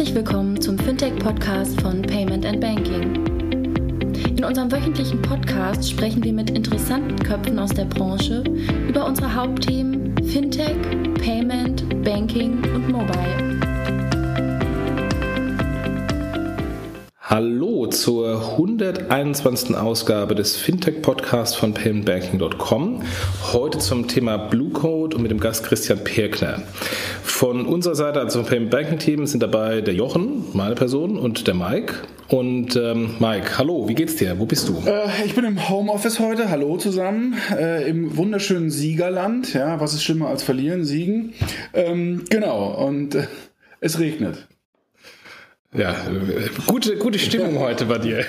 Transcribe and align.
Herzlich 0.00 0.16
willkommen 0.16 0.58
zum 0.58 0.78
Fintech-Podcast 0.78 1.78
von 1.82 2.00
Payment 2.00 2.46
and 2.46 2.58
Banking. 2.58 3.22
In 4.34 4.42
unserem 4.42 4.72
wöchentlichen 4.72 5.20
Podcast 5.20 5.90
sprechen 5.90 6.24
wir 6.24 6.32
mit 6.32 6.48
interessanten 6.48 7.16
Köpfen 7.18 7.58
aus 7.58 7.68
der 7.68 7.84
Branche 7.84 8.42
über 8.88 9.04
unsere 9.04 9.34
Hauptthemen 9.34 10.14
Fintech, 10.24 10.74
Payment, 11.22 12.02
Banking 12.02 12.64
und 12.74 12.88
Mobile. 12.88 13.60
Hallo 17.30 17.86
zur 17.86 18.40
121. 18.52 19.76
Ausgabe 19.76 20.34
des 20.34 20.56
Fintech-Podcasts 20.56 21.54
von 21.54 21.74
paymentbanking.com. 21.74 23.02
Heute 23.52 23.78
zum 23.78 24.08
Thema 24.08 24.36
Blue 24.36 24.70
Code 24.70 25.14
und 25.14 25.22
mit 25.22 25.30
dem 25.30 25.38
Gast 25.38 25.62
Christian 25.62 26.02
Perkner. 26.02 26.62
Von 27.40 27.64
unserer 27.64 27.94
Seite, 27.94 28.20
also 28.20 28.40
vom 28.40 28.48
Payment 28.50 28.70
Banking 28.70 28.98
Team, 28.98 29.26
sind 29.26 29.42
dabei 29.42 29.80
der 29.80 29.94
Jochen, 29.94 30.44
meine 30.52 30.74
Person, 30.74 31.18
und 31.18 31.46
der 31.46 31.54
Mike. 31.54 31.94
Und 32.28 32.76
ähm, 32.76 33.14
Mike, 33.18 33.56
hallo, 33.56 33.88
wie 33.88 33.94
geht's 33.94 34.16
dir? 34.16 34.38
Wo 34.38 34.44
bist 34.44 34.68
du? 34.68 34.74
Äh, 34.84 35.24
ich 35.24 35.34
bin 35.34 35.46
im 35.46 35.70
Homeoffice 35.70 36.20
heute. 36.20 36.50
Hallo 36.50 36.76
zusammen. 36.76 37.38
Äh, 37.50 37.88
Im 37.88 38.14
wunderschönen 38.18 38.68
Siegerland. 38.68 39.54
Ja, 39.54 39.80
was 39.80 39.94
ist 39.94 40.02
schlimmer 40.02 40.28
als 40.28 40.42
verlieren? 40.42 40.84
Siegen. 40.84 41.32
Ähm, 41.72 42.26
genau. 42.28 42.74
Und 42.86 43.14
äh, 43.14 43.26
es 43.80 43.98
regnet. 43.98 44.46
Ja, 45.72 45.94
gute, 46.66 46.96
gute 46.96 47.18
Stimmung 47.18 47.58
heute 47.60 47.86
bei 47.86 47.98
dir. 47.98 48.24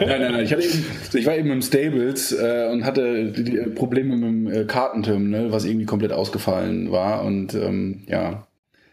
nein, 0.00 0.20
nein, 0.20 0.32
nein. 0.32 0.44
Ich, 0.44 0.52
hatte 0.52 0.62
eben, 0.62 0.84
ich 1.14 1.26
war 1.26 1.36
eben 1.36 1.50
im 1.52 1.62
Stables 1.62 2.32
äh, 2.32 2.68
und 2.72 2.84
hatte 2.84 3.26
die, 3.30 3.44
die 3.44 3.56
Probleme 3.70 4.16
mit 4.16 4.28
dem 4.28 4.52
äh, 4.52 4.64
Kartenterminal, 4.64 5.52
was 5.52 5.64
irgendwie 5.64 5.86
komplett 5.86 6.12
ausgefallen 6.12 6.90
war. 6.90 7.24
Und 7.24 7.54
ähm, 7.54 8.02
ja, 8.08 8.48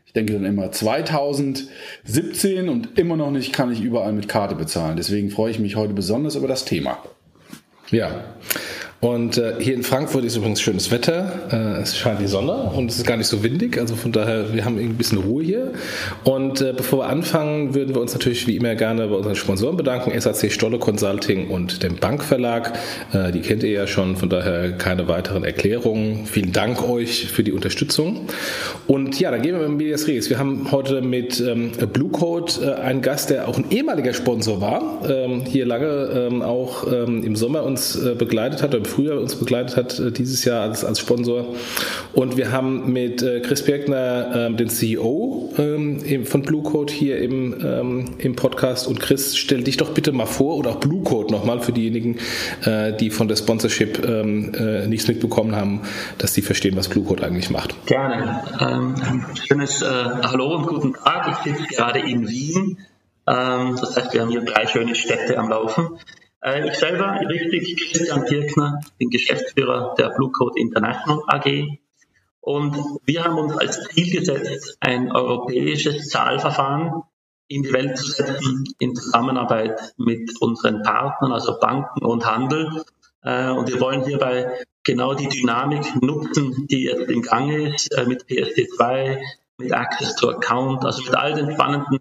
ich 0.06 0.14
denke 0.14 0.34
dann 0.34 0.46
immer 0.46 0.72
2017 0.72 2.70
und 2.70 3.00
immer 3.00 3.16
noch 3.16 3.32
nicht 3.32 3.54
kann 3.54 3.72
ich 3.72 3.82
überall 3.82 4.14
mit 4.14 4.28
Karte 4.28 4.54
bezahlen. 4.54 4.96
Deswegen 4.96 5.32
freue 5.32 5.50
ich 5.50 5.60
mich 5.60 5.76
heute 5.76 5.94
besonders 5.94 6.36
über 6.36 6.48
das 6.48 6.66
Thema. 6.66 7.00
Ja. 7.90 8.24
Und 9.02 9.38
äh, 9.38 9.54
hier 9.60 9.76
in 9.76 9.84
Frankfurt 9.84 10.26
ist 10.26 10.36
übrigens 10.36 10.60
schönes 10.60 10.92
Wetter. 10.92 11.32
Äh, 11.52 11.82
es 11.82 11.98
scheint 11.98 12.20
die 12.20 12.28
Sonne 12.28 12.52
und 12.76 12.92
es 12.92 12.98
ist 12.98 13.08
gar 13.08 13.16
nicht 13.16 13.28
so 13.28 13.44
windig. 13.44 13.78
Also 13.80 13.96
von 13.96 14.12
daher, 14.12 14.54
wir 14.54 14.66
haben 14.66 14.78
ein 14.78 14.96
bisschen 14.96 15.20
Ruhe 15.20 15.42
hier. 15.42 15.72
Und 16.26 16.60
äh, 16.60 16.74
bevor 16.76 17.00
wir 17.00 17.06
anfangen, 17.06 17.74
würden 17.74 17.96
wir 17.96 18.02
uns 18.02 18.12
natürlich 18.12 18.46
wie 18.48 18.58
immer 18.58 18.76
gerne 18.76 19.08
bei 19.08 19.16
unseren 19.16 19.38
Sponsoren 19.38 19.78
bedanken. 19.78 20.20
SAC 20.20 20.52
Stolle 20.52 20.80
Consulting 20.80 21.48
und 21.48 21.82
dem 21.82 21.96
Bankverlag. 21.96 22.74
Äh, 23.14 23.32
die 23.32 23.40
kennt 23.40 23.64
ihr 23.64 23.72
ja 23.72 23.88
schon, 23.88 24.18
von 24.18 24.28
daher 24.28 24.74
keine 24.74 25.08
weiteren 25.08 25.46
Erklärungen. 25.46 26.26
Vielen 26.26 26.52
Dank 26.52 26.84
euch 26.84 27.28
für 27.28 27.44
die 27.44 27.54
Unterstützung. 27.54 28.28
Und 28.86 29.18
ja, 29.18 29.32
dann 29.32 29.42
gehen 29.42 29.58
wir 29.58 29.70
mit 29.70 29.78
Medias 29.78 30.08
Res. 30.08 30.30
Wir 30.30 30.40
haben 30.40 30.72
heute 30.72 31.02
mit 31.02 31.40
ähm, 31.40 31.72
Blue 31.94 32.10
Code 32.10 32.52
äh, 32.62 32.82
einen 32.82 33.02
Gast, 33.02 33.30
der 33.30 33.48
auch 33.48 33.58
ein 33.58 33.72
ehemaliger 33.72 34.14
Sponsor 34.14 34.60
war. 34.60 35.10
Ähm, 35.10 35.44
hier 35.46 35.66
lange 35.66 36.28
ähm, 36.28 36.42
auch 36.42 36.86
ähm, 36.92 37.24
im 37.24 37.38
Sommer 37.38 37.64
uns 37.64 37.96
äh, 37.96 38.14
begleitet 38.14 38.62
hat 38.62 38.76
Frühjahr 38.90 39.20
uns 39.20 39.36
begleitet 39.36 39.78
hat, 39.78 40.00
äh, 40.00 40.12
dieses 40.12 40.44
Jahr 40.46 40.62
als, 40.62 40.84
als 40.84 41.00
Sponsor. 41.00 41.56
Und 42.14 42.38
wir 42.38 42.52
haben 42.52 42.92
mit 42.92 43.22
äh, 43.22 43.40
Chris 43.40 43.64
Birkner 43.64 44.32
ähm, 44.36 44.58
den 44.58 44.70
CEO 44.70 45.54
ähm, 45.58 46.26
von 46.26 46.42
Blue 46.42 46.64
Code 46.64 46.92
hier 46.92 47.20
im, 47.20 47.56
ähm, 47.64 48.06
im 48.18 48.36
Podcast. 48.36 48.88
Und 48.88 49.00
Chris, 49.00 49.38
stell 49.38 49.64
dich 49.64 49.78
doch 49.78 49.92
bitte 49.92 50.12
mal 50.12 50.26
vor 50.26 50.58
oder 50.58 50.72
auch 50.72 50.80
Blue 50.80 51.04
Code 51.04 51.32
nochmal 51.32 51.62
für 51.62 51.72
diejenigen, 51.72 52.18
äh, 52.66 52.94
die 52.94 53.10
von 53.10 53.28
der 53.28 53.36
Sponsorship 53.36 54.00
nichts 54.88 55.08
mitbekommen 55.08 55.56
haben, 55.56 55.82
dass 56.18 56.34
sie 56.34 56.42
verstehen, 56.42 56.76
was 56.76 56.88
Blue 56.88 57.04
Code 57.04 57.26
eigentlich 57.26 57.50
macht. 57.50 57.76
Gerne. 57.86 58.42
Ähm, 58.60 58.96
schönes 59.48 59.82
äh, 59.82 59.86
Hallo 59.86 60.56
und 60.56 60.68
guten 60.68 60.94
Tag. 60.94 61.38
Ich 61.46 61.52
sitze 61.52 61.68
gerade 61.76 62.00
in 62.00 62.28
Wien. 62.28 62.78
Das 63.26 63.96
heißt, 63.96 64.14
wir 64.14 64.22
haben 64.22 64.30
hier 64.30 64.42
drei 64.42 64.66
schöne 64.66 64.96
Städte 64.96 65.38
am 65.38 65.50
Laufen. 65.50 66.00
Äh, 66.42 66.70
ich 66.70 66.76
selber, 66.76 67.20
richtig, 67.28 67.92
Christian 67.92 68.26
Pirkner, 68.26 68.80
bin 68.98 69.10
Geschäftsführer 69.10 69.96
der 69.98 70.10
Blue 70.12 70.32
Code 70.32 70.60
International 70.60 71.22
AG. 71.28 71.80
Und 72.42 72.76
wir 73.06 73.24
haben 73.24 73.38
uns 73.38 73.58
als 73.58 73.84
Ziel 73.90 74.12
gesetzt, 74.12 74.78
ein 74.80 75.12
europäisches 75.12 76.08
Zahlverfahren 76.08 77.04
in 77.48 77.64
die 77.64 77.74
Welt 77.74 77.98
zu 77.98 78.10
setzen, 78.12 78.64
in 78.80 78.96
Zusammenarbeit 78.96 79.94
mit 79.98 80.40
unseren 80.40 80.84
Partnern, 80.84 81.34
also 81.34 81.60
Banken 81.60 82.06
und 82.06 82.26
Handel. 82.26 82.84
Äh, 83.24 83.50
und 83.50 83.68
wir 83.68 83.82
wollen 83.82 84.06
hierbei 84.06 84.66
genau 84.84 85.14
die 85.16 85.28
Dynamik 85.28 86.02
nutzen, 86.02 86.68
die 86.68 86.84
jetzt 86.84 87.10
im 87.10 87.22
Gange 87.22 87.76
ist, 87.76 87.92
äh, 87.98 88.06
mit 88.06 88.26
PSD2, 88.26 89.20
mit 89.58 89.74
Access 89.74 90.16
to 90.16 90.30
Account, 90.30 90.86
also 90.86 91.04
mit 91.04 91.16
all 91.16 91.34
den 91.34 91.52
spannenden 91.52 92.00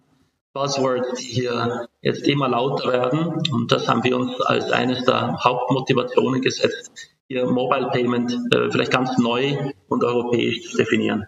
Buzzwords, 0.52 1.14
die 1.20 1.26
hier 1.26 1.88
jetzt 2.00 2.26
immer 2.26 2.48
lauter 2.48 2.92
werden. 2.92 3.42
Und 3.52 3.70
das 3.70 3.88
haben 3.88 4.04
wir 4.04 4.16
uns 4.16 4.40
als 4.40 4.70
eines 4.70 5.04
der 5.04 5.36
Hauptmotivationen 5.42 6.40
gesetzt, 6.42 6.92
hier 7.28 7.46
Mobile 7.46 7.90
Payment 7.92 8.32
äh, 8.52 8.70
vielleicht 8.70 8.90
ganz 8.90 9.18
neu 9.18 9.72
und 9.88 10.02
europäisch 10.02 10.70
zu 10.70 10.76
definieren. 10.78 11.26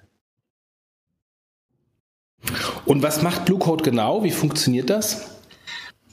Und 2.87 3.03
was 3.03 3.23
macht 3.23 3.45
Blue 3.45 3.59
Code 3.59 3.85
genau? 3.85 4.25
Wie 4.25 4.31
funktioniert 4.31 4.91
das? 4.91 5.41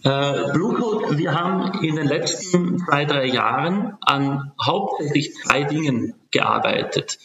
Äh, 0.04 0.52
Blue 0.54 0.76
Code, 0.76 1.18
wir 1.18 1.34
haben 1.34 1.84
in 1.84 1.96
den 1.96 2.08
letzten 2.08 2.80
zwei, 2.80 3.06
drei 3.06 3.26
Jahren 3.26 3.98
an 4.02 4.54
hauptsächlich 4.62 5.34
zwei 5.36 5.64
Dingen 5.64 6.14
gearbeitet. 6.32 7.18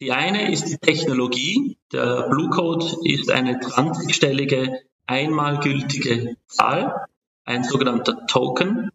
Die 0.00 0.12
eine 0.12 0.52
ist 0.52 0.66
die 0.66 0.78
Technologie. 0.78 1.78
Der 1.92 2.28
Blue 2.28 2.50
Code 2.50 2.86
ist 3.04 3.30
eine 3.30 3.58
20-stellige 3.58 4.72
einmal 5.08 5.58
gültige 5.58 6.36
Zahl, 6.46 7.06
ein 7.44 7.64
sogenannter 7.64 8.26
Token. 8.26 8.90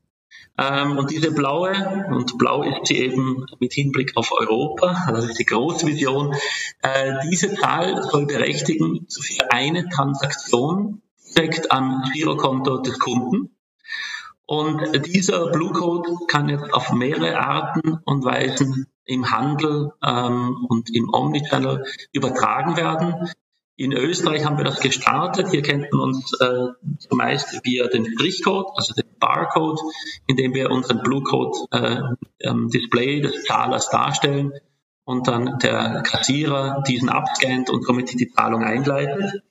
Ähm, 0.57 0.97
und 0.97 1.09
diese 1.09 1.31
blaue, 1.31 1.73
und 2.09 2.37
blau 2.37 2.63
ist 2.63 2.85
sie 2.85 2.97
eben 2.97 3.45
mit 3.59 3.73
Hinblick 3.73 4.15
auf 4.15 4.31
Europa, 4.31 5.11
das 5.11 5.25
ist 5.25 5.39
die 5.39 5.45
Großvision, 5.45 6.35
äh, 6.81 7.13
diese 7.29 7.55
Zahl 7.55 8.03
soll 8.03 8.27
berechtigen 8.27 9.07
für 9.09 9.51
eine 9.51 9.89
Transaktion 9.89 11.01
direkt 11.35 11.71
am 11.71 12.03
Girokonto 12.13 12.77
des 12.77 12.99
Kunden. 12.99 13.55
Und 14.45 15.07
dieser 15.07 15.47
Blue 15.51 15.71
Code 15.71 16.17
kann 16.27 16.49
jetzt 16.49 16.71
auf 16.73 16.91
mehrere 16.91 17.39
Arten 17.39 17.99
und 18.05 18.23
Weisen 18.23 18.87
im 19.05 19.31
Handel 19.31 19.93
ähm, 20.03 20.65
und 20.69 20.93
im 20.95 21.11
Omnichannel 21.11 21.85
übertragen 22.11 22.77
werden. 22.77 23.29
In 23.75 23.91
Österreich 23.91 24.45
haben 24.45 24.57
wir 24.57 24.65
das 24.65 24.81
gestartet. 24.81 25.49
Hier 25.49 25.63
kennt 25.63 25.91
man 25.91 26.01
uns 26.01 26.31
äh, 26.39 26.67
zumeist 26.99 27.59
via 27.63 27.87
den 27.87 28.05
Strichcode, 28.05 28.67
also 28.75 28.93
den 28.93 29.17
Barcode, 29.19 29.79
indem 30.27 30.53
wir 30.53 30.69
unseren 30.69 31.01
Blue 31.01 31.23
Code 31.23 31.57
äh, 31.71 32.01
Display 32.69 33.21
des 33.21 33.45
Zahlers 33.45 33.89
darstellen 33.89 34.53
und 35.05 35.27
dann 35.27 35.57
der 35.59 36.03
Kassierer 36.03 36.83
diesen 36.87 37.09
abscannt 37.09 37.69
und 37.71 37.83
somit 37.83 38.13
die 38.19 38.31
Zahlung 38.31 38.63
einleitet. 38.63 39.41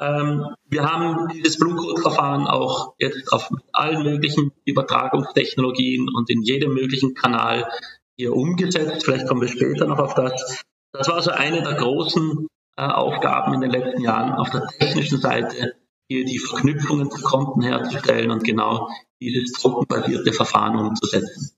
Ähm, 0.00 0.46
wir 0.64 0.90
haben 0.90 1.28
dieses 1.28 1.58
Blue 1.58 1.76
Code 1.76 2.00
Verfahren 2.00 2.46
auch 2.46 2.94
jetzt 2.98 3.30
auf 3.30 3.50
allen 3.72 4.02
möglichen 4.02 4.52
Übertragungstechnologien 4.64 6.08
und 6.08 6.30
in 6.30 6.42
jedem 6.42 6.72
möglichen 6.72 7.12
Kanal 7.12 7.68
hier 8.16 8.34
umgesetzt. 8.34 9.04
Vielleicht 9.04 9.28
kommen 9.28 9.42
wir 9.42 9.48
später 9.48 9.86
noch 9.86 9.98
auf 9.98 10.14
das. 10.14 10.62
Das 10.92 11.08
war 11.08 11.16
also 11.16 11.30
eine 11.30 11.62
der 11.62 11.74
großen 11.74 12.48
äh, 12.76 12.82
Aufgaben 12.82 13.54
in 13.54 13.60
den 13.60 13.70
letzten 13.70 14.02
Jahren 14.02 14.32
auf 14.32 14.50
der 14.50 14.66
technischen 14.66 15.20
Seite, 15.20 15.74
hier 16.08 16.24
die 16.24 16.38
Verknüpfungen 16.38 17.10
zu 17.10 17.22
Konten 17.22 17.62
herzustellen 17.62 18.30
und 18.30 18.42
genau 18.42 18.88
dieses 19.20 19.52
druckenbasierte 19.52 20.32
Verfahren 20.32 20.76
umzusetzen. 20.76 21.56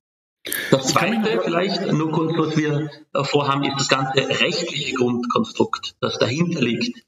Das 0.71 0.89
Zweite 0.89 1.41
vielleicht, 1.45 1.93
nur 1.93 2.11
kurz, 2.11 2.37
was 2.37 2.57
wir 2.57 2.91
vorhaben, 3.25 3.65
ist 3.65 3.79
das 3.79 3.89
ganze 3.89 4.29
rechtliche 4.29 4.95
Grundkonstrukt, 4.95 5.95
das 6.01 6.19
dahinter 6.19 6.61
liegt. 6.61 7.03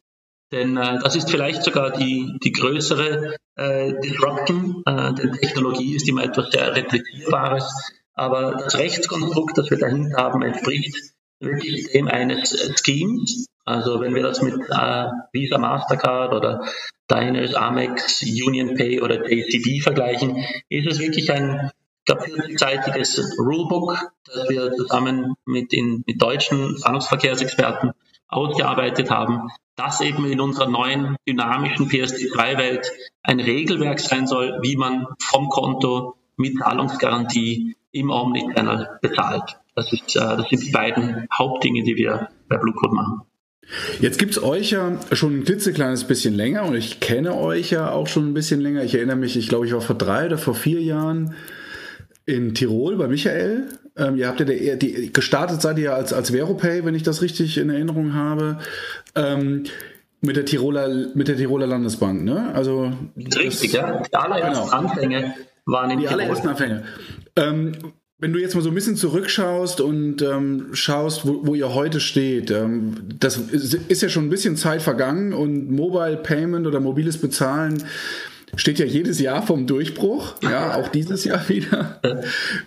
Denn 0.53 0.77
äh, 0.77 1.01
das 1.03 1.17
ist 1.17 1.31
vielleicht 1.31 1.65
sogar 1.65 1.91
die, 1.91 2.39
die 2.45 2.53
größere 2.53 3.37
äh, 3.57 4.01
Disruption, 4.01 4.83
äh, 4.87 5.13
denn 5.15 5.33
Technologie 5.33 5.97
ist 5.97 6.09
immer 6.09 6.23
etwas 6.23 6.53
sehr 6.53 6.75
Replizierbares, 6.77 7.93
aber 8.15 8.53
das 8.53 8.79
Rechtskonstrukt, 8.79 9.59
das 9.59 9.71
wir 9.71 9.79
dahinter 9.79 10.17
haben, 10.17 10.43
entspricht 10.43 10.97
wirklich 11.41 11.91
dem 11.91 12.07
eines 12.07 12.73
Schemes, 12.85 13.47
also 13.65 14.01
wenn 14.01 14.15
wir 14.15 14.23
das 14.23 14.43
mit 14.43 14.55
äh, 14.55 15.07
Visa, 15.33 15.59
Mastercard 15.59 16.33
oder 16.35 16.65
Diners, 17.11 17.55
Amex, 17.55 18.23
UnionPay 18.23 19.01
oder 19.01 19.31
JCB 19.31 19.83
vergleichen, 19.83 20.45
ist 20.69 20.87
es 20.87 20.99
wirklich 20.99 21.31
ein 21.33 21.71
seitiges 22.57 23.39
Rulebook, 23.39 24.11
das 24.27 24.49
wir 24.49 24.73
zusammen 24.73 25.35
mit, 25.47 25.73
den, 25.73 26.05
mit 26.07 26.21
deutschen 26.21 26.77
Zahlungsverkehrsexperten 26.77 27.93
ausgearbeitet 28.29 29.11
haben, 29.11 29.49
das 29.77 30.01
eben 30.01 30.27
in 30.31 30.41
unserer 30.41 30.69
neuen 30.69 31.17
dynamischen 31.27 31.89
PSD3-Welt 31.89 32.91
ein 33.23 33.41
Regelwerk 33.41 34.01
sein 34.01 34.27
soll, 34.27 34.59
wie 34.63 34.77
man 34.77 35.07
vom 35.19 35.49
Konto 35.49 36.17
mit 36.37 36.59
Zahlungsgarantie 36.59 37.77
im 37.93 38.11
Omnichannel 38.11 38.99
bezahlt. 39.01 39.57
Das, 39.75 39.93
ist, 39.93 40.17
äh, 40.17 40.21
das 40.21 40.49
sind 40.49 40.63
die 40.65 40.71
beiden 40.71 41.27
Hauptdinge, 41.37 41.83
die 41.83 41.97
wir 41.97 42.29
bei 42.49 42.57
Blue 42.57 42.75
Code 42.75 42.95
machen. 42.95 43.23
Jetzt 44.01 44.19
gibt 44.19 44.33
es 44.33 44.43
euch 44.43 44.71
ja 44.71 44.99
schon 45.13 45.39
ein 45.39 45.45
klitzekleines 45.45 46.05
bisschen 46.05 46.35
länger 46.35 46.65
und 46.65 46.75
ich 46.75 47.01
kenne 47.01 47.35
euch 47.35 47.71
ja 47.71 47.91
auch 47.91 48.07
schon 48.07 48.29
ein 48.29 48.35
bisschen 48.35 48.61
länger. 48.61 48.85
Ich 48.85 48.95
erinnere 48.95 49.17
mich, 49.17 49.37
ich 49.37 49.49
glaube, 49.49 49.67
ich 49.67 49.73
war 49.73 49.81
vor 49.81 49.97
drei 49.97 50.27
oder 50.27 50.39
vor 50.39 50.55
vier 50.55 50.81
Jahren 50.81 51.35
in 52.27 52.55
Tirol 52.55 52.97
bei 52.97 53.09
Michael. 53.09 53.69
Ähm, 53.97 54.17
ihr 54.17 54.29
habt 54.29 54.41
ja 54.41 54.47
der, 54.47 54.77
die, 54.77 55.13
gestartet 55.13 55.63
seid 55.63 55.79
ihr 55.79 55.95
als, 55.95 56.13
als 56.13 56.33
Veropay, 56.33 56.85
wenn 56.85 56.95
ich 56.95 57.03
das 57.03 57.23
richtig 57.23 57.59
in 57.59 57.71
Erinnerung 57.71 58.15
habe. 58.15 58.59
Ähm, 59.15 59.65
mit 60.21 60.37
der 60.37 60.45
Tiroler, 60.47 61.09
mit 61.15 61.29
der 61.29 61.37
Tiroler 61.37 61.67
Landesbank, 61.67 62.25
ne? 62.25 62.51
Also 62.55 62.93
richtig, 63.17 63.73
das, 63.73 63.81
ja. 63.81 64.03
Die 64.03 64.15
allerersten 64.15 64.65
genau. 64.65 64.69
Anfänge 64.71 65.35
waren 65.67 65.91
in 65.91 65.99
Die 65.99 66.07
Tirol. 66.07 66.21
allerersten 66.21 66.49
Anfänge. 66.49 66.83
Ähm, 67.37 67.73
wenn 68.19 68.33
du 68.33 68.39
jetzt 68.39 68.55
mal 68.55 68.63
so 68.63 68.71
ein 68.71 68.75
bisschen 68.75 68.97
zurückschaust 68.97 69.81
und 69.81 70.23
ähm, 70.23 70.69
schaust, 70.73 71.27
wo, 71.27 71.47
wo, 71.47 71.55
ihr 71.55 71.75
heute 71.75 72.01
steht, 72.01 72.51
ähm, 72.51 72.95
das 73.19 73.37
ist 73.37 74.03
ja 74.03 74.09
schon 74.09 74.27
ein 74.27 74.31
bisschen 74.31 74.57
Zeit 74.57 74.83
vergangen 74.83 75.33
und 75.33 75.71
Mobile 75.71 76.17
Payment 76.19 76.67
oder 76.67 76.81
mobiles 76.81 77.19
Bezahlen 77.19 77.83
steht 78.57 78.79
ja 78.79 78.85
jedes 78.85 79.21
Jahr 79.21 79.45
vom 79.45 79.67
Durchbruch, 79.67 80.37
ja, 80.43 80.75
auch 80.77 80.89
dieses 80.89 81.25
Jahr 81.25 81.49
wieder. 81.49 82.01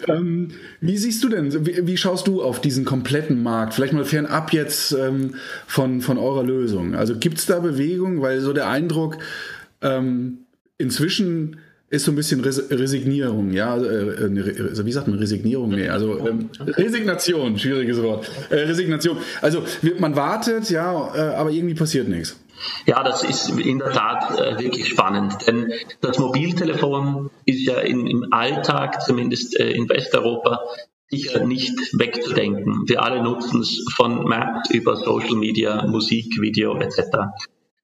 Ähm, 0.08 0.50
wie 0.82 0.98
siehst 0.98 1.24
du 1.24 1.30
denn, 1.30 1.66
wie, 1.66 1.88
wie, 1.88 1.98
schaust 1.98 2.28
du 2.28 2.42
auf 2.42 2.62
diesen 2.62 2.86
kompletten 2.86 3.42
Markt? 3.42 3.74
Vielleicht 3.74 3.94
mal 3.94 4.06
fernab 4.06 4.54
jetzt 4.54 4.92
ähm, 4.92 5.36
von, 5.66 6.02
von 6.02 6.18
eurer 6.18 6.44
Lösung. 6.44 6.96
Also 6.96 7.16
gibt 7.18 7.38
es 7.38 7.46
da 7.46 7.60
Bewegung? 7.60 8.22
Weil 8.22 8.42
so 8.42 8.54
der 8.54 8.68
Eindruck, 8.68 9.18
ähm, 9.82 10.40
inzwischen 10.78 11.58
ist 11.90 12.06
so 12.06 12.12
ein 12.12 12.16
bisschen 12.16 12.42
Res 12.42 12.70
Resignierung, 12.70 13.52
ja, 13.52 13.74
also, 13.74 13.86
äh, 13.86 14.86
wie 14.86 14.92
sagt 14.92 15.08
man 15.08 15.18
Resignierung? 15.20 15.70
Nee, 15.70 15.88
also 15.88 16.20
ähm, 16.28 16.50
Resignation, 16.60 17.58
schwieriges 17.58 18.02
Wort. 18.04 18.30
Äh, 18.50 18.56
Resignation. 18.56 19.18
Also 19.42 19.64
man 20.00 20.16
wartet, 20.16 20.70
ja, 20.70 21.16
äh, 21.16 21.36
aber 21.36 21.52
irgendwie 21.52 21.76
passiert 21.76 22.10
nichts. 22.10 22.38
Ja, 22.86 23.04
das 23.04 23.24
ist 23.24 23.50
in 23.50 23.80
der 23.80 23.92
Tat 23.92 24.38
äh, 24.38 24.60
wirklich 24.60 24.90
spannend, 24.90 25.48
denn 25.48 25.72
das 26.02 26.18
Mobiltelefon 26.18 27.30
ist 27.46 27.66
ja 27.66 27.80
in, 27.80 28.08
im 28.08 28.28
Alltag, 28.32 29.02
zumindest 29.02 29.58
äh, 29.60 29.72
in 29.72 29.88
Westeuropa, 29.88 30.62
sicher 31.10 31.46
nicht 31.46 31.78
wegzudenken. 31.94 32.84
Wir 32.88 33.02
alle 33.04 33.24
nutzen 33.24 33.62
es 33.62 33.86
von 33.96 34.26
Maps 34.26 34.70
über 34.72 34.98
Social 34.98 35.36
Media, 35.36 35.86
Musik, 35.86 36.42
Video 36.42 36.78
etc. 36.80 37.00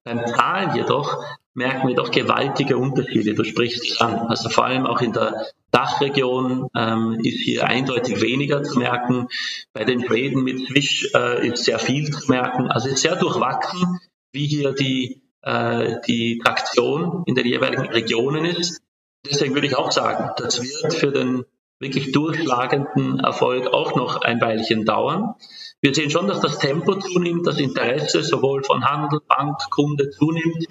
Beim 0.03 0.25
Zahlen 0.27 0.75
jedoch 0.75 1.23
merken 1.53 1.87
wir 1.87 1.95
doch 1.95 2.11
gewaltige 2.11 2.77
Unterschiede. 2.77 3.33
Du 3.33 3.43
sprichst 3.43 3.89
es 3.89 4.01
an. 4.01 4.27
Also 4.27 4.49
vor 4.49 4.65
allem 4.65 4.85
auch 4.85 5.01
in 5.01 5.13
der 5.13 5.47
Dachregion 5.71 6.67
ähm, 6.75 7.19
ist 7.23 7.41
hier 7.41 7.67
eindeutig 7.67 8.21
weniger 8.21 8.63
zu 8.63 8.79
merken. 8.79 9.27
Bei 9.73 9.83
den 9.83 10.01
Traden 10.01 10.43
mit 10.43 10.67
Swish 10.67 11.11
äh, 11.13 11.47
ist 11.47 11.65
sehr 11.65 11.79
viel 11.79 12.11
zu 12.11 12.29
merken. 12.29 12.67
Also 12.67 12.89
ist 12.89 13.01
sehr 13.01 13.15
durchwachsen 13.15 13.99
wie 14.33 14.47
hier 14.47 14.73
die, 14.73 15.21
äh, 15.43 16.01
die 16.07 16.39
Traktion 16.43 17.23
in 17.25 17.35
den 17.35 17.45
jeweiligen 17.45 17.85
Regionen 17.85 18.45
ist. 18.45 18.81
Deswegen 19.25 19.53
würde 19.53 19.67
ich 19.67 19.77
auch 19.77 19.91
sagen, 19.91 20.31
das 20.37 20.61
wird 20.61 20.93
für 20.93 21.11
den 21.11 21.45
wirklich 21.79 22.11
durchschlagenden 22.11 23.19
Erfolg 23.19 23.67
auch 23.67 23.95
noch 23.95 24.21
ein 24.21 24.41
Weilchen 24.41 24.85
dauern. 24.85 25.35
Wir 25.81 25.93
sehen 25.93 26.09
schon, 26.09 26.27
dass 26.27 26.39
das 26.39 26.59
Tempo 26.59 26.95
zunimmt, 26.95 27.45
das 27.45 27.59
Interesse 27.59 28.23
sowohl 28.23 28.63
von 28.63 28.85
Handel, 28.85 29.19
Bank, 29.27 29.57
Kunde 29.69 30.09
zunimmt, 30.09 30.65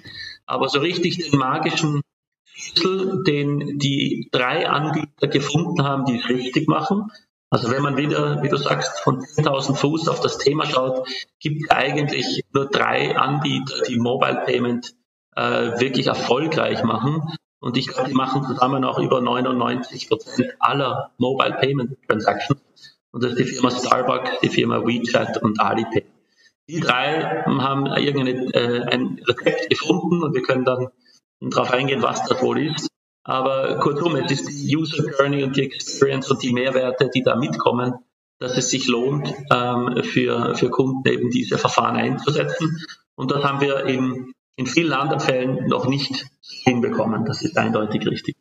aber 0.45 0.69
so 0.69 0.79
richtig 0.79 1.17
den 1.17 1.39
magischen 1.39 2.01
Schlüssel, 2.45 3.23
den 3.23 3.79
die 3.79 4.29
drei 4.31 4.69
Anbieter 4.69 5.27
gefunden 5.27 5.83
haben, 5.83 6.05
die 6.05 6.17
es 6.17 6.29
richtig 6.29 6.67
machen, 6.67 7.09
also 7.53 7.69
wenn 7.69 7.83
man 7.83 7.97
wieder, 7.97 8.41
wie 8.41 8.49
du 8.49 8.57
sagst, 8.57 9.01
von 9.01 9.19
10.000 9.19 9.75
Fuß 9.75 10.07
auf 10.07 10.21
das 10.21 10.39
Thema 10.39 10.65
schaut, 10.65 11.07
gibt 11.39 11.61
es 11.61 11.69
eigentlich 11.69 12.43
nur 12.51 12.65
drei 12.65 13.15
Anbieter, 13.15 13.83
die 13.87 13.99
Mobile 13.99 14.41
Payment 14.43 14.95
äh, 15.35 15.79
wirklich 15.79 16.07
erfolgreich 16.07 16.83
machen. 16.83 17.21
Und 17.59 17.77
ich 17.77 17.89
glaube, 17.89 18.09
die 18.09 18.15
machen 18.15 18.43
zusammen 18.43 18.83
auch 18.83 18.97
über 18.97 19.21
99 19.21 20.09
Prozent 20.09 20.51
aller 20.57 21.11
Mobile 21.19 21.53
Payment 21.59 21.95
Transactions. 22.07 22.59
Und 23.11 23.23
das 23.23 23.33
ist 23.33 23.39
die 23.41 23.45
Firma 23.45 23.69
Starbucks, 23.69 24.39
die 24.41 24.49
Firma 24.49 24.83
WeChat 24.83 25.37
und 25.43 25.59
Alipay. 25.59 26.07
Die 26.69 26.79
drei 26.79 27.43
haben 27.45 27.87
irgendein 27.87 28.51
äh, 28.51 29.23
Rezept 29.27 29.69
gefunden 29.69 30.23
und 30.23 30.33
wir 30.33 30.41
können 30.41 30.65
dann 30.65 30.87
darauf 31.41 31.71
eingehen, 31.71 32.01
was 32.01 32.25
das 32.25 32.41
wohl 32.41 32.59
ist. 32.59 32.87
Aber 33.25 33.79
kurzum, 33.79 34.15
es 34.15 34.31
ist 34.31 34.49
die 34.49 34.75
User 34.75 35.03
Journey 35.17 35.43
und 35.43 35.55
die 35.55 35.63
Experience 35.63 36.29
und 36.29 36.43
die 36.43 36.53
Mehrwerte, 36.53 37.09
die 37.13 37.23
da 37.23 37.35
mitkommen, 37.35 37.93
dass 38.39 38.57
es 38.57 38.69
sich 38.69 38.87
lohnt, 38.87 39.33
ähm, 39.51 40.03
für, 40.03 40.55
für 40.55 40.69
Kunden 40.69 41.07
eben 41.07 41.29
diese 41.29 41.57
Verfahren 41.57 41.95
einzusetzen. 41.95 42.85
Und 43.15 43.31
das 43.31 43.43
haben 43.43 43.61
wir 43.61 43.85
in, 43.85 44.33
in 44.57 44.65
vielen 44.65 44.91
anderen 44.91 45.21
Fällen 45.21 45.67
noch 45.67 45.87
nicht 45.87 46.25
hinbekommen. 46.41 47.25
Das 47.25 47.41
ist 47.41 47.57
eindeutig 47.57 48.05
richtig. 48.05 48.35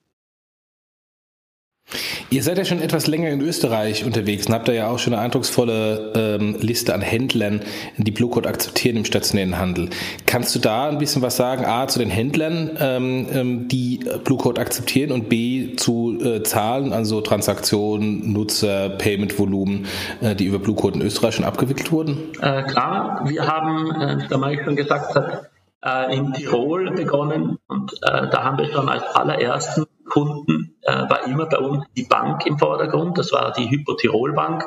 Ihr 2.31 2.43
seid 2.43 2.59
ja 2.59 2.65
schon 2.65 2.81
etwas 2.81 3.06
länger 3.06 3.31
in 3.31 3.41
Österreich 3.41 4.05
unterwegs 4.05 4.47
und 4.47 4.55
habt 4.55 4.69
da 4.69 4.73
ja 4.73 4.89
auch 4.89 4.99
schon 4.99 5.15
eine 5.15 5.23
eindrucksvolle 5.23 6.12
ähm, 6.15 6.56
Liste 6.61 6.94
an 6.94 7.00
Händlern, 7.00 7.61
die 7.97 8.11
Bluecode 8.11 8.47
akzeptieren 8.47 8.97
im 8.97 9.05
stationären 9.05 9.59
Handel. 9.59 9.91
Kannst 10.27 10.55
du 10.55 10.59
da 10.59 10.89
ein 10.89 10.99
bisschen 10.99 11.23
was 11.23 11.37
sagen? 11.37 11.65
A, 11.65 11.87
zu 11.89 11.99
den 11.99 12.11
Händlern, 12.11 12.77
ähm, 12.81 13.27
ähm 13.33 13.69
die 13.69 14.00
Bluecode 14.25 14.59
akzeptieren 14.59 15.12
und 15.12 15.29
B, 15.29 15.77
zu 15.77 16.19
äh, 16.23 16.43
Zahlen, 16.43 16.93
also 16.93 17.21
Transaktionen, 17.21 18.33
Nutzer, 18.33 18.91
Payment-Volumen, 18.91 19.87
äh, 20.21 20.35
die 20.35 20.47
über 20.47 20.59
Bluecode 20.59 20.97
in 20.97 21.03
Österreich 21.03 21.35
schon 21.37 21.44
abgewickelt 21.44 21.93
wurden? 21.93 22.33
Äh, 22.41 22.62
klar, 22.65 23.23
wir 23.27 23.47
haben, 23.47 24.00
äh, 24.00 24.29
der 24.29 24.39
Mike 24.39 24.65
schon 24.65 24.77
gesagt 24.77 25.15
hat, 25.15 25.50
äh, 25.85 26.17
in 26.17 26.33
Tirol 26.33 26.93
begonnen 26.93 27.59
und 27.67 27.93
äh, 28.03 28.29
da 28.31 28.44
haben 28.44 28.59
wir 28.59 28.67
schon 28.67 28.89
als 28.89 29.03
allerersten 29.15 29.87
Kunden 30.12 30.76
äh, 30.82 30.93
war 30.93 31.26
immer 31.26 31.47
bei 31.47 31.59
uns 31.59 31.87
die 31.97 32.05
Bank 32.05 32.44
im 32.44 32.59
Vordergrund, 32.59 33.17
das 33.17 33.32
war 33.32 33.53
die 33.53 33.70
Hypo 33.70 33.94
Tirol 33.94 34.35
Bank, 34.35 34.62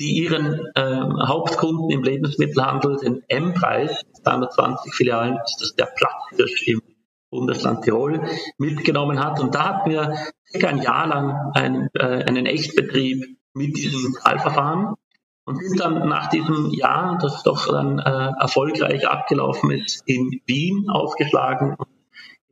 die 0.00 0.22
ihren 0.22 0.66
äh, 0.74 1.00
Hauptkunden 1.26 1.90
im 1.90 2.02
Lebensmittelhandel, 2.02 2.96
den 2.96 3.22
M-Preis, 3.28 4.02
220 4.22 4.94
Filialen, 4.94 5.38
ist 5.44 5.60
das 5.60 5.74
der 5.74 5.86
Platzhirsch 5.94 6.66
im 6.68 6.80
Bundesland 7.30 7.84
Tirol, 7.84 8.22
mitgenommen 8.56 9.22
hat. 9.22 9.38
Und 9.40 9.54
da 9.54 9.68
hatten 9.68 9.90
wir 9.90 10.16
circa 10.50 10.68
ein 10.68 10.80
Jahr 10.80 11.06
lang 11.06 11.52
einen, 11.54 11.88
äh, 11.94 12.24
einen 12.24 12.46
Echtbetrieb 12.46 13.36
mit 13.52 13.76
diesem 13.76 14.14
Zahlverfahren 14.14 14.94
und 15.44 15.62
sind 15.62 15.78
dann 15.78 16.08
nach 16.08 16.30
diesem 16.30 16.70
Jahr, 16.72 17.18
das 17.20 17.42
doch 17.42 17.66
dann 17.68 17.98
äh, 17.98 18.32
erfolgreich 18.40 19.06
abgelaufen 19.06 19.70
ist, 19.72 20.02
in 20.06 20.40
Wien 20.46 20.88
aufgeschlagen. 20.88 21.76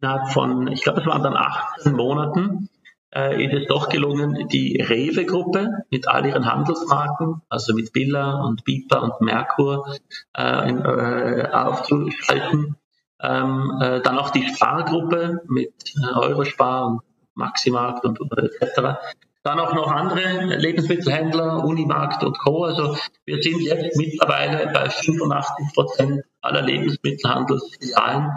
Innerhalb 0.04 0.34
von, 0.34 0.68
ich 0.68 0.82
glaube, 0.82 1.00
es 1.00 1.06
waren 1.06 1.22
dann 1.22 1.34
18 1.34 1.94
Monaten, 1.94 2.68
äh, 3.14 3.42
ist 3.42 3.54
es 3.54 3.66
doch 3.68 3.88
gelungen, 3.88 4.48
die 4.48 4.78
Rewe-Gruppe 4.78 5.84
mit 5.90 6.06
all 6.08 6.26
ihren 6.26 6.44
Handelsmarken, 6.44 7.40
also 7.48 7.72
mit 7.72 7.94
Billa 7.94 8.42
und 8.42 8.64
Bipa 8.64 8.98
und 8.98 9.22
Merkur, 9.22 9.96
äh, 10.36 10.70
äh, 10.70 11.50
aufzuschalten. 11.50 12.76
Ähm, 13.18 13.78
äh, 13.80 14.02
dann 14.02 14.18
auch 14.18 14.28
die 14.28 14.46
Spargruppe 14.46 15.40
mit 15.48 15.72
äh, 15.96 16.18
Eurospar 16.18 16.84
und 16.84 17.00
Maximarkt 17.34 18.04
und, 18.04 18.20
und 18.20 18.30
etc. 18.36 18.98
Dann 19.42 19.58
auch 19.58 19.72
noch 19.72 19.90
andere 19.90 20.54
Lebensmittelhändler, 20.56 21.64
Unimarkt 21.64 22.22
und 22.22 22.38
Co. 22.38 22.64
Also 22.64 22.94
wir 23.24 23.42
sind 23.42 23.62
jetzt 23.62 23.96
mittlerweile 23.96 24.70
bei 24.70 24.90
85 24.90 25.72
Prozent 25.72 26.24
aller 26.42 26.60
Lebensmittelhandelsfilialen 26.60 28.32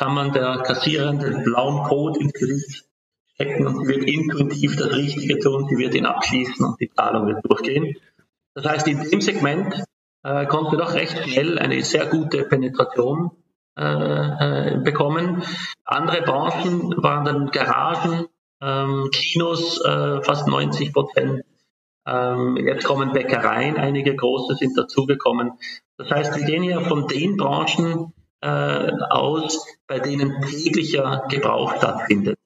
kann 0.00 0.14
man 0.14 0.32
der 0.32 0.62
Kassiererin 0.62 1.18
den 1.18 1.44
blauen 1.44 1.82
Code 1.82 2.20
ins 2.20 2.32
Gesicht 2.32 2.86
stecken 3.34 3.66
und 3.66 3.86
wird 3.86 4.04
intuitiv 4.04 4.76
das 4.76 4.94
Richtige 4.94 5.38
tun, 5.38 5.66
sie 5.68 5.76
wird 5.76 5.94
ihn 5.94 6.06
abschließen 6.06 6.64
und 6.64 6.80
die 6.80 6.90
Zahlung 6.90 7.26
wird 7.26 7.44
durchgehen. 7.44 7.96
Das 8.54 8.64
heißt, 8.64 8.88
in 8.88 9.02
dem 9.02 9.20
Segment 9.20 9.84
äh, 10.22 10.46
konnten 10.46 10.72
wir 10.72 10.78
doch 10.78 10.94
recht 10.94 11.18
schnell 11.28 11.58
eine 11.58 11.82
sehr 11.82 12.06
gute 12.06 12.44
Penetration 12.44 13.32
äh, 13.78 13.82
äh, 13.84 14.78
bekommen. 14.82 15.42
Andere 15.84 16.22
Branchen 16.22 16.94
waren 17.02 17.26
dann 17.26 17.50
Garagen, 17.50 18.26
ähm, 18.62 19.10
Kinos 19.12 19.84
äh, 19.84 20.22
fast 20.22 20.48
90 20.48 20.94
Prozent. 20.94 21.44
Ähm, 22.06 22.56
jetzt 22.56 22.86
kommen 22.86 23.12
Bäckereien, 23.12 23.76
einige 23.76 24.16
große 24.16 24.56
sind 24.56 24.78
dazugekommen. 24.78 25.52
Das 25.98 26.10
heißt, 26.10 26.38
wir 26.38 26.46
gehen 26.46 26.62
hier 26.62 26.80
von 26.80 27.06
den 27.06 27.36
Branchen 27.36 28.14
äh, 28.40 28.90
aus, 29.10 29.66
bei 29.86 29.98
denen 29.98 30.40
täglicher 30.42 31.24
Gebrauch 31.28 31.76
stattfindet. 31.76 32.38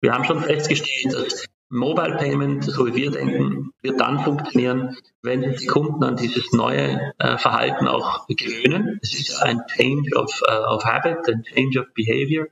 Wir 0.00 0.14
haben 0.14 0.24
schon 0.24 0.40
festgestellt, 0.40 1.14
dass 1.14 1.46
Mobile 1.72 2.16
Payment, 2.16 2.64
so 2.64 2.86
wie 2.86 2.94
wir 2.96 3.10
denken, 3.12 3.70
wird 3.80 4.00
dann 4.00 4.18
funktionieren, 4.24 4.96
wenn 5.22 5.54
die 5.54 5.66
Kunden 5.66 6.02
an 6.02 6.16
dieses 6.16 6.52
neue 6.52 7.12
äh, 7.18 7.38
Verhalten 7.38 7.86
auch 7.86 8.26
gewöhnen. 8.26 8.98
Es 9.02 9.14
ist 9.14 9.40
ein 9.40 9.62
Change 9.68 10.16
of, 10.16 10.42
uh, 10.42 10.74
of 10.74 10.84
Habit, 10.84 11.28
ein 11.28 11.44
Change 11.44 11.80
of 11.80 11.86
Behavior. 11.94 12.46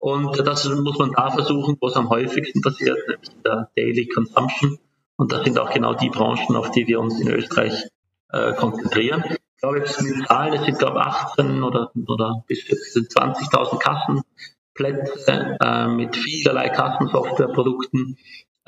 Und 0.00 0.38
das 0.44 0.68
muss 0.68 0.98
man 0.98 1.12
da 1.12 1.30
versuchen, 1.30 1.76
wo 1.80 1.86
es 1.86 1.94
am 1.94 2.08
häufigsten 2.10 2.60
passiert, 2.60 2.98
nämlich 3.08 3.30
der 3.44 3.70
Daily 3.76 4.08
Consumption. 4.08 4.78
Und 5.16 5.30
das 5.30 5.44
sind 5.44 5.58
auch 5.58 5.70
genau 5.70 5.94
die 5.94 6.10
Branchen, 6.10 6.56
auf 6.56 6.72
die 6.72 6.86
wir 6.88 6.98
uns 6.98 7.20
in 7.20 7.28
Österreich 7.28 7.88
äh, 8.32 8.54
konzentrieren. 8.54 9.22
Ich 9.58 9.62
glaube, 9.62 9.78
jetzt 9.80 10.00
Zahlen, 10.28 10.54
es 10.54 10.66
sind, 10.66 10.78
glaube 10.78 11.00
ich, 11.00 11.04
18 11.04 11.64
oder, 11.64 11.90
oder 12.06 12.44
bis 12.46 12.68
jetzt 12.68 12.96
20.000 12.96 13.78
Kassenplätze 13.80 15.56
äh, 15.60 15.88
mit 15.88 16.14
vielerlei 16.14 16.68
Kassensoftwareprodukten, 16.68 18.16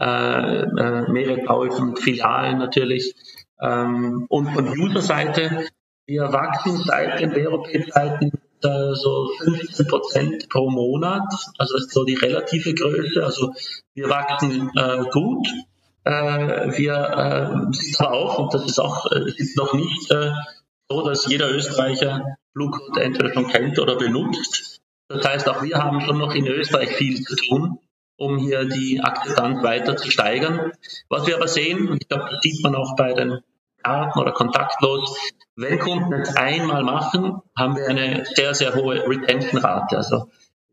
äh, 0.00 0.62
äh, 0.62 1.08
mehrere 1.12 1.44
tausend 1.44 2.00
Filialen 2.00 2.58
natürlich. 2.58 3.14
Ähm, 3.60 4.26
und 4.28 4.48
von 4.48 4.68
User-Seite, 4.68 5.64
wir 6.06 6.32
wachsen 6.32 6.78
seit 6.78 7.20
den 7.20 7.36
Veropay-Zeiten 7.36 8.32
äh, 8.64 8.94
so 8.94 9.30
15 9.44 9.86
Prozent 9.86 10.48
pro 10.48 10.70
Monat. 10.70 11.22
Also 11.56 11.74
das 11.74 11.84
ist 11.84 11.92
so 11.92 12.02
die 12.04 12.16
relative 12.16 12.74
Größe. 12.74 13.24
Also 13.24 13.54
wir 13.94 14.08
wachsen 14.08 14.72
äh, 14.76 15.04
gut. 15.12 15.46
Äh, 16.02 16.76
wir 16.76 16.94
äh, 16.94 17.72
sind 17.72 18.00
aber 18.00 18.12
auch, 18.12 18.38
und 18.40 18.54
das 18.54 18.66
ist 18.66 18.80
auch 18.80 19.06
äh, 19.12 19.30
ist 19.36 19.56
noch 19.56 19.72
nicht 19.72 20.10
äh, 20.10 20.32
so, 20.90 21.02
dass 21.02 21.26
jeder 21.26 21.50
Österreicher 21.50 22.36
Bluecode 22.52 22.98
entweder 22.98 23.32
schon 23.32 23.46
kennt 23.48 23.78
oder 23.78 23.96
benutzt. 23.96 24.80
Das 25.08 25.26
heißt, 25.26 25.48
auch 25.48 25.62
wir 25.62 25.76
haben 25.78 26.00
schon 26.00 26.18
noch 26.18 26.34
in 26.34 26.46
Österreich 26.46 26.90
viel 26.96 27.22
zu 27.22 27.36
tun, 27.36 27.78
um 28.16 28.38
hier 28.38 28.64
die 28.64 29.00
Akzeptanz 29.00 29.62
weiter 29.62 29.96
zu 29.96 30.10
steigern. 30.10 30.72
Was 31.08 31.26
wir 31.26 31.36
aber 31.36 31.48
sehen, 31.48 31.88
und 31.88 32.02
ich 32.02 32.08
glaube, 32.08 32.28
das 32.30 32.40
sieht 32.42 32.62
man 32.62 32.74
auch 32.74 32.96
bei 32.96 33.12
den 33.12 33.40
Karten 33.82 34.18
oder 34.18 34.32
kontaktlos, 34.32 35.16
wenn 35.56 35.78
Kunden 35.78 36.12
es 36.12 36.36
einmal 36.36 36.82
machen, 36.82 37.40
haben 37.56 37.76
wir 37.76 37.88
eine 37.88 38.24
sehr, 38.26 38.54
sehr 38.54 38.74
hohe 38.74 39.06
Retention-Rate. 39.08 39.96
Also 39.96 40.28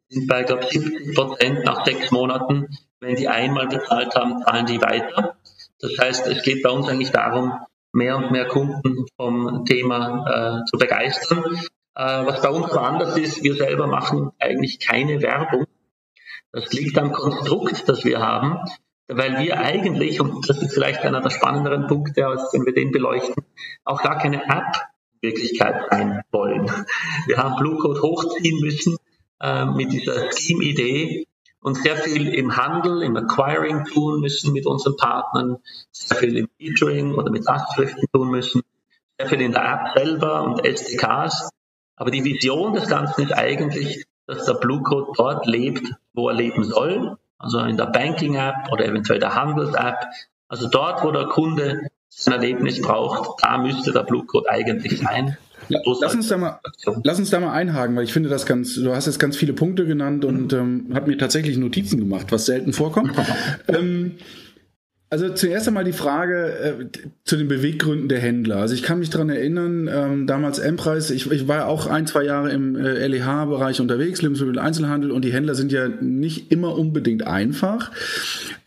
sind 0.09 0.27
bei, 0.27 0.43
glaube 0.43 0.63
ich, 0.63 0.69
70 0.69 1.15
Prozent 1.15 1.63
nach 1.65 1.85
sechs 1.85 2.11
Monaten, 2.11 2.67
wenn 2.99 3.15
die 3.15 3.27
einmal 3.27 3.67
bezahlt 3.67 4.15
haben, 4.15 4.41
zahlen 4.41 4.65
die 4.65 4.81
weiter. 4.81 5.35
Das 5.79 5.97
heißt, 5.99 6.27
es 6.27 6.41
geht 6.41 6.63
bei 6.63 6.69
uns 6.69 6.87
eigentlich 6.87 7.11
darum, 7.11 7.53
mehr 7.97 8.15
und 8.15 8.31
mehr 8.31 8.47
Kunden 8.47 9.07
vom 9.17 9.65
Thema 9.65 10.61
äh, 10.61 10.65
zu 10.65 10.77
begeistern. 10.77 11.43
Äh, 11.95 12.25
was 12.25 12.41
bei 12.41 12.49
uns 12.49 12.71
aber 12.71 12.83
anders 12.83 13.17
ist, 13.17 13.43
wir 13.43 13.55
selber 13.55 13.87
machen 13.87 14.29
eigentlich 14.39 14.79
keine 14.79 15.21
Werbung. 15.21 15.65
Das 16.51 16.71
liegt 16.71 16.97
am 16.99 17.11
Konstrukt, 17.11 17.89
das 17.89 18.05
wir 18.05 18.19
haben, 18.19 18.59
weil 19.07 19.39
wir 19.39 19.59
eigentlich, 19.59 20.21
und 20.21 20.47
das 20.47 20.61
ist 20.61 20.73
vielleicht 20.73 21.01
einer 21.01 21.21
der 21.21 21.31
spannenderen 21.31 21.87
Punkte, 21.87 22.27
als 22.27 22.53
wenn 22.53 22.65
wir 22.65 22.73
den 22.73 22.91
beleuchten, 22.91 23.43
auch 23.83 24.01
gar 24.03 24.19
keine 24.19 24.43
App-Wirklichkeit 24.43 25.89
sein 25.89 26.21
wollen. 26.31 26.69
Wir 27.25 27.37
haben 27.37 27.55
Blue 27.55 27.77
Code 27.77 28.01
hochziehen 28.01 28.59
müssen 28.61 28.97
äh, 29.41 29.65
mit 29.65 29.91
dieser 29.91 30.31
Scheme-Idee 30.31 31.25
und 31.61 31.75
sehr 31.75 31.97
viel 31.97 32.33
im 32.33 32.55
Handel, 32.55 33.03
im 33.03 33.17
Acquiring 33.17 33.85
tun 33.85 34.21
müssen 34.21 34.53
mit 34.53 34.65
unseren 34.65 34.95
Partnern, 34.95 35.57
sehr 35.91 36.17
viel 36.17 36.37
im 36.37 36.49
Featuring 36.57 37.15
oder 37.15 37.31
mit 37.31 37.45
Lastschriften 37.45 38.05
tun 38.13 38.29
müssen, 38.29 38.61
sehr 39.17 39.29
viel 39.29 39.41
in 39.41 39.51
der 39.51 39.65
App 39.65 39.97
selber 39.97 40.43
und 40.43 40.65
SDKs. 40.65 41.49
Aber 41.95 42.11
die 42.11 42.23
Vision 42.23 42.73
des 42.73 42.87
Ganzen 42.87 43.23
ist 43.23 43.33
eigentlich, 43.33 44.05
dass 44.27 44.45
der 44.45 44.53
Blue 44.53 44.83
Code 44.83 45.11
dort 45.15 45.45
lebt, 45.47 45.83
wo 46.13 46.29
er 46.29 46.35
leben 46.35 46.63
soll, 46.63 47.17
also 47.39 47.59
in 47.59 47.77
der 47.77 47.87
Banking-App 47.87 48.71
oder 48.71 48.85
eventuell 48.85 49.19
der 49.19 49.35
Handels-App. 49.35 50.05
Also 50.47 50.69
dort, 50.69 51.03
wo 51.03 51.11
der 51.11 51.25
Kunde 51.25 51.87
sein 52.09 52.33
Erlebnis 52.33 52.81
braucht, 52.81 53.43
da 53.43 53.57
müsste 53.57 53.91
der 53.91 54.03
Blue 54.03 54.25
Code 54.25 54.49
eigentlich 54.49 54.99
sein. 54.99 55.37
Ja, 55.69 55.79
lass, 55.99 56.15
uns 56.15 56.27
da 56.29 56.37
mal, 56.37 56.59
lass 57.03 57.19
uns 57.19 57.29
da 57.29 57.39
mal 57.39 57.51
einhaken, 57.51 57.95
weil 57.95 58.05
ich 58.05 58.13
finde 58.13 58.29
das 58.29 58.45
ganz, 58.45 58.75
du 58.75 58.95
hast 58.95 59.05
jetzt 59.05 59.19
ganz 59.19 59.35
viele 59.35 59.53
Punkte 59.53 59.85
genannt 59.85 60.23
und 60.23 60.53
ähm, 60.53 60.91
hat 60.93 61.07
mir 61.07 61.17
tatsächlich 61.17 61.57
Notizen 61.57 61.99
gemacht, 61.99 62.27
was 62.29 62.45
selten 62.45 62.71
vorkommt. 62.73 63.11
ähm, 63.67 64.13
also 65.09 65.29
zuerst 65.29 65.67
einmal 65.67 65.85
die 65.85 65.93
Frage 65.93 66.49
äh, 66.59 66.99
zu 67.23 67.37
den 67.37 67.47
Beweggründen 67.47 68.09
der 68.09 68.19
Händler. 68.19 68.57
Also 68.57 68.75
ich 68.75 68.83
kann 68.83 68.99
mich 68.99 69.09
daran 69.09 69.29
erinnern, 69.29 69.89
ähm, 69.91 70.27
damals 70.27 70.59
M-Preis, 70.59 71.11
ich, 71.11 71.31
ich 71.31 71.47
war 71.47 71.67
auch 71.67 71.87
ein, 71.87 72.07
zwei 72.07 72.23
Jahre 72.23 72.51
im 72.51 72.75
äh, 72.75 73.07
LEH-Bereich 73.07 73.79
unterwegs, 73.79 74.21
Lebensmittel 74.21 74.59
Einzelhandel, 74.59 75.11
und 75.11 75.23
die 75.23 75.31
Händler 75.31 75.55
sind 75.55 75.71
ja 75.71 75.87
nicht 75.87 76.51
immer 76.51 76.77
unbedingt 76.77 77.25
einfach. 77.25 77.91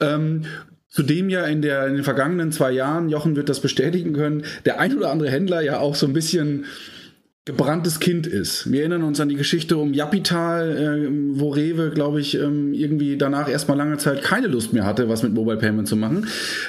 Ähm, 0.00 0.44
Zudem 0.90 1.28
ja 1.28 1.44
in, 1.46 1.62
der, 1.62 1.86
in 1.86 1.94
den 1.94 2.04
vergangenen 2.04 2.50
zwei 2.50 2.72
Jahren, 2.72 3.08
Jochen 3.08 3.36
wird 3.36 3.48
das 3.48 3.60
bestätigen 3.60 4.12
können, 4.12 4.44
der 4.64 4.80
ein 4.80 4.96
oder 4.96 5.10
andere 5.10 5.30
Händler 5.30 5.60
ja 5.60 5.78
auch 5.78 5.94
so 5.94 6.06
ein 6.06 6.12
bisschen 6.12 6.64
gebranntes 7.44 8.00
Kind 8.00 8.26
ist. 8.26 8.70
Wir 8.70 8.80
erinnern 8.80 9.04
uns 9.04 9.20
an 9.20 9.28
die 9.28 9.36
Geschichte 9.36 9.76
um 9.76 9.94
Japital, 9.94 10.76
äh, 10.76 11.38
wo 11.38 11.50
Rewe, 11.50 11.90
glaube 11.90 12.20
ich, 12.20 12.36
ähm, 12.36 12.74
irgendwie 12.74 13.16
danach 13.16 13.48
erstmal 13.48 13.78
lange 13.78 13.96
Zeit 13.98 14.22
keine 14.22 14.48
Lust 14.48 14.72
mehr 14.72 14.84
hatte, 14.84 15.08
was 15.08 15.22
mit 15.22 15.32
Mobile 15.32 15.56
Payment 15.56 15.88
zu 15.88 15.96
machen. 15.96 16.26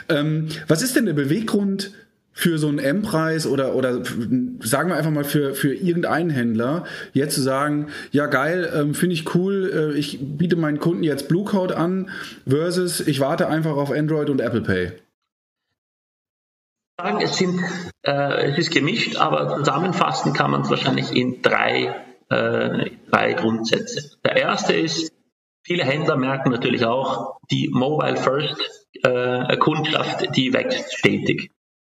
Ähm, 0.07 0.47
was 0.67 0.81
ist 0.81 0.95
denn 0.95 1.05
der 1.05 1.13
Beweggrund 1.13 1.91
für 2.41 2.57
so 2.57 2.69
einen 2.69 2.79
M-Preis 2.79 3.45
oder, 3.45 3.75
oder 3.75 4.01
sagen 4.61 4.89
wir 4.89 4.95
einfach 4.95 5.11
mal 5.11 5.23
für, 5.23 5.53
für 5.53 5.75
irgendeinen 5.75 6.31
Händler, 6.31 6.85
jetzt 7.13 7.35
zu 7.35 7.41
sagen, 7.41 7.89
ja 8.09 8.25
geil, 8.25 8.67
ähm, 8.75 8.95
finde 8.95 9.13
ich 9.13 9.35
cool, 9.35 9.93
äh, 9.93 9.99
ich 9.99 10.17
biete 10.19 10.55
meinen 10.55 10.79
Kunden 10.79 11.03
jetzt 11.03 11.27
Blue 11.27 11.45
Code 11.45 11.77
an, 11.77 12.09
versus 12.47 12.99
ich 12.99 13.19
warte 13.19 13.47
einfach 13.47 13.77
auf 13.77 13.91
Android 13.91 14.31
und 14.31 14.41
Apple 14.41 14.61
Pay? 14.61 14.91
Es, 17.19 17.37
sind, 17.37 17.61
äh, 18.01 18.49
es 18.49 18.57
ist 18.57 18.71
gemischt, 18.71 19.17
aber 19.17 19.57
zusammenfassen 19.57 20.33
kann 20.33 20.49
man 20.49 20.61
es 20.61 20.71
wahrscheinlich 20.71 21.15
in 21.15 21.43
drei, 21.43 21.95
äh, 22.31 22.89
drei 23.11 23.33
Grundsätze. 23.33 24.17
Der 24.25 24.35
erste 24.35 24.73
ist, 24.73 25.13
viele 25.63 25.83
Händler 25.83 26.17
merken 26.17 26.49
natürlich 26.49 26.85
auch, 26.85 27.37
die 27.51 27.69
Mobile 27.71 28.17
First 28.17 28.57
äh, 29.03 29.57
Kundschaft, 29.57 30.35
die 30.35 30.53
wächst 30.53 30.97
stetig. 30.97 31.51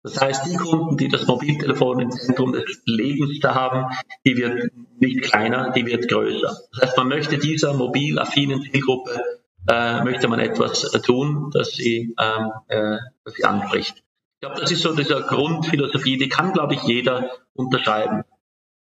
Das 0.04 0.20
heißt, 0.20 0.46
die 0.46 0.56
Kunden, 0.56 0.96
die 0.96 1.08
das 1.08 1.26
Mobiltelefon 1.26 2.00
im 2.00 2.10
Zentrum 2.10 2.52
des 2.52 2.82
Lebens 2.86 3.38
da 3.40 3.54
haben, 3.54 3.94
die 4.26 4.36
wird 4.36 4.72
nicht 4.98 5.22
kleiner, 5.22 5.70
die 5.70 5.86
wird 5.86 6.08
größer. 6.08 6.56
Das 6.72 6.82
heißt, 6.82 6.96
man 6.96 7.08
möchte 7.08 7.38
dieser 7.38 7.74
mobil 7.74 8.18
affinen 8.18 8.62
Zielgruppe 8.62 9.22
äh, 9.68 10.02
möchte 10.02 10.28
man 10.28 10.40
etwas 10.40 10.92
äh, 10.92 11.00
tun, 11.00 11.50
das 11.52 11.70
sie, 11.70 12.14
ähm, 12.18 12.52
äh, 12.68 12.98
das 13.24 13.34
sie 13.34 13.44
anspricht. 13.44 13.98
Ich 13.98 14.40
glaube, 14.40 14.60
das 14.60 14.70
ist 14.72 14.82
so 14.82 14.94
diese 14.94 15.22
Grundphilosophie, 15.22 16.18
die 16.18 16.28
kann, 16.28 16.52
glaube 16.52 16.74
ich, 16.74 16.82
jeder 16.82 17.30
unterschreiben. 17.54 18.24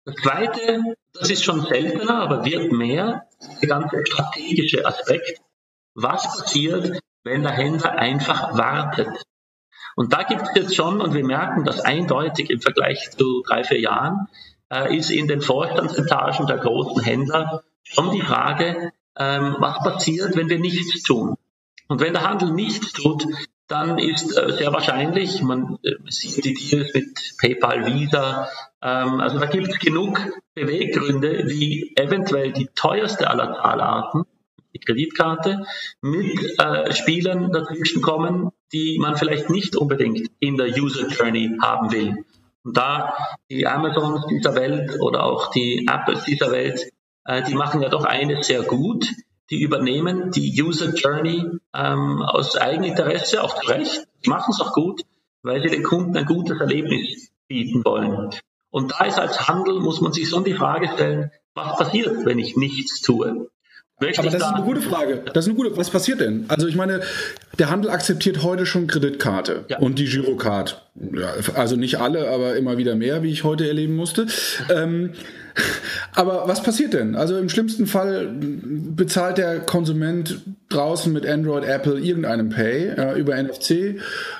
Das 0.04 0.16
Zweite, 0.16 0.94
das 1.14 1.30
ist 1.30 1.44
schon 1.44 1.62
seltener, 1.62 2.20
aber 2.20 2.44
wird 2.44 2.72
mehr, 2.72 3.26
der 3.60 3.68
ganze 3.68 4.04
strategische 4.04 4.84
Aspekt. 4.84 5.40
Was 5.94 6.24
passiert, 6.24 7.00
wenn 7.24 7.42
der 7.42 7.52
Händler 7.52 7.92
einfach 7.92 8.56
wartet? 8.56 9.08
Und 9.96 10.12
da 10.12 10.22
gibt 10.22 10.42
es 10.42 10.50
jetzt 10.54 10.76
schon, 10.76 11.00
und 11.00 11.14
wir 11.14 11.24
merken 11.24 11.64
das 11.64 11.80
eindeutig 11.80 12.50
im 12.50 12.60
Vergleich 12.60 13.10
zu 13.10 13.42
drei, 13.42 13.64
vier 13.64 13.80
Jahren, 13.80 14.28
äh, 14.70 14.96
ist 14.96 15.10
in 15.10 15.26
den 15.26 15.40
Vorstandsetagen 15.40 16.46
der 16.46 16.58
großen 16.58 17.02
Händler 17.02 17.64
schon 17.82 18.12
die 18.12 18.20
Frage, 18.20 18.92
ähm, 19.18 19.56
was 19.58 19.78
passiert, 19.78 20.36
wenn 20.36 20.50
wir 20.50 20.58
nichts 20.58 21.02
tun. 21.02 21.36
Und 21.88 22.00
wenn 22.00 22.12
der 22.12 22.28
Handel 22.28 22.50
nichts 22.50 22.92
tut, 22.92 23.26
dann 23.68 23.98
ist 23.98 24.36
äh, 24.36 24.52
sehr 24.52 24.72
wahrscheinlich, 24.72 25.42
man 25.42 25.78
äh, 25.82 25.94
sieht 26.08 26.44
die 26.44 26.54
Deals 26.54 26.92
mit 26.92 27.34
PayPal, 27.40 27.86
Visa, 27.86 28.48
ähm, 28.82 29.20
also 29.20 29.38
da 29.38 29.46
gibt 29.46 29.68
es 29.68 29.78
genug 29.78 30.20
Beweggründe, 30.54 31.44
wie 31.46 31.96
eventuell 31.96 32.52
die 32.52 32.68
teuerste 32.74 33.30
aller 33.30 33.54
Zahlarten, 33.54 34.24
die 34.76 34.84
Kreditkarte, 34.84 35.64
mit 36.02 36.58
äh, 36.58 36.92
Spielern 36.92 37.50
dazwischen 37.52 38.02
kommen, 38.02 38.50
die 38.72 38.98
man 39.00 39.16
vielleicht 39.16 39.50
nicht 39.50 39.76
unbedingt 39.76 40.28
in 40.40 40.56
der 40.56 40.68
User 40.68 41.08
Journey 41.08 41.56
haben 41.62 41.92
will. 41.92 42.24
Und 42.62 42.76
da 42.76 43.14
die 43.50 43.66
Amazons 43.66 44.26
dieser 44.26 44.54
Welt 44.54 45.00
oder 45.00 45.24
auch 45.24 45.50
die 45.50 45.86
Apples 45.88 46.24
dieser 46.24 46.50
Welt, 46.50 46.90
äh, 47.24 47.42
die 47.42 47.54
machen 47.54 47.82
ja 47.82 47.88
doch 47.88 48.04
eines 48.04 48.46
sehr 48.46 48.62
gut. 48.62 49.06
Die 49.50 49.62
übernehmen 49.62 50.32
die 50.32 50.60
User 50.60 50.92
Journey 50.92 51.44
ähm, 51.72 52.22
aus 52.22 52.56
Eigeninteresse, 52.56 53.42
auch 53.42 53.60
zu 53.60 53.68
Recht. 53.68 54.06
Die 54.24 54.28
machen 54.28 54.52
es 54.52 54.60
auch 54.60 54.72
gut, 54.72 55.02
weil 55.42 55.62
sie 55.62 55.68
den 55.68 55.84
Kunden 55.84 56.16
ein 56.16 56.26
gutes 56.26 56.60
Erlebnis 56.60 57.30
bieten 57.46 57.84
wollen. 57.84 58.30
Und 58.70 58.92
da 58.92 59.04
ist 59.04 59.18
als 59.18 59.48
Handel, 59.48 59.80
muss 59.80 60.00
man 60.00 60.12
sich 60.12 60.28
so 60.28 60.40
die 60.40 60.54
Frage 60.54 60.88
stellen, 60.88 61.30
was 61.54 61.78
passiert, 61.78 62.26
wenn 62.26 62.38
ich 62.38 62.56
nichts 62.56 63.00
tue? 63.00 63.48
Möchte 63.98 64.20
Aber 64.20 64.30
das 64.30 64.42
ist 64.42 64.54
eine 64.54 64.64
gute 64.64 64.82
Frage. 64.82 65.22
Das 65.32 65.46
ist 65.46 65.50
eine 65.50 65.56
gute. 65.56 65.74
Was 65.78 65.88
passiert 65.88 66.20
denn? 66.20 66.44
Also 66.48 66.66
ich 66.66 66.76
meine, 66.76 67.00
der 67.58 67.70
Handel 67.70 67.90
akzeptiert 67.90 68.42
heute 68.42 68.66
schon 68.66 68.86
Kreditkarte 68.86 69.64
ja. 69.68 69.78
und 69.78 69.98
die 69.98 70.04
Girocard. 70.04 70.82
Ja, 71.14 71.32
also 71.54 71.76
nicht 71.76 71.98
alle, 71.98 72.28
aber 72.28 72.56
immer 72.56 72.76
wieder 72.76 72.94
mehr, 72.94 73.22
wie 73.22 73.30
ich 73.30 73.44
heute 73.44 73.66
erleben 73.66 73.96
musste. 73.96 74.26
Ähm, 74.68 75.12
aber 76.14 76.46
was 76.46 76.62
passiert 76.62 76.92
denn? 76.92 77.14
Also 77.14 77.38
im 77.38 77.48
schlimmsten 77.48 77.86
Fall 77.86 78.28
bezahlt 78.38 79.38
der 79.38 79.60
Konsument 79.60 80.42
draußen 80.68 81.10
mit 81.10 81.24
Android, 81.26 81.64
Apple 81.64 81.98
irgendeinem 81.98 82.50
Pay 82.50 82.88
äh, 82.88 83.18
über 83.18 83.42
NFC. 83.42 83.98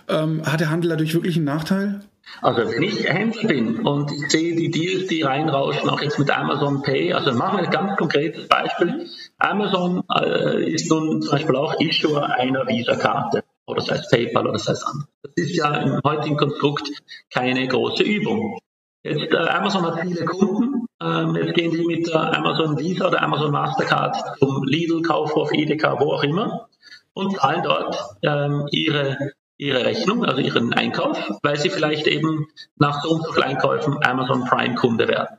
Ähm, 0.09 0.45
hat 0.45 0.61
der 0.61 0.69
Handel 0.69 0.91
dadurch 0.91 1.15
wirklich 1.15 1.37
einen 1.37 1.47
Nachteil? 1.47 2.01
Also 2.43 2.71
wenn 2.71 2.83
ich 2.83 3.09
Händler 3.09 3.49
bin 3.49 3.87
und 3.87 4.11
ich 4.13 4.31
sehe 4.31 4.55
die 4.57 4.71
Deals, 4.71 5.07
die 5.07 5.23
reinrauschen, 5.23 5.89
auch 5.89 6.01
jetzt 6.01 6.19
mit 6.19 6.31
Amazon 6.31 6.83
Pay, 6.83 7.13
also 7.13 7.33
machen 7.33 7.59
wir 7.59 7.65
ein 7.65 7.71
ganz 7.71 7.97
konkretes 7.97 8.49
Beispiel. 8.49 9.09
Amazon 9.39 10.03
äh, 10.21 10.71
ist 10.71 10.91
nun 10.91 11.23
zum 11.23 11.33
Beispiel 11.33 11.57
auch 11.57 11.81
Issuer 11.81 12.29
einer 12.31 12.67
Visa-Karte 12.67 13.45
oder 13.67 13.81
das 13.81 13.91
heißt 13.91 14.11
PayPal 14.11 14.45
oder 14.45 14.53
das 14.53 14.69
heißt 14.69 14.85
anders. 14.87 15.09
Das 15.23 15.33
ist 15.37 15.57
ja 15.57 15.75
im 15.77 16.01
heutigen 16.05 16.37
Konstrukt 16.37 16.91
keine 17.31 17.67
große 17.67 18.03
Übung. 18.03 18.59
Jetzt 19.03 19.33
äh, 19.33 19.37
Amazon 19.37 19.87
hat 19.87 20.01
viele 20.01 20.25
Kunden. 20.25 20.87
Ähm, 21.01 21.37
jetzt 21.37 21.55
gehen 21.55 21.73
sie 21.73 21.85
mit 21.85 22.07
der 22.07 22.37
Amazon 22.37 22.79
Visa 22.79 23.09
oder 23.09 23.23
Amazon 23.23 23.53
Mastercard 23.53 24.17
zum 24.39 24.65
Lidl, 24.65 25.03
Kaufhof, 25.03 25.53
Edeka, 25.53 26.01
wo 26.01 26.13
auch 26.13 26.23
immer 26.23 26.69
und 27.13 27.37
zahlen 27.37 27.63
dort 27.63 27.97
ähm, 28.23 28.67
ihre 28.71 29.17
ihre 29.59 29.85
Rechnung, 29.85 30.25
also 30.25 30.41
ihren 30.41 30.73
Einkauf, 30.75 31.19
weil 31.43 31.57
sie 31.57 31.71
vielleicht 31.71 32.07
eben 32.07 32.49
nach 32.77 33.03
so 33.03 33.11
und 33.11 33.25
so 33.25 33.33
vielen 33.33 33.47
Einkäufen 33.47 34.05
Amazon 34.05 34.45
Prime 34.45 34.75
Kunde 34.75 35.09
werden. 35.09 35.39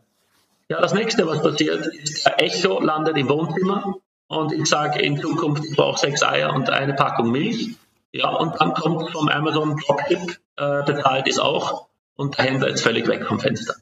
Ja, 0.70 0.82
das 0.82 0.94
nächste, 0.94 1.26
was 1.28 1.42
passiert, 1.42 1.86
ist, 1.88 2.26
der 2.26 2.42
Echo 2.42 2.82
landet 2.82 3.18
im 3.18 3.30
Wohnzimmer 3.30 3.96
und 4.28 4.52
ich 4.52 4.66
sage 4.66 5.00
in 5.02 5.18
Zukunft, 5.18 5.64
ich 5.66 5.76
brauche 5.76 5.98
sechs 5.98 6.24
Eier 6.24 6.54
und 6.54 6.70
eine 6.70 6.94
Packung 6.94 7.32
Milch. 7.32 7.76
Ja, 8.12 8.30
und 8.30 8.60
dann 8.60 8.74
kommt 8.74 9.12
vom 9.12 9.30
Amazon 9.30 9.78
Dropship, 9.78 10.40
äh, 10.58 10.84
bezahlt 10.84 11.28
ist 11.28 11.40
auch 11.40 11.88
und 12.16 12.38
der 12.38 12.46
Händler 12.46 12.68
ist 12.70 12.82
völlig 12.82 13.08
weg 13.08 13.26
vom 13.26 13.40
Fenster. 13.40 13.76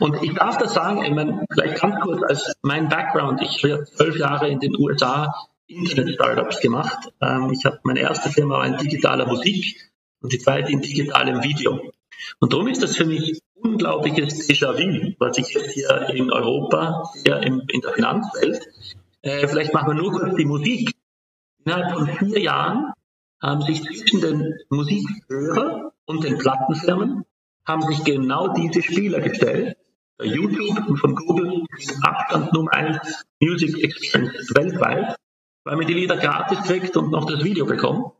Und 0.00 0.22
ich 0.22 0.34
darf 0.34 0.58
das 0.58 0.74
sagen, 0.74 1.04
ich 1.04 1.14
meine, 1.14 1.44
vielleicht 1.52 1.80
ganz 1.80 2.00
kurz 2.00 2.22
als 2.22 2.52
mein 2.62 2.88
Background. 2.88 3.40
Ich 3.42 3.62
habe 3.64 3.84
zwölf 3.84 4.18
Jahre 4.18 4.48
in 4.48 4.60
den 4.60 4.76
USA 4.76 5.34
Internet-Startups 5.70 6.60
gemacht. 6.60 7.12
Ähm, 7.20 7.50
ich 7.52 7.64
habe 7.64 7.80
meine 7.84 8.00
erste 8.00 8.30
Firma 8.30 8.58
war 8.58 8.66
in 8.66 8.76
digitaler 8.76 9.26
Musik 9.26 9.90
und 10.20 10.32
die 10.32 10.38
zweite 10.38 10.72
in 10.72 10.80
digitalem 10.80 11.42
Video. 11.42 11.92
Und 12.38 12.52
darum 12.52 12.68
ist 12.68 12.82
das 12.82 12.96
für 12.96 13.06
mich 13.06 13.40
unglaubliches 13.54 14.48
Déjà-vu, 14.48 15.14
was 15.18 15.38
ich 15.38 15.54
jetzt 15.54 15.72
hier 15.72 16.08
in 16.10 16.32
Europa, 16.32 17.10
hier 17.24 17.42
in, 17.42 17.60
in 17.68 17.80
der 17.80 17.92
Finanzwelt, 17.92 18.60
äh, 19.22 19.46
vielleicht 19.46 19.74
machen 19.74 19.88
wir 19.88 19.94
nur 19.94 20.12
kurz 20.12 20.36
die 20.36 20.44
Musik. 20.44 20.94
Innerhalb 21.64 21.92
von 21.92 22.06
vier 22.06 22.40
Jahren 22.40 22.92
haben 23.42 23.62
sich 23.62 23.82
zwischen 23.82 24.20
den 24.20 24.54
Musikhörer 24.70 25.92
und 26.06 26.24
den 26.24 26.38
Plattenfirmen 26.38 27.24
haben 27.66 27.82
sich 27.82 28.02
genau 28.04 28.48
diese 28.54 28.82
Spieler 28.82 29.20
gestellt. 29.20 29.76
YouTube 30.22 30.98
von 30.98 31.14
Google 31.14 31.64
ist 31.78 31.96
Abstand 32.02 32.52
Nummer 32.52 32.72
eins 32.72 33.24
Music 33.40 33.82
Experience 33.82 34.54
weltweit, 34.54 35.16
weil 35.64 35.76
man 35.76 35.86
die 35.86 35.94
Lieder 35.94 36.16
gratis 36.16 36.62
kriegt 36.62 36.96
und 36.96 37.10
noch 37.10 37.26
das 37.26 37.44
Video 37.44 37.66
bekommt. 37.66 38.12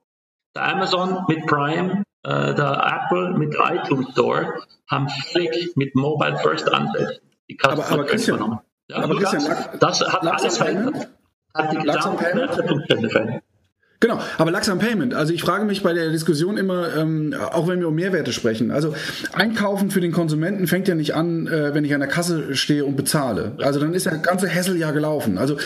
Der 0.55 0.69
Amazon 0.69 1.25
mit 1.29 1.47
Prime, 1.47 2.03
äh, 2.23 2.55
der 2.55 3.05
Apple 3.09 3.39
mit 3.39 3.55
iTunes 3.55 4.11
Store 4.13 4.63
haben 4.89 5.09
völlig 5.09 5.77
mit 5.77 5.95
Mobile 5.95 6.37
First 6.39 6.73
Ansätzen 6.73 7.31
die 7.51 7.59
aber, 7.63 7.91
aber 7.91 8.07
Christian, 8.07 8.61
ja, 8.89 8.97
aber 8.97 9.17
Christian, 9.17 9.79
das, 9.81 10.01
hat 10.01 10.27
alles 10.27 10.57
verändert. 10.57 11.09
Hat 11.53 11.73
die 11.73 11.79
gesamte 11.79 12.25
verändert. 12.25 13.43
Genau, 14.01 14.19
aber 14.39 14.51
langsam 14.51 14.79
Payment. 14.79 15.13
Also 15.13 15.35
ich 15.35 15.43
frage 15.43 15.67
mich 15.67 15.83
bei 15.83 15.93
der 15.93 16.11
Diskussion 16.11 16.57
immer, 16.57 16.97
ähm, 16.97 17.35
auch 17.53 17.69
wenn 17.69 17.81
wir 17.81 17.89
um 17.89 17.95
Mehrwerte 17.95 18.33
sprechen, 18.33 18.71
also 18.71 18.95
Einkaufen 19.35 19.91
für 19.91 20.01
den 20.01 20.11
Konsumenten 20.11 20.67
fängt 20.67 20.89
ja 20.89 20.95
nicht 20.95 21.15
an, 21.15 21.47
äh, 21.47 21.75
wenn 21.75 21.85
ich 21.85 21.93
an 21.93 22.01
der 22.01 22.09
Kasse 22.09 22.57
stehe 22.57 22.87
und 22.87 22.97
bezahle. 22.97 23.53
Also 23.59 23.79
dann 23.79 23.93
ist 23.93 24.07
der 24.07 24.17
ganze 24.17 24.49
Hassel 24.49 24.79
ja 24.79 24.91
gelaufen. 24.93 25.37
Also 25.37 25.59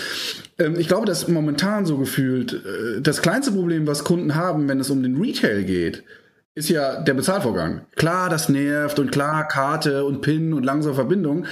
ähm, 0.58 0.74
ich 0.76 0.88
glaube, 0.88 1.06
dass 1.06 1.28
momentan 1.28 1.86
so 1.86 1.96
gefühlt 1.96 2.54
äh, 2.54 3.00
das 3.00 3.22
kleinste 3.22 3.52
Problem, 3.52 3.86
was 3.86 4.02
Kunden 4.02 4.34
haben, 4.34 4.68
wenn 4.68 4.80
es 4.80 4.90
um 4.90 5.04
den 5.04 5.16
Retail 5.16 5.62
geht, 5.62 6.02
ist 6.56 6.68
ja 6.68 7.00
der 7.00 7.14
Bezahlvorgang. 7.14 7.80
Klar, 7.96 8.30
das 8.30 8.49
nervt 8.49 9.00
und 9.00 9.11
klar, 9.11 9.49
Karte 9.49 10.04
und 10.04 10.20
PIN 10.20 10.52
und 10.52 10.64
langsame 10.64 10.94
Verbindung. 10.94 11.46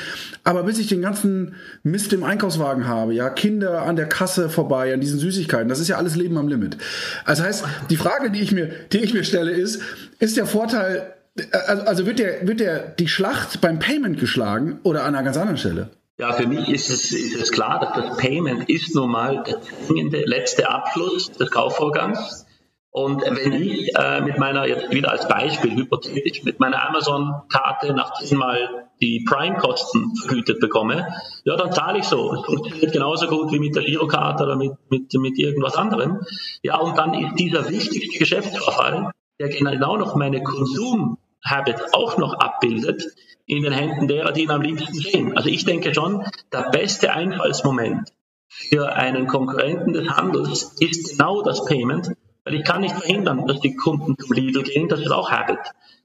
Aber 0.45 0.63
bis 0.63 0.79
ich 0.79 0.87
den 0.87 1.03
ganzen 1.03 1.57
Mist 1.83 2.13
im 2.13 2.23
Einkaufswagen 2.23 2.87
habe, 2.87 3.13
ja, 3.13 3.29
Kinder 3.29 3.83
an 3.83 3.97
der 3.97 4.09
Kasse 4.09 4.49
vorbei, 4.49 4.95
an 4.95 5.01
diesen 5.01 5.19
Süßigkeiten, 5.19 5.69
das 5.69 5.81
ist 5.81 5.89
ja 5.89 5.97
alles 5.97 6.15
Leben 6.15 6.39
am 6.39 6.47
Limit. 6.47 6.77
Also 7.25 7.43
heißt, 7.43 7.65
die 7.91 7.97
Frage, 7.97 8.31
die 8.31 8.43
ich 8.43 8.53
mir, 8.53 8.71
die 8.93 8.99
ich 8.99 9.13
mir 9.13 9.25
stelle, 9.25 9.51
ist, 9.51 9.83
ist 10.21 10.37
der 10.37 10.47
Vorteil, 10.47 11.15
also, 11.51 11.83
also 11.83 12.07
wird 12.07 12.21
der, 12.21 12.47
wird 12.47 12.61
der, 12.61 12.79
die 12.91 13.09
Schlacht 13.09 13.61
beim 13.61 13.81
Payment 13.81 14.21
geschlagen 14.21 14.79
oder 14.85 15.03
an 15.03 15.17
einer 15.17 15.25
ganz 15.25 15.37
anderen 15.37 15.59
Stelle? 15.59 15.91
Ja, 16.19 16.33
für 16.33 16.47
mich 16.47 16.69
ist 16.69 16.91
es, 16.91 17.11
ist 17.11 17.35
es 17.35 17.51
klar, 17.51 17.81
dass 17.81 18.05
das 18.05 18.17
Payment 18.19 18.69
ist 18.69 18.95
nun 18.95 19.11
mal 19.11 19.43
der 19.89 20.27
letzte 20.29 20.69
Abschluss 20.69 21.33
des 21.33 21.51
Kaufvorgangs. 21.51 22.47
Und 22.93 23.23
wenn 23.23 23.55
ich 23.55 23.97
äh, 23.97 24.21
mit 24.21 24.39
meiner, 24.39 24.67
jetzt 24.67 24.91
wieder 24.93 25.11
als 25.11 25.27
Beispiel, 25.27 25.75
hypothetisch, 25.75 26.45
mit 26.45 26.61
meiner 26.61 26.87
Amazon-Karte 26.87 27.95
nach 27.95 28.13
zehnmal 28.21 28.91
die 29.01 29.25
Prime-Kosten 29.27 30.15
vergütet 30.17 30.61
bekomme, 30.61 31.09
ja, 31.45 31.57
dann 31.57 31.73
zahle 31.73 32.01
ich 32.01 32.05
so. 32.05 32.35
Es 32.35 32.45
funktioniert 32.45 32.93
genauso 32.93 33.29
gut 33.29 33.51
wie 33.51 33.59
mit 33.59 33.75
der 33.75 33.85
Girokarte 33.85 34.45
oder 34.45 34.57
mit, 34.57 34.73
mit, 34.91 35.11
mit 35.15 35.39
irgendwas 35.39 35.75
anderem. 35.75 36.21
Ja, 36.63 36.77
und 36.81 36.99
dann 36.99 37.15
ist 37.15 37.35
dieser 37.37 37.67
wichtigste 37.71 38.19
Geschäftsvorfall, 38.19 39.11
der 39.41 39.49
genau 39.49 39.97
noch 39.97 40.15
meine 40.15 40.43
Konsum-Habit 40.43 41.95
auch 41.95 42.19
noch 42.19 42.35
abbildet, 42.35 43.05
in 43.47 43.63
den 43.63 43.73
Händen 43.73 44.07
derer, 44.07 44.33
die 44.33 44.43
ihn 44.43 44.51
am 44.51 44.61
liebsten 44.61 44.93
sehen. 44.93 45.35
Also 45.35 45.49
ich 45.49 45.65
denke 45.65 45.95
schon, 45.95 46.27
der 46.53 46.69
beste 46.71 47.13
Einfallsmoment 47.15 48.13
für 48.49 48.93
einen 48.93 49.27
Konkurrenten 49.29 49.95
des 49.95 50.11
Handels 50.11 50.77
ist 50.79 51.11
genau 51.11 51.43
das 51.43 51.65
Payment, 51.65 52.13
weil 52.45 52.55
ich 52.55 52.65
kann 52.65 52.81
nicht 52.81 52.95
verhindern, 52.95 53.47
dass 53.47 53.61
die 53.61 53.75
Kunden 53.75 54.17
zum 54.19 54.33
Lidl 54.33 54.63
gehen, 54.63 54.89
das 54.89 55.01
ist 55.01 55.11
auch 55.11 55.31
Habit. 55.31 55.61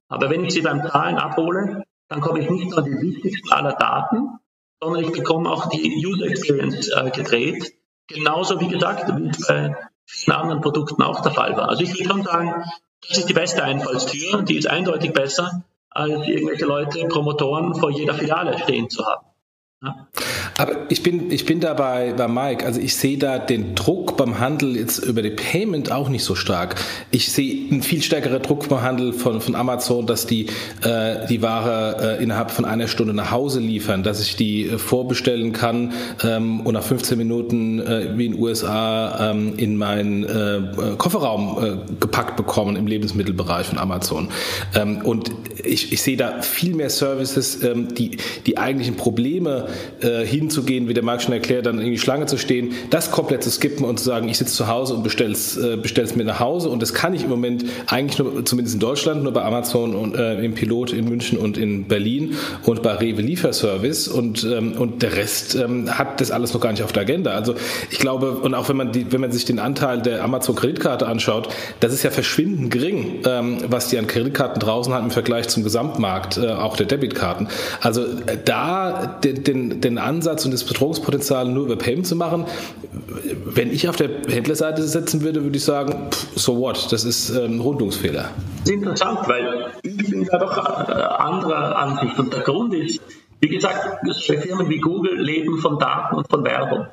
Aber 0.07 0.29
wenn 0.29 0.45
ich 0.45 0.53
sie 0.53 0.61
beim 0.61 0.87
Zahlen 0.87 1.17
abhole, 1.17 1.83
dann 2.07 2.21
komme 2.21 2.39
ich 2.39 2.49
nicht 2.49 2.71
nur 2.71 2.81
die 2.81 3.01
wichtigsten 3.01 3.51
aller 3.51 3.73
Daten, 3.73 4.39
sondern 4.81 5.03
ich 5.03 5.11
bekomme 5.11 5.49
auch 5.49 5.69
die 5.69 6.05
User 6.05 6.27
Experience 6.27 6.89
äh, 6.89 7.09
gedreht. 7.09 7.73
Genauso 8.07 8.59
wie 8.61 8.69
gesagt, 8.69 9.11
wie 9.17 9.29
es 9.29 9.47
bei 9.47 9.75
vielen 10.05 10.37
anderen 10.37 10.61
Produkten 10.61 11.01
auch 11.03 11.21
der 11.21 11.33
Fall 11.33 11.57
war. 11.57 11.69
Also 11.69 11.83
ich 11.83 11.93
würde 11.93 12.05
schon 12.05 12.23
sagen, 12.23 12.63
das 13.07 13.17
ist 13.17 13.29
die 13.29 13.33
beste 13.33 13.63
Einfallstür, 13.63 14.43
die 14.43 14.57
ist 14.57 14.67
eindeutig 14.67 15.13
besser, 15.13 15.63
als 15.89 16.27
irgendwelche 16.27 16.65
Leute, 16.65 17.05
Promotoren 17.07 17.75
vor 17.75 17.91
jeder 17.91 18.13
Filiale 18.13 18.57
stehen 18.59 18.89
zu 18.89 19.05
haben. 19.05 19.25
Aber 20.57 20.89
ich 20.89 21.03
bin, 21.03 21.29
ich 21.29 21.45
bin 21.45 21.59
da 21.59 21.75
bei, 21.75 22.11
bei 22.13 22.27
Mike. 22.27 22.65
Also 22.65 22.81
ich 22.81 22.95
sehe 22.95 23.19
da 23.19 23.37
den 23.37 23.75
Druck 23.75 24.17
beim 24.17 24.39
Handel 24.39 24.75
jetzt 24.75 24.97
über 24.97 25.21
die 25.21 25.29
Payment 25.29 25.91
auch 25.91 26.09
nicht 26.09 26.23
so 26.23 26.33
stark. 26.33 26.75
Ich 27.11 27.31
sehe 27.31 27.69
einen 27.69 27.83
viel 27.83 28.01
stärkeren 28.01 28.41
Druck 28.41 28.67
beim 28.69 28.81
Handel 28.81 29.13
von, 29.13 29.39
von 29.39 29.53
Amazon, 29.53 30.07
dass 30.07 30.25
die 30.25 30.47
äh, 30.81 31.27
die 31.27 31.43
Ware 31.43 32.17
äh, 32.17 32.23
innerhalb 32.23 32.49
von 32.49 32.65
einer 32.65 32.87
Stunde 32.87 33.13
nach 33.13 33.29
Hause 33.29 33.59
liefern, 33.59 34.01
dass 34.01 34.19
ich 34.19 34.35
die 34.35 34.65
äh, 34.65 34.77
vorbestellen 34.79 35.53
kann 35.53 35.93
ähm, 36.23 36.61
und 36.61 36.73
nach 36.73 36.83
15 36.83 37.15
Minuten 37.15 37.79
äh, 37.79 38.17
wie 38.17 38.25
in 38.25 38.31
den 38.31 38.41
USA 38.41 39.29
ähm, 39.29 39.53
in 39.57 39.77
meinen 39.77 40.23
äh, 40.23 40.95
Kofferraum 40.97 41.63
äh, 41.63 41.95
gepackt 41.99 42.35
bekommen 42.35 42.77
im 42.77 42.87
Lebensmittelbereich 42.87 43.67
von 43.67 43.77
Amazon. 43.77 44.29
Ähm, 44.73 45.01
und 45.03 45.31
ich, 45.63 45.93
ich 45.93 46.01
sehe 46.01 46.17
da 46.17 46.41
viel 46.41 46.73
mehr 46.73 46.89
Services, 46.89 47.61
ähm, 47.61 47.93
die 47.93 48.17
die 48.47 48.57
eigentlichen 48.57 48.95
Probleme 48.95 49.66
äh, 50.01 50.25
hin 50.25 50.47
hinzugehen, 50.47 50.87
wie 50.87 50.93
der 50.93 51.03
Marc 51.03 51.21
schon 51.21 51.33
erklärt, 51.33 51.65
dann 51.65 51.79
in 51.79 51.91
die 51.91 51.99
Schlange 51.99 52.25
zu 52.25 52.37
stehen, 52.37 52.71
das 52.89 53.11
komplett 53.11 53.43
zu 53.43 53.51
skippen 53.51 53.85
und 53.85 53.99
zu 53.99 54.05
sagen, 54.05 54.29
ich 54.29 54.37
sitze 54.37 54.53
zu 54.53 54.67
Hause 54.67 54.93
und 54.93 55.03
bestelle 55.03 55.33
es 55.33 55.57
äh, 55.57 55.77
bestell's 55.77 56.15
mir 56.15 56.23
nach 56.23 56.39
Hause. 56.39 56.69
Und 56.69 56.81
das 56.81 56.93
kann 56.93 57.13
ich 57.13 57.23
im 57.23 57.29
Moment 57.29 57.65
eigentlich 57.87 58.17
nur, 58.17 58.45
zumindest 58.45 58.75
in 58.75 58.79
Deutschland, 58.79 59.23
nur 59.23 59.33
bei 59.33 59.43
Amazon 59.43 59.93
und 59.93 60.15
äh, 60.15 60.43
im 60.43 60.53
Pilot 60.53 60.93
in 60.93 61.05
München 61.05 61.37
und 61.37 61.57
in 61.57 61.85
Berlin 61.85 62.35
und 62.63 62.81
bei 62.81 62.93
Rewe 62.93 63.21
Lieferservice. 63.21 64.07
Und, 64.07 64.43
ähm, 64.45 64.73
und 64.77 65.01
der 65.01 65.15
Rest 65.15 65.55
ähm, 65.55 65.97
hat 65.97 66.21
das 66.21 66.31
alles 66.31 66.53
noch 66.53 66.61
gar 66.61 66.71
nicht 66.71 66.83
auf 66.83 66.93
der 66.93 67.03
Agenda. 67.03 67.31
Also 67.31 67.55
ich 67.89 67.99
glaube, 67.99 68.31
und 68.31 68.53
auch 68.53 68.69
wenn 68.69 68.77
man, 68.77 68.91
die, 68.91 69.11
wenn 69.11 69.21
man 69.21 69.31
sich 69.31 69.45
den 69.45 69.59
Anteil 69.59 70.01
der 70.01 70.23
Amazon-Kreditkarte 70.23 71.07
anschaut, 71.07 71.49
das 71.81 71.93
ist 71.93 72.03
ja 72.03 72.11
verschwindend 72.11 72.71
gering, 72.71 73.21
ähm, 73.25 73.57
was 73.67 73.89
die 73.89 73.97
an 73.97 74.07
Kreditkarten 74.07 74.59
draußen 74.59 74.93
haben 74.93 75.05
im 75.05 75.11
Vergleich 75.11 75.49
zum 75.49 75.63
Gesamtmarkt, 75.63 76.37
äh, 76.37 76.47
auch 76.51 76.77
der 76.77 76.85
Debitkarten. 76.85 77.49
Also 77.81 78.03
äh, 78.03 78.37
da 78.45 79.17
den, 79.23 79.43
den, 79.43 79.56
den 79.81 79.97
Ansatz, 79.97 80.27
Ansatz 80.27 80.45
und 80.45 80.51
das 80.51 80.63
Bedrohungspotenzial 80.63 81.47
nur 81.47 81.65
über 81.65 81.75
Payment 81.75 82.05
zu 82.05 82.15
machen. 82.15 82.45
Wenn 83.45 83.71
ich 83.71 83.87
auf 83.87 83.95
der 83.95 84.09
Händlerseite 84.27 84.83
setzen 84.83 85.21
würde, 85.21 85.43
würde 85.43 85.55
ich 85.55 85.63
sagen, 85.63 86.09
so 86.35 86.59
what, 86.59 86.91
das 86.91 87.05
ist 87.05 87.29
ein 87.31 87.53
ähm, 87.53 87.61
Rundungsfehler. 87.61 88.29
Das 88.59 88.69
ist 88.69 88.71
interessant, 88.71 89.19
weil 89.27 89.71
ich 89.83 89.97
bin 90.09 90.25
da 90.25 90.37
doch 90.37 90.57
äh, 90.57 90.91
anderer 90.91 91.77
Ansicht 91.77 92.19
und 92.19 92.33
der 92.33 92.41
Grund 92.41 92.73
ist, 92.73 92.99
wie 93.39 93.47
gesagt, 93.47 93.99
Firmen 94.25 94.69
wie 94.69 94.79
Google 94.79 95.21
leben 95.21 95.57
von 95.59 95.79
Daten 95.79 96.15
und 96.15 96.27
von 96.27 96.43
Werbung. 96.43 96.87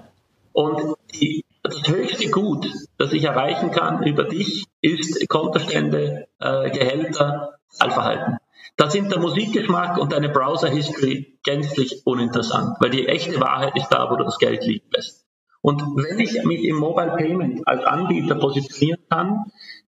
Und 0.52 0.94
die, 1.14 1.44
das 1.62 1.88
höchste 1.88 2.30
Gut, 2.30 2.68
das 2.98 3.12
ich 3.12 3.24
erreichen 3.24 3.70
kann 3.70 4.02
über 4.04 4.24
dich, 4.24 4.64
ist 4.80 5.28
Kontostände, 5.28 6.26
äh, 6.38 6.70
Gehälter, 6.70 7.54
Zahlverhalten. 7.70 8.36
Da 8.76 8.90
sind 8.90 9.12
der 9.12 9.20
Musikgeschmack 9.20 9.98
und 9.98 10.12
deine 10.12 10.28
Browser-History 10.28 11.38
gänzlich 11.44 12.02
uninteressant, 12.04 12.76
weil 12.80 12.90
die 12.90 13.06
echte 13.06 13.40
Wahrheit 13.40 13.76
ist 13.76 13.88
da, 13.88 14.10
wo 14.10 14.16
du 14.16 14.24
das 14.24 14.38
Geld 14.38 14.64
liegen 14.64 14.86
lässt. 14.90 15.24
Und 15.62 15.80
wenn 15.80 16.18
ich 16.18 16.42
mich 16.44 16.64
im 16.64 16.76
Mobile 16.76 17.14
Payment 17.16 17.66
als 17.66 17.84
Anbieter 17.84 18.34
positionieren 18.34 19.00
kann, 19.08 19.44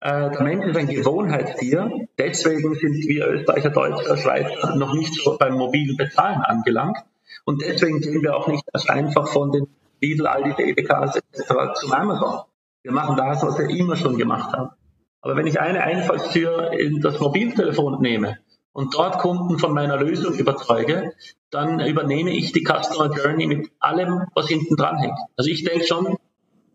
äh, 0.00 0.30
der 0.30 0.42
Mensch 0.42 0.66
ist 0.66 0.76
ein 0.76 0.88
Gewohnheitstier, 0.88 2.08
deswegen 2.18 2.74
sind 2.74 3.06
wir 3.06 3.28
Österreicher, 3.28 3.70
Deutscher, 3.70 4.16
Schweizer 4.16 4.74
noch 4.76 4.94
nicht 4.94 5.14
so 5.14 5.36
beim 5.38 5.54
mobilen 5.54 5.96
Bezahlen 5.96 6.40
angelangt. 6.40 6.96
Und 7.44 7.62
deswegen 7.62 8.00
gehen 8.00 8.22
wir 8.22 8.36
auch 8.36 8.48
nicht 8.48 8.64
erst 8.72 8.88
einfach 8.88 9.28
von 9.28 9.52
den 9.52 9.66
Lidl, 10.00 10.26
Aldi, 10.26 10.62
EDKs 10.62 11.16
etc. 11.16 11.52
zum 11.74 11.92
Amazon. 11.92 12.40
Wir 12.82 12.92
machen 12.92 13.16
das, 13.16 13.42
was 13.42 13.58
wir 13.58 13.68
immer 13.68 13.96
schon 13.96 14.16
gemacht 14.16 14.52
haben. 14.54 14.70
Aber 15.20 15.36
wenn 15.36 15.46
ich 15.46 15.60
eine 15.60 15.82
Einfallstür 15.82 16.72
in 16.72 17.00
das 17.02 17.20
Mobiltelefon 17.20 18.00
nehme 18.00 18.38
und 18.80 18.94
dort 18.94 19.18
Kunden 19.18 19.58
von 19.58 19.74
meiner 19.74 19.98
Lösung 19.98 20.32
überzeuge, 20.32 21.12
dann 21.50 21.80
übernehme 21.80 22.30
ich 22.30 22.52
die 22.52 22.64
Customer 22.64 23.14
Journey 23.14 23.46
mit 23.46 23.70
allem, 23.78 24.22
was 24.34 24.48
hinten 24.48 24.74
dran 24.74 24.96
hängt. 24.96 25.18
Also 25.36 25.50
ich 25.50 25.64
denke 25.64 25.86
schon, 25.86 26.16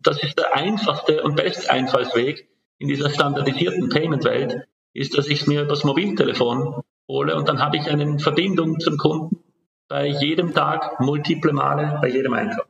das 0.04 0.22
ist 0.22 0.38
der 0.38 0.54
einfachste 0.54 1.24
und 1.24 1.34
beste 1.34 1.68
Einfallsweg 1.68 2.48
in 2.78 2.86
dieser 2.86 3.10
standardisierten 3.10 3.88
Payment-Welt, 3.88 4.68
ist, 4.94 5.18
dass 5.18 5.26
ich 5.26 5.48
mir 5.48 5.62
übers 5.62 5.82
Mobiltelefon 5.82 6.80
hole 7.08 7.34
und 7.34 7.48
dann 7.48 7.60
habe 7.60 7.76
ich 7.76 7.90
eine 7.90 8.20
Verbindung 8.20 8.78
zum 8.78 8.98
Kunden 8.98 9.42
bei 9.88 10.06
jedem 10.06 10.54
Tag, 10.54 11.00
multiple 11.00 11.52
Male, 11.52 11.98
bei 12.00 12.08
jedem 12.08 12.34
Einkauf. 12.34 12.68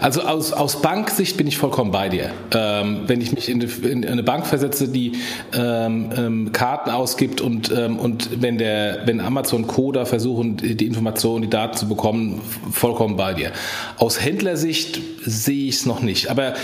Also 0.00 0.22
aus, 0.22 0.52
aus 0.52 0.82
Banksicht 0.82 1.36
bin 1.36 1.46
ich 1.46 1.56
vollkommen 1.56 1.90
bei 1.90 2.08
dir. 2.08 2.32
Ähm, 2.54 3.02
wenn 3.06 3.20
ich 3.20 3.32
mich 3.32 3.48
in, 3.48 3.60
in, 3.60 4.06
eine 4.06 4.22
Bank 4.22 4.46
versetze, 4.46 4.88
die 4.88 5.12
ähm, 5.54 6.10
ähm, 6.16 6.52
Karten 6.52 6.90
ausgibt 6.90 7.40
und, 7.40 7.70
ähm, 7.70 7.98
und 7.98 8.42
wenn, 8.42 8.58
der, 8.58 9.02
wenn 9.06 9.20
Amazon 9.20 9.66
Coda 9.66 10.04
versuchen, 10.04 10.56
die 10.56 10.86
Informationen, 10.86 11.42
die 11.42 11.50
Daten 11.50 11.76
zu 11.76 11.88
bekommen, 11.88 12.40
vollkommen 12.72 13.16
bei 13.16 13.34
dir. 13.34 13.52
Aus 13.96 14.22
Händlersicht 14.22 15.00
sehe 15.24 15.68
ich 15.68 15.76
es 15.76 15.86
noch 15.86 16.02
nicht. 16.02 16.30
Aber 16.30 16.48
äh, 16.48 16.54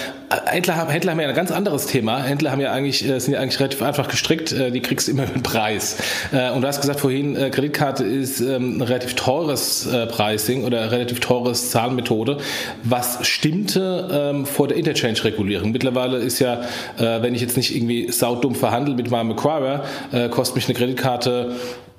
Händler 0.47 0.77
haben, 0.77 0.91
Händler 0.91 1.13
haben 1.13 1.21
ja 1.21 1.29
ein 1.29 1.35
ganz 1.35 1.51
anderes 1.51 1.87
Thema. 1.87 2.23
Händler 2.23 2.51
haben 2.51 2.61
ja 2.61 2.73
eigentlich, 2.73 3.07
äh, 3.09 3.19
sind 3.19 3.35
ja 3.35 3.41
eigentlich 3.41 3.61
relativ 3.61 3.83
einfach 3.83 4.09
gestrickt. 4.09 4.53
Äh, 4.53 4.71
die 4.71 4.81
kriegst 4.81 5.09
du 5.09 5.13
immer 5.13 5.27
mit 5.35 5.43
Preis. 5.43 5.97
Und 6.33 6.63
du 6.63 6.69
hast 6.69 6.81
gesagt 6.81 7.01
vorhin, 7.01 7.35
Kreditkarte 7.51 8.05
ist 8.05 8.41
ähm, 8.41 8.79
ein 8.79 8.83
relativ 8.83 9.15
teures 9.15 9.89
Pricing 10.09 10.65
oder 10.65 10.91
relativ 10.91 11.21
teures 11.21 11.71
Zahlmethode. 11.71 12.39
Was 12.83 13.06
was 13.07 13.27
stimmte 13.27 14.09
ähm, 14.11 14.47
vor 14.47 14.69
der 14.69 14.77
Interchange-Regulierung. 14.77 15.73
Mittlerweile 15.73 16.19
ist 16.19 16.39
ja, 16.39 16.63
äh, 16.99 17.23
wenn 17.23 17.35
ich 17.35 17.41
jetzt 17.41 17.57
nicht 17.57 17.75
irgendwie 17.75 18.11
saudumm 18.11 18.55
verhandle 18.55 18.95
mit 18.95 19.11
meinem 19.11 19.33
Acquirer, 19.33 19.85
äh, 20.13 20.29
kostet 20.29 20.57
mich 20.57 20.67
eine 20.67 20.75
Kreditkarte 20.75 21.53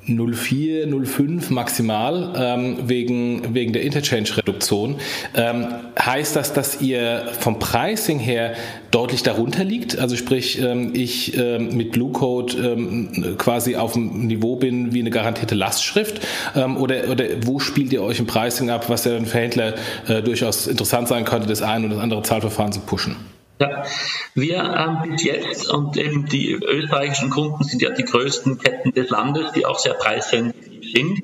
04, 0.08 0.88
05 1.06 1.50
maximal 1.50 2.34
ähm, 2.38 2.78
wegen, 2.88 3.54
wegen 3.54 3.74
der 3.74 3.84
Interchange-Reduktion. 3.84 4.96
Ähm, 5.36 5.67
heißt 6.00 6.36
das, 6.36 6.54
dass 6.54 6.82
ihr 6.82 7.30
vom 7.39 7.60
Pricing 7.60 8.20
her 8.20 8.54
deutlich 8.91 9.24
darunter 9.24 9.63
liegt? 9.63 10.00
Also 10.00 10.15
sprich, 10.15 10.62
ähm, 10.62 10.91
ich 10.93 11.38
ähm, 11.38 11.76
mit 11.76 11.91
Blue 11.91 12.12
Code 12.12 12.56
ähm, 12.58 13.36
quasi 13.38 13.76
auf 13.76 13.93
dem 13.93 14.28
Niveau 14.28 14.56
bin 14.56 14.93
wie 14.93 15.02
eine 15.02 15.10
garantierte 15.10 15.56
Lastschrift? 15.56 16.22
Ähm, 16.56 16.78
oder, 16.78 17.10
oder 17.10 17.26
wo 17.46 17.60
spielt 17.60 17.91
ihr 17.93 18.02
euch 18.02 18.20
im 18.20 18.28
Pricing 18.28 18.70
ab, 18.70 18.89
was 18.89 19.06
ja 19.06 19.13
dann 19.13 19.26
für 19.26 19.38
Händler 19.38 19.76
äh, 20.08 20.22
durchaus 20.22 20.67
interessant 20.67 21.08
sein 21.08 21.26
könnte, 21.26 21.48
das 21.48 21.62
eine 21.62 21.86
oder 21.86 21.96
das 21.96 22.04
andere 22.04 22.24
Zahlverfahren 22.24 22.72
zu 22.72 22.80
pushen? 22.80 23.15
Ja, 23.60 23.84
wir 24.36 24.63
ähm, 24.63 25.10
bis 25.10 25.24
jetzt 25.24 25.70
und 25.70 25.98
eben 25.98 26.28
die 26.28 26.52
österreichischen 26.52 27.30
Kunden 27.32 27.63
sind 27.63 27.82
ja 27.82 27.89
die 27.89 28.04
größten 28.04 28.60
Ketten 28.60 28.91
des 28.91 29.10
Landes, 29.10 29.52
die 29.54 29.65
auch 29.65 29.80
sehr 29.80 29.96
preissensitiv 29.96 30.91
sind. 30.91 31.24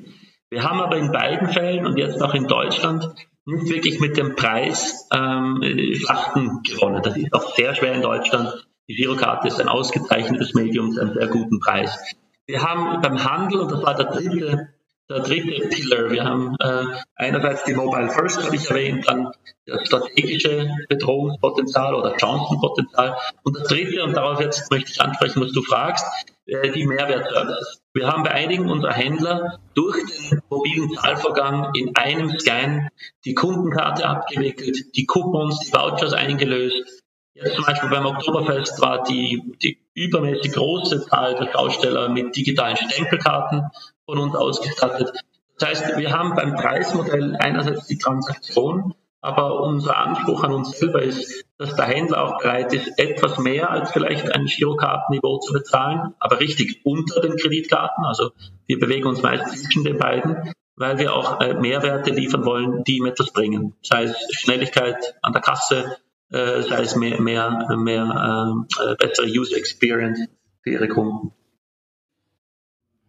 Wir 0.50 0.64
haben 0.64 0.80
aber 0.80 0.96
in 0.96 1.12
beiden 1.12 1.48
Fällen 1.48 1.86
und 1.86 1.96
jetzt 1.96 2.20
auch 2.20 2.34
in 2.34 2.48
Deutschland 2.48 3.08
nicht 3.46 3.68
wirklich 3.68 4.00
mit 4.00 4.16
dem 4.16 4.34
Preis 4.34 5.06
ähm, 5.12 5.62
Schlachten 5.94 6.62
gewonnen. 6.62 7.02
Das 7.02 7.16
ist 7.16 7.32
auch 7.32 7.54
sehr 7.54 7.74
schwer 7.74 7.92
in 7.92 8.02
Deutschland. 8.02 8.66
Die 8.88 8.94
Girokarte 8.94 9.48
ist 9.48 9.60
ein 9.60 9.68
ausgezeichnetes 9.68 10.54
Medium 10.54 10.92
zu 10.92 11.00
einem 11.00 11.14
sehr 11.14 11.28
guten 11.28 11.60
Preis. 11.60 12.14
Wir 12.46 12.62
haben 12.62 13.00
beim 13.00 13.24
Handel, 13.24 13.60
und 13.60 13.72
das 13.72 13.82
war 13.82 13.94
der 13.94 14.06
dritte 14.06 14.68
der 15.10 15.20
dritte 15.20 15.68
Pillar. 15.68 16.10
Wir 16.10 16.24
haben 16.24 16.56
äh, 16.60 16.84
einerseits 17.16 17.64
die 17.64 17.74
Mobile 17.74 18.10
First, 18.10 18.42
habe 18.42 18.56
ich 18.56 18.68
erwähnt, 18.70 19.06
dann 19.06 19.30
das 19.66 19.86
strategische 19.86 20.70
Bedrohungspotenzial 20.88 21.94
oder 21.94 22.18
Chancenpotenzial. 22.18 23.16
Und 23.42 23.56
das 23.56 23.68
dritte, 23.68 24.02
und 24.02 24.14
darauf 24.14 24.40
jetzt 24.40 24.70
möchte 24.70 24.90
ich 24.92 25.00
ansprechen, 25.00 25.42
was 25.42 25.52
du 25.52 25.62
fragst, 25.62 26.06
äh, 26.46 26.70
die 26.70 26.86
Mehrwertservice. 26.86 27.82
Wir 27.92 28.08
haben 28.08 28.22
bei 28.22 28.30
einigen 28.30 28.70
unserer 28.70 28.92
Händler 28.92 29.58
durch 29.74 29.96
den 30.30 30.42
mobilen 30.48 30.90
Zahlvorgang 30.94 31.74
in 31.74 31.94
einem 31.96 32.38
Scan 32.38 32.88
die 33.24 33.34
Kundenkarte 33.34 34.08
abgewickelt, 34.08 34.96
die 34.96 35.06
Coupons, 35.06 35.60
die 35.60 35.72
Vouchers 35.72 36.12
eingelöst. 36.12 37.02
Jetzt 37.34 37.56
zum 37.56 37.64
Beispiel 37.64 37.90
beim 37.90 38.06
Oktoberfest 38.06 38.80
war 38.80 39.02
die, 39.02 39.42
die 39.60 39.78
übermäßig 39.94 40.52
große 40.52 41.06
Zahl 41.06 41.34
der 41.34 41.50
Schausteller 41.50 42.08
mit 42.08 42.36
digitalen 42.36 42.76
Stempelkarten 42.76 43.70
von 44.06 44.18
uns 44.18 44.34
ausgestattet. 44.34 45.12
Das 45.58 45.68
heißt, 45.68 45.96
wir 45.96 46.12
haben 46.12 46.34
beim 46.34 46.54
Preismodell 46.54 47.36
einerseits 47.36 47.86
die 47.86 47.98
Transaktion, 47.98 48.94
aber 49.20 49.60
unser 49.60 49.96
Anspruch 49.96 50.44
an 50.44 50.52
uns 50.52 50.78
selber 50.78 51.02
ist, 51.02 51.44
dass 51.56 51.74
der 51.76 51.86
Händler 51.86 52.22
auch 52.22 52.38
bereit 52.38 52.74
ist, 52.74 52.98
etwas 52.98 53.38
mehr 53.38 53.70
als 53.70 53.92
vielleicht 53.92 54.30
ein 54.34 54.44
Girokartenniveau 54.46 55.38
zu 55.38 55.52
bezahlen, 55.52 56.14
aber 56.18 56.40
richtig 56.40 56.84
unter 56.84 57.20
den 57.20 57.36
Kreditkarten. 57.36 58.04
Also 58.04 58.32
wir 58.66 58.78
bewegen 58.78 59.06
uns 59.06 59.22
meist 59.22 59.46
zwischen 59.62 59.84
den 59.84 59.98
beiden, 59.98 60.52
weil 60.76 60.98
wir 60.98 61.14
auch 61.14 61.40
äh, 61.40 61.54
Mehrwerte 61.54 62.10
liefern 62.10 62.44
wollen, 62.44 62.84
die 62.84 62.98
ihm 62.98 63.06
etwas 63.06 63.32
bringen. 63.32 63.74
Sei 63.82 64.04
es 64.04 64.16
Schnelligkeit 64.32 65.14
an 65.22 65.32
der 65.32 65.40
Kasse, 65.40 65.96
äh, 66.30 66.62
sei 66.62 66.82
es 66.82 66.96
mehr, 66.96 67.20
mehr, 67.20 67.76
mehr 67.78 68.66
äh, 68.78 68.94
bessere 68.96 69.26
User 69.26 69.56
Experience 69.56 70.28
für 70.62 70.70
ihre 70.70 70.88
Kunden. 70.88 71.32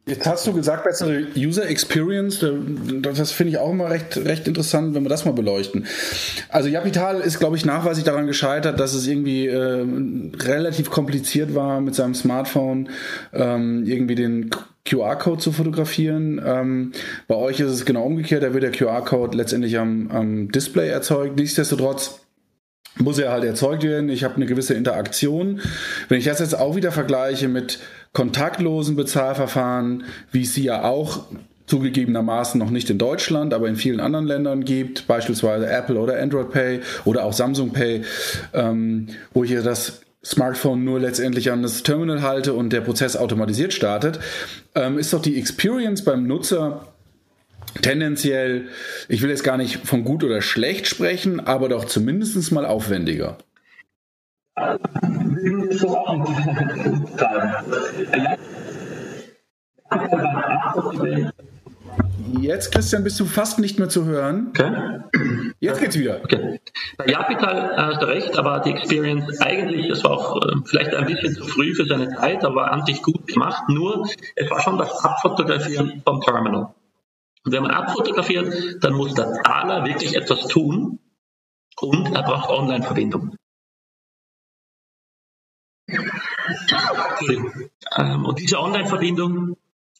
Jetzt 0.07 0.27
hast 0.27 0.45
du 0.45 0.53
gesagt, 0.53 0.83
bessere 0.83 1.25
User 1.35 1.67
Experience. 1.67 2.45
Das 3.01 3.31
finde 3.31 3.53
ich 3.53 3.57
auch 3.57 3.71
immer 3.71 3.89
recht, 3.89 4.17
recht 4.17 4.47
interessant, 4.47 4.93
wenn 4.93 5.01
wir 5.01 5.09
das 5.09 5.25
mal 5.25 5.31
beleuchten. 5.31 5.87
Also 6.49 6.69
Japital 6.69 7.21
ist, 7.21 7.39
glaube 7.39 7.57
ich, 7.57 7.65
nachweislich 7.65 8.05
daran 8.05 8.27
gescheitert, 8.27 8.79
dass 8.79 8.93
es 8.93 9.07
irgendwie 9.07 9.47
äh, 9.47 9.83
relativ 10.43 10.91
kompliziert 10.91 11.55
war, 11.55 11.81
mit 11.81 11.95
seinem 11.95 12.13
Smartphone 12.13 12.89
ähm, 13.33 13.83
irgendwie 13.87 14.13
den 14.13 14.51
QR-Code 14.87 15.41
zu 15.41 15.51
fotografieren. 15.51 16.39
Ähm, 16.45 16.91
bei 17.27 17.35
euch 17.35 17.59
ist 17.59 17.71
es 17.71 17.85
genau 17.85 18.03
umgekehrt. 18.03 18.43
Da 18.43 18.53
wird 18.53 18.61
der 18.61 18.71
QR-Code 18.71 19.35
letztendlich 19.35 19.79
am, 19.79 20.11
am 20.11 20.51
Display 20.51 20.87
erzeugt. 20.87 21.35
Nichtsdestotrotz 21.37 22.19
muss 22.97 23.17
er 23.17 23.31
halt 23.31 23.43
erzeugt 23.43 23.83
werden. 23.83 24.09
Ich 24.09 24.23
habe 24.23 24.35
eine 24.35 24.45
gewisse 24.45 24.75
Interaktion. 24.75 25.61
Wenn 26.07 26.19
ich 26.19 26.25
das 26.25 26.39
jetzt 26.39 26.57
auch 26.57 26.75
wieder 26.75 26.91
vergleiche 26.91 27.47
mit 27.47 27.79
kontaktlosen 28.15 28.95
Bezahlverfahren, 28.95 30.05
wie 30.31 30.43
es 30.43 30.53
sie 30.55 30.63
ja 30.63 30.83
auch 30.83 31.25
zugegebenermaßen 31.67 32.57
noch 32.57 32.69
nicht 32.69 32.89
in 32.89 32.97
Deutschland, 32.97 33.53
aber 33.53 33.67
in 33.67 33.75
vielen 33.75 33.99
anderen 33.99 34.25
Ländern 34.25 34.63
gibt, 34.63 35.05
beispielsweise 35.05 35.67
Apple 35.67 35.99
oder 35.99 36.19
Android 36.21 36.49
Pay 36.51 36.79
oder 37.03 37.25
auch 37.25 37.33
Samsung 37.33 37.73
Pay, 37.73 38.03
ähm, 38.53 39.07
wo 39.33 39.43
ich 39.43 39.51
ja 39.51 39.61
das 39.61 40.01
Smartphone 40.23 40.85
nur 40.85 40.99
letztendlich 40.99 41.51
an 41.51 41.61
das 41.61 41.83
Terminal 41.83 42.21
halte 42.21 42.53
und 42.53 42.71
der 42.71 42.81
Prozess 42.81 43.17
automatisiert 43.17 43.73
startet, 43.73 44.19
ähm, 44.75 44.97
ist 44.97 45.11
doch 45.11 45.21
die 45.21 45.37
Experience 45.37 46.03
beim 46.03 46.25
Nutzer 46.25 46.87
tendenziell, 47.81 48.69
ich 49.09 49.21
will 49.21 49.29
jetzt 49.29 49.43
gar 49.43 49.57
nicht 49.57 49.85
von 49.85 50.05
gut 50.05 50.23
oder 50.23 50.41
schlecht 50.41 50.87
sprechen, 50.87 51.41
aber 51.41 51.67
doch 51.67 51.83
zumindest 51.83 52.51
mal 52.53 52.65
aufwendiger. 52.65 53.37
Jetzt, 62.39 62.71
Christian, 62.71 63.03
bist 63.03 63.19
du 63.19 63.25
fast 63.25 63.59
nicht 63.59 63.79
mehr 63.79 63.89
zu 63.89 64.05
hören. 64.05 64.47
Okay. 64.49 65.01
Jetzt 65.59 65.81
geht's 65.81 65.97
wieder. 65.97 66.21
Okay. 66.23 66.59
Bei 66.97 67.05
Japital 67.05 67.75
hast 67.75 68.01
du 68.01 68.07
recht, 68.07 68.37
aber 68.37 68.59
die 68.59 68.71
Experience 68.71 69.41
eigentlich, 69.41 69.89
das 69.89 70.03
war 70.03 70.11
auch 70.11 70.41
äh, 70.41 70.55
vielleicht 70.65 70.93
ein 70.93 71.05
bisschen 71.05 71.35
zu 71.35 71.43
früh 71.45 71.73
für 71.73 71.85
seine 71.85 72.09
Zeit, 72.15 72.43
aber 72.45 72.71
an 72.71 72.85
sich 72.85 73.01
gut 73.01 73.27
gemacht. 73.27 73.63
Nur, 73.67 74.07
es 74.35 74.49
war 74.49 74.61
schon 74.61 74.77
das 74.77 75.03
Abfotografieren 75.03 76.01
vom 76.05 76.21
Terminal. 76.21 76.73
Und 77.43 77.51
wenn 77.51 77.63
man 77.63 77.71
abfotografiert, 77.71 78.83
dann 78.83 78.93
muss 78.93 79.13
der 79.13 79.31
Zahler 79.43 79.85
wirklich 79.85 80.15
etwas 80.15 80.47
tun 80.47 80.99
und 81.79 82.15
er 82.15 82.23
braucht 82.23 82.49
Online-Verbindung. 82.49 83.35
Ähm, 87.97 88.25
und 88.25 88.39
diese 88.39 88.59
Online-Verbindung 88.59 89.57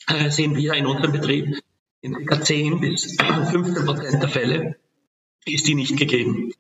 äh, 0.08 0.30
sehen 0.30 0.56
wir 0.56 0.74
in 0.74 0.86
unserem 0.86 1.12
Betrieb 1.12 1.60
in 2.02 2.26
ca. 2.26 2.42
10 2.42 2.80
bis 2.80 3.18
15 3.18 3.86
Prozent 3.86 4.22
der 4.22 4.30
Fälle 4.30 4.76
ist 5.46 5.68
die 5.68 5.76
nicht 5.76 5.98
gegeben. 5.98 6.52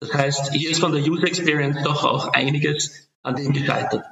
Das 0.00 0.14
heißt, 0.14 0.52
hier 0.52 0.70
ist 0.70 0.80
von 0.80 0.92
der 0.92 1.02
User 1.02 1.26
Experience 1.26 1.82
doch 1.82 2.04
auch 2.04 2.32
einiges 2.32 3.08
an 3.22 3.36
dem 3.36 3.52
gescheitert. 3.52 4.04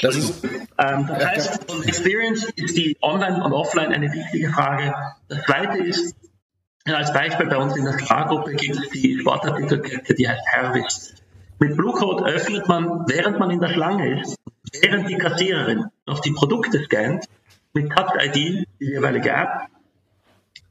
Das, 0.00 0.16
ist, 0.16 0.44
ähm, 0.44 1.06
das 1.06 1.26
heißt, 1.26 1.70
von 1.70 1.82
Experience 1.82 2.44
ist 2.56 2.76
die 2.76 2.96
Online 3.02 3.42
und 3.44 3.52
Offline 3.52 3.92
eine 3.92 4.10
wichtige 4.12 4.50
Frage. 4.50 4.94
Das 5.28 5.42
zweite 5.44 5.78
ist, 5.78 6.14
als 6.96 7.12
Beispiel 7.12 7.46
bei 7.46 7.56
uns 7.56 7.76
in 7.76 7.84
der 7.84 7.98
Sprachgruppe 7.98 8.54
gibt 8.54 8.76
es 8.76 8.88
die 8.90 9.18
Sportartikelkette, 9.18 10.14
die 10.14 10.28
heißt 10.28 10.46
Hervis. 10.46 11.14
Mit 11.58 11.76
Bluecode 11.76 12.22
öffnet 12.22 12.68
man, 12.68 13.04
während 13.08 13.38
man 13.38 13.50
in 13.50 13.60
der 13.60 13.68
Schlange 13.68 14.20
ist, 14.20 14.36
während 14.80 15.08
die 15.08 15.16
Kassiererin 15.16 15.86
noch 16.06 16.20
die 16.20 16.32
Produkte 16.32 16.82
scannt, 16.84 17.26
mit 17.72 17.92
Touch-ID, 17.92 18.34
die 18.34 18.66
jeweilige 18.80 19.30
App. 19.30 19.68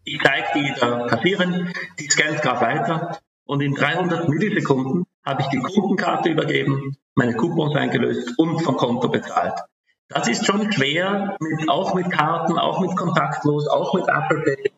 Ich 0.03 0.19
zeige 0.21 0.47
die 0.55 0.73
der 0.79 1.07
Kassiererin, 1.07 1.71
die 1.99 2.09
scannt 2.09 2.41
gerade 2.41 2.61
weiter 2.61 3.19
und 3.45 3.61
in 3.61 3.75
300 3.75 4.27
Millisekunden 4.29 5.05
habe 5.25 5.41
ich 5.41 5.47
die 5.47 5.59
Kundenkarte 5.59 6.29
übergeben, 6.29 6.97
meine 7.15 7.35
Coupons 7.35 7.75
eingelöst 7.75 8.33
und 8.37 8.61
vom 8.61 8.77
Konto 8.77 9.09
bezahlt. 9.09 9.59
Das 10.07 10.27
ist 10.27 10.45
schon 10.45 10.71
schwer, 10.71 11.37
mit, 11.39 11.69
auch 11.69 11.93
mit 11.93 12.09
Karten, 12.09 12.57
auch 12.57 12.79
mit 12.79 12.95
kontaktlos, 12.95 13.67
auch 13.67 13.93
mit 13.93 14.07
Apple 14.07 14.41
Pay. 14.41 14.71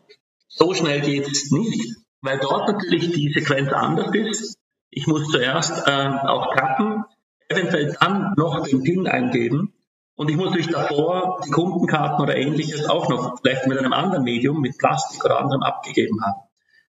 So 0.54 0.74
schnell 0.74 1.00
geht 1.00 1.32
es 1.32 1.50
nicht, 1.52 1.96
weil 2.22 2.38
dort 2.40 2.68
natürlich 2.68 3.12
die 3.12 3.32
Sequenz 3.32 3.72
anders 3.72 4.14
ist. 4.14 4.58
Ich 4.90 5.08
muss 5.08 5.30
zuerst 5.30 5.88
äh, 5.88 6.08
auch 6.28 6.54
tappen, 6.54 7.06
eventuell 7.48 7.96
dann 8.00 8.34
noch 8.36 8.68
den 8.68 8.84
PIN 8.84 9.08
eingeben 9.08 9.74
und 10.16 10.30
ich 10.30 10.36
muss 10.36 10.48
natürlich 10.48 10.68
davor 10.68 11.40
die 11.46 11.52
Kundenkarten 11.52 12.22
oder 12.22 12.36
ähnliches 12.36 12.90
auch 12.90 13.08
noch 13.08 13.40
vielleicht 13.40 13.66
mit 13.68 13.78
einem 13.78 13.94
anderen 13.94 14.26
Medium, 14.26 14.60
mit 14.60 14.78
Plastik 14.78 15.24
oder 15.24 15.40
anderem 15.40 15.64
abgegeben 15.64 16.22
haben. 16.22 16.42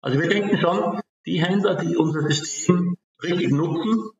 Also 0.02 0.20
wir 0.20 0.28
denken 0.28 0.58
schon, 0.58 1.00
die 1.26 1.42
Händler, 1.42 1.76
die 1.76 1.96
unser 1.96 2.24
System 2.24 2.98
richtig 3.24 3.52
nutzen, 3.52 4.12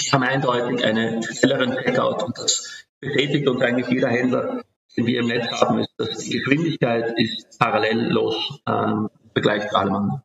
die 0.00 0.10
haben 0.10 0.22
eindeutig 0.22 0.82
einen 0.82 1.22
schnelleren 1.22 1.76
Checkout 1.76 2.22
und 2.22 2.38
das 2.38 2.86
bestätigt 3.00 3.46
uns 3.48 3.60
eigentlich 3.60 3.88
jeder 3.88 4.08
Händler, 4.08 4.62
den 4.96 5.06
wir 5.06 5.20
im 5.20 5.26
Netz 5.26 5.50
haben, 5.50 5.78
ist, 5.78 5.90
dass 5.96 6.18
die 6.18 6.38
Geschwindigkeit 6.38 7.14
ist 7.18 7.58
parallellos 7.58 8.60
ähm, 8.66 9.08
begleicht 9.34 9.70
für 9.70 9.76
alle 9.76 9.90
anderen. 9.92 10.22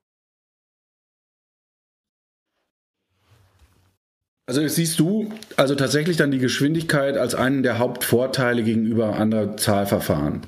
Also 4.48 4.66
siehst 4.66 4.98
du 5.00 5.30
also 5.58 5.76
tatsächlich 5.76 6.16
dann 6.16 6.32
die 6.32 6.38
Geschwindigkeit 6.38 7.18
als 7.18 7.36
einen 7.36 7.64
der 7.64 7.80
Hauptvorteile 7.80 8.64
gegenüber 8.64 9.18
anderen 9.18 9.58
Zahlverfahren? 9.58 10.48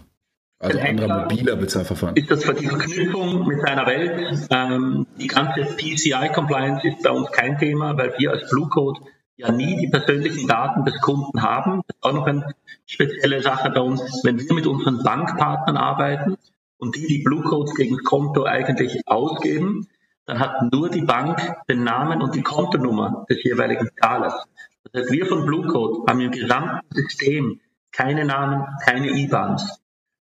Also 0.61 0.79
anderer 0.79 1.21
mobiler 1.21 1.55
Bezahlverfahren. 1.55 2.15
Ist 2.17 2.31
das 2.31 2.43
für 2.43 2.53
die 2.53 2.67
Verknüpfung 2.67 3.47
mit 3.47 3.61
seiner 3.61 3.85
Welt? 3.85 4.47
Ähm, 4.51 5.07
die 5.17 5.27
ganze 5.27 5.61
PCI-Compliance 5.63 6.85
ist 6.85 7.03
bei 7.03 7.11
uns 7.11 7.31
kein 7.31 7.57
Thema, 7.57 7.97
weil 7.97 8.13
wir 8.17 8.31
als 8.31 8.49
Blue 8.49 8.67
Code 8.67 8.99
ja 9.39 9.51
nie 9.53 9.77
die 9.77 9.87
persönlichen 9.87 10.47
Daten 10.47 10.83
des 10.83 10.99
Kunden 10.99 11.41
haben. 11.41 11.81
Das 11.87 11.95
ist 11.95 12.03
auch 12.03 12.13
noch 12.13 12.27
eine 12.27 12.53
spezielle 12.85 13.41
Sache 13.41 13.69
bei 13.69 13.79
uns, 13.79 14.01
wenn 14.23 14.37
wir 14.37 14.53
mit 14.53 14.67
unseren 14.67 15.01
Bankpartnern 15.01 15.77
arbeiten 15.77 16.37
und 16.77 16.95
die 16.97 17.07
die 17.07 17.23
Blue 17.23 17.41
Codes 17.41 17.73
gegen 17.73 17.95
das 17.95 18.03
Konto 18.03 18.43
eigentlich 18.43 19.01
ausgeben, 19.05 19.87
dann 20.25 20.39
hat 20.39 20.71
nur 20.73 20.89
die 20.89 21.03
Bank 21.03 21.39
den 21.69 21.85
Namen 21.85 22.21
und 22.21 22.35
die 22.35 22.43
Kontonummer 22.43 23.25
des 23.29 23.41
jeweiligen 23.43 23.89
Zahlers. 24.01 24.43
Das 24.83 25.03
heißt, 25.03 25.11
wir 25.11 25.25
von 25.25 25.45
Blue 25.45 25.65
Code 25.67 26.03
haben 26.07 26.19
im 26.19 26.31
gesamten 26.31 26.93
System 26.93 27.61
keine 27.93 28.25
Namen, 28.25 28.65
keine 28.85 29.07
IBANs. 29.07 29.79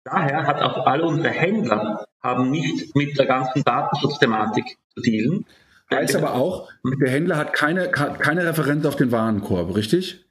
Daher 0.04 0.48
hat 0.48 0.62
auch 0.62 0.88
alle 0.88 1.06
unsere 1.06 1.30
Händler 1.30 2.08
haben 2.20 2.50
nicht 2.50 2.96
mit 2.96 3.18
der 3.18 3.28
ganzen 3.28 3.64
Datenschutzthematik 3.64 4.78
zu 4.96 5.02
dealen. 5.02 5.46
Heißt 5.92 6.16
aber 6.16 6.34
auch, 6.34 6.70
der 6.84 7.10
Händler 7.10 7.38
hat 7.38 7.54
keine, 7.54 7.90
keine 7.90 8.46
Referenz 8.46 8.86
auf 8.86 8.96
den 8.96 9.12
Warenkorb, 9.12 9.76
richtig? 9.76 10.26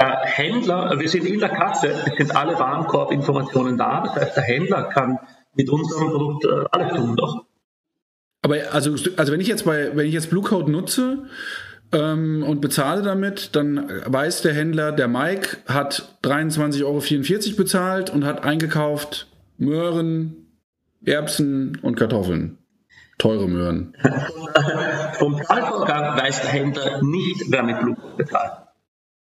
Der 0.00 0.20
Händler, 0.24 0.98
wir 0.98 1.08
sind 1.08 1.26
in 1.26 1.38
der 1.38 1.50
Kasse, 1.50 1.88
es 1.88 2.16
sind 2.16 2.34
alle 2.34 2.58
Warenkorbinformationen 2.58 3.78
da. 3.78 4.02
Das 4.02 4.16
heißt, 4.16 4.36
der 4.36 4.44
Händler 4.44 4.84
kann 4.84 5.18
mit 5.54 5.70
unserem 5.70 6.10
Produkt 6.10 6.44
äh, 6.44 6.64
alles 6.70 6.96
tun, 6.96 7.16
doch. 7.16 7.46
Aber 8.42 8.56
also, 8.72 8.94
also 9.16 9.32
wenn 9.32 9.40
ich 9.40 9.48
jetzt 9.48 9.64
bei, 9.64 9.96
wenn 9.96 10.06
ich 10.06 10.12
jetzt 10.12 10.30
Blue 10.30 10.42
Code 10.42 10.70
nutze 10.70 11.24
ähm, 11.92 12.42
und 12.42 12.60
bezahle 12.60 13.02
damit, 13.02 13.54
dann 13.56 13.88
weiß 14.06 14.42
der 14.42 14.52
Händler, 14.52 14.92
der 14.92 15.08
Mike 15.08 15.58
hat 15.66 16.18
23,44 16.24 16.84
Euro 16.84 17.56
bezahlt 17.56 18.10
und 18.10 18.24
hat 18.24 18.44
eingekauft 18.44 19.28
Möhren, 19.56 20.48
Erbsen 21.04 21.78
und 21.82 21.96
Kartoffeln. 21.96 22.58
Teure 23.18 23.48
Möhren. 23.48 23.96
Vom 25.14 25.42
Zahlvorgang 25.42 26.18
weiß 26.18 26.42
der 26.42 26.50
Händler 26.50 27.02
nicht, 27.02 27.44
wer 27.48 27.62
mit 27.62 27.78
Code 27.78 28.16
bezahlt. 28.16 28.52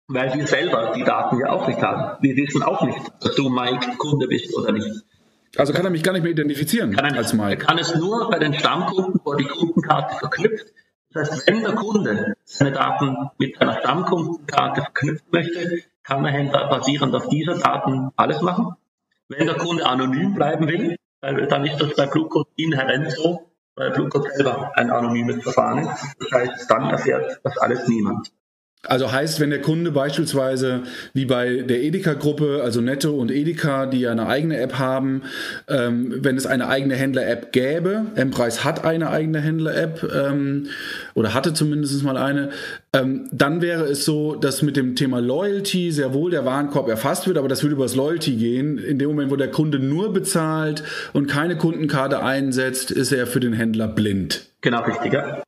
Weil 0.08 0.34
wir 0.34 0.48
selber 0.48 0.94
die 0.96 1.04
Daten 1.04 1.40
ja 1.40 1.50
auch 1.50 1.68
nicht 1.68 1.82
haben. 1.82 2.18
Wir 2.22 2.36
wissen 2.36 2.64
auch 2.64 2.84
nicht, 2.84 3.00
dass 3.22 3.36
du 3.36 3.50
Mike 3.50 3.98
Kunde 3.98 4.28
bist 4.28 4.56
oder 4.58 4.72
nicht. 4.72 5.04
Also 5.58 5.74
kann 5.74 5.86
er 5.86 5.92
mich 5.92 6.04
gar 6.04 6.14
nicht 6.14 6.24
mehr 6.24 6.32
identifizieren 6.32 6.96
kann 6.96 7.14
er, 7.14 7.18
als 7.18 7.34
Mike. 7.34 7.50
Er 7.50 7.58
kann 7.58 7.78
es 7.78 7.96
nur 7.96 8.30
bei 8.30 8.40
den 8.40 8.54
Stammkunden, 8.54 9.20
wo 9.24 9.36
die 9.36 9.46
Kundenkarte 9.46 10.18
verknüpft. 10.18 10.68
Das 11.14 11.30
heißt, 11.30 11.48
wenn 11.48 11.62
der 11.62 11.74
Kunde 11.74 12.36
seine 12.46 12.72
Daten 12.72 13.18
mit 13.38 13.60
einer 13.60 13.80
Stammkundenkarte 13.80 14.82
verknüpfen 14.82 15.28
möchte, 15.32 15.84
kann 16.04 16.24
der 16.24 16.32
Händler 16.32 16.70
basierend 16.70 17.14
auf 17.16 17.28
dieser 17.28 17.58
Daten 17.58 18.12
alles 18.16 18.42
machen. 18.42 18.76
Wenn 19.28 19.46
der 19.46 19.56
Kunde 19.56 19.86
anonym 19.86 20.34
bleiben 20.34 20.68
will, 20.68 20.96
dann 21.22 21.66
ist 21.66 21.82
das 21.82 21.96
bei 21.96 22.06
Bluecode 22.06 22.48
inhärent 22.56 23.12
so, 23.12 23.51
weil 23.76 23.92
Bluecode 23.92 24.32
selber 24.34 24.72
ein 24.76 24.92
anonymes 24.92 25.44
Verfahren 25.44 25.80
ist. 25.80 26.16
Das 26.20 26.32
heißt, 26.32 26.72
dann 26.72 26.90
erfährt 26.90 27.40
das 27.44 27.58
alles 27.58 27.88
niemand. 27.88 28.32
Also 28.88 29.12
heißt, 29.12 29.40
wenn 29.40 29.52
der 29.52 29.62
Kunde 29.62 29.92
beispielsweise 29.92 30.82
wie 31.14 31.26
bei 31.26 31.62
der 31.62 31.84
Edeka-Gruppe, 31.84 32.62
also 32.64 32.82
Netto 32.82 33.12
und 33.12 33.30
Edeka, 33.30 33.86
die 33.86 34.00
ja 34.02 34.12
eine 34.12 34.26
eigene 34.26 34.58
App 34.58 34.80
haben, 34.80 35.22
ähm, 35.68 36.16
wenn 36.18 36.36
es 36.36 36.48
eine 36.48 36.68
eigene 36.68 36.96
Händler-App 36.96 37.52
gäbe, 37.52 38.08
M-Preis 38.16 38.64
hat 38.64 38.84
eine 38.84 39.12
eigene 39.12 39.40
Händler-App 39.40 40.12
ähm, 40.12 40.68
oder 41.14 41.36
hatte 41.36 41.54
zumindest 41.54 42.04
mal 42.04 42.18
eine, 42.18 42.50
ähm, 42.92 43.30
dann 43.32 43.62
wäre 43.62 43.84
es 43.84 44.04
so, 44.04 44.34
dass 44.34 44.64
mit 44.64 44.78
dem 44.78 44.96
Thema 44.96 45.22
Loyalty 45.22 45.92
sehr 45.92 46.16
wohl 46.16 46.32
der 46.32 46.46
Warenkorb 46.46 46.90
erfasst 46.90 47.28
wird, 47.28 47.38
aber 47.38 47.48
das 47.48 47.62
würde 47.62 47.76
über 47.76 47.86
das 47.86 47.96
Loyalty 47.96 48.36
gehen. 48.36 48.80
In 48.80 48.98
dem 48.98 49.10
Moment, 49.10 49.30
wo 49.30 49.36
der 49.36 49.52
Kunde 49.52 49.78
nur 49.78 50.12
bezahlt 50.12 50.84
und 51.14 51.28
keine 51.28 51.56
Kundenkarte 51.56 52.24
einsetzt, 52.24 52.90
ist 52.90 53.12
er 53.12 53.28
für 53.28 53.40
den 53.40 53.54
Händler 53.54 53.88
blind. 53.88 54.48
Genau, 54.62 54.82
richtig. 54.84 55.14
Ja. 55.14 55.44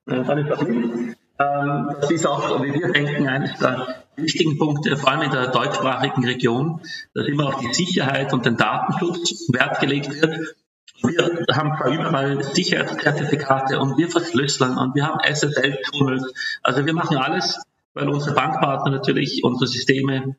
Das 1.38 1.48
ähm, 1.48 1.96
das 2.00 2.12
ist 2.12 2.28
auch, 2.28 2.62
wie 2.64 2.74
wir 2.74 2.92
denken, 2.92 3.28
eines 3.28 3.58
der 3.58 4.04
wichtigen 4.16 4.58
Punkte, 4.58 4.96
vor 4.98 5.12
allem 5.12 5.24
in 5.24 5.32
der 5.32 5.48
deutschsprachigen 5.48 6.24
Region, 6.26 6.82
dass 7.14 7.28
immer 7.28 7.48
auf 7.48 7.58
die 7.58 7.74
Sicherheit 7.74 8.34
und 8.34 8.46
den 8.46 8.58
Datenschutz 8.58 9.50
Wert 9.52 9.80
gelegt 9.80 10.22
wird. 10.22 10.56
Wir 11.02 11.46
haben 11.56 11.76
zwar 11.78 11.88
überall 11.88 12.44
Sicherheitszertifikate 12.44 13.80
und 13.80 13.98
wir 13.98 14.10
verschlüsseln 14.10 14.78
und 14.78 14.96
wir 14.96 15.06
haben 15.06 15.20
SSL-Tunnels. 15.20 16.34
Also 16.62 16.86
wir 16.86 16.94
machen 16.94 17.18
alles, 17.18 17.62
weil 17.94 18.08
unsere 18.10 18.36
Bankpartner 18.36 18.92
natürlich 18.92 19.44
unsere 19.44 19.68
Systeme 19.68 20.38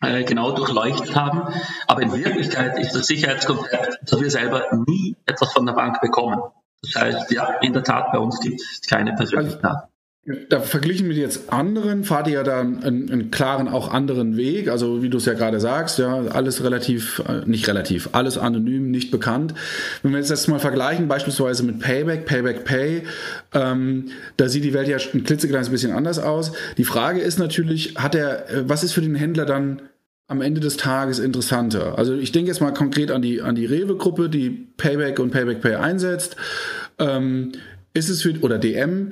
äh, 0.00 0.24
genau 0.24 0.52
durchleuchtet 0.52 1.14
haben. 1.14 1.54
Aber 1.86 2.02
in 2.02 2.12
Wirklichkeit 2.12 2.78
ist 2.78 2.94
das 2.94 3.06
Sicherheitskonzept, 3.06 4.10
dass 4.10 4.20
wir 4.20 4.30
selber 4.30 4.64
nie 4.86 5.16
etwas 5.26 5.52
von 5.52 5.66
der 5.66 5.74
Bank 5.74 6.00
bekommen. 6.00 6.40
Das 6.82 7.00
heißt, 7.00 7.30
ja, 7.30 7.58
in 7.60 7.72
der 7.72 7.84
Tat, 7.84 8.10
bei 8.10 8.18
uns 8.18 8.40
gibt 8.40 8.60
es 8.60 8.80
keine 8.80 9.14
persönlichen 9.14 9.62
also 9.62 9.62
Daten. 9.62 9.91
Da 10.24 10.60
verglichen 10.60 11.08
mit 11.08 11.16
jetzt 11.16 11.52
anderen, 11.52 12.04
fahrt 12.04 12.28
ihr 12.28 12.34
ja 12.34 12.42
da 12.44 12.60
einen, 12.60 13.10
einen, 13.10 13.30
klaren, 13.32 13.66
auch 13.66 13.92
anderen 13.92 14.36
Weg. 14.36 14.68
Also 14.68 15.02
wie 15.02 15.08
du 15.08 15.18
es 15.18 15.24
ja 15.24 15.32
gerade 15.32 15.58
sagst, 15.58 15.98
ja, 15.98 16.26
alles 16.26 16.62
relativ, 16.62 17.20
äh, 17.26 17.44
nicht 17.44 17.66
relativ, 17.66 18.10
alles 18.12 18.38
anonym, 18.38 18.92
nicht 18.92 19.10
bekannt. 19.10 19.52
Wenn 20.02 20.12
wir 20.12 20.18
jetzt 20.18 20.30
das 20.30 20.46
mal 20.46 20.60
vergleichen, 20.60 21.08
beispielsweise 21.08 21.64
mit 21.64 21.80
Payback, 21.80 22.24
Payback 22.24 22.64
Pay, 22.64 23.02
ähm, 23.52 24.10
da 24.36 24.48
sieht 24.48 24.62
die 24.62 24.74
Welt 24.74 24.86
ja 24.86 24.98
ein 25.12 25.24
klitzekleines 25.24 25.70
bisschen 25.70 25.90
anders 25.90 26.20
aus. 26.20 26.52
Die 26.76 26.84
Frage 26.84 27.20
ist 27.20 27.40
natürlich, 27.40 27.96
hat 27.96 28.14
er, 28.14 28.48
äh, 28.48 28.68
was 28.68 28.84
ist 28.84 28.92
für 28.92 29.02
den 29.02 29.16
Händler 29.16 29.44
dann 29.44 29.82
am 30.28 30.40
Ende 30.40 30.60
des 30.60 30.76
Tages 30.76 31.18
interessanter? 31.18 31.98
Also 31.98 32.14
ich 32.14 32.30
denke 32.30 32.46
jetzt 32.48 32.60
mal 32.60 32.72
konkret 32.72 33.10
an 33.10 33.22
die, 33.22 33.42
an 33.42 33.56
die 33.56 33.66
Rewe-Gruppe, 33.66 34.28
die 34.28 34.50
Payback 34.76 35.18
und 35.18 35.32
Payback 35.32 35.62
Pay 35.62 35.74
einsetzt. 35.74 36.36
Ähm, 37.00 37.50
ist 37.92 38.08
es 38.08 38.22
für, 38.22 38.38
oder 38.40 38.58
DM, 38.58 39.10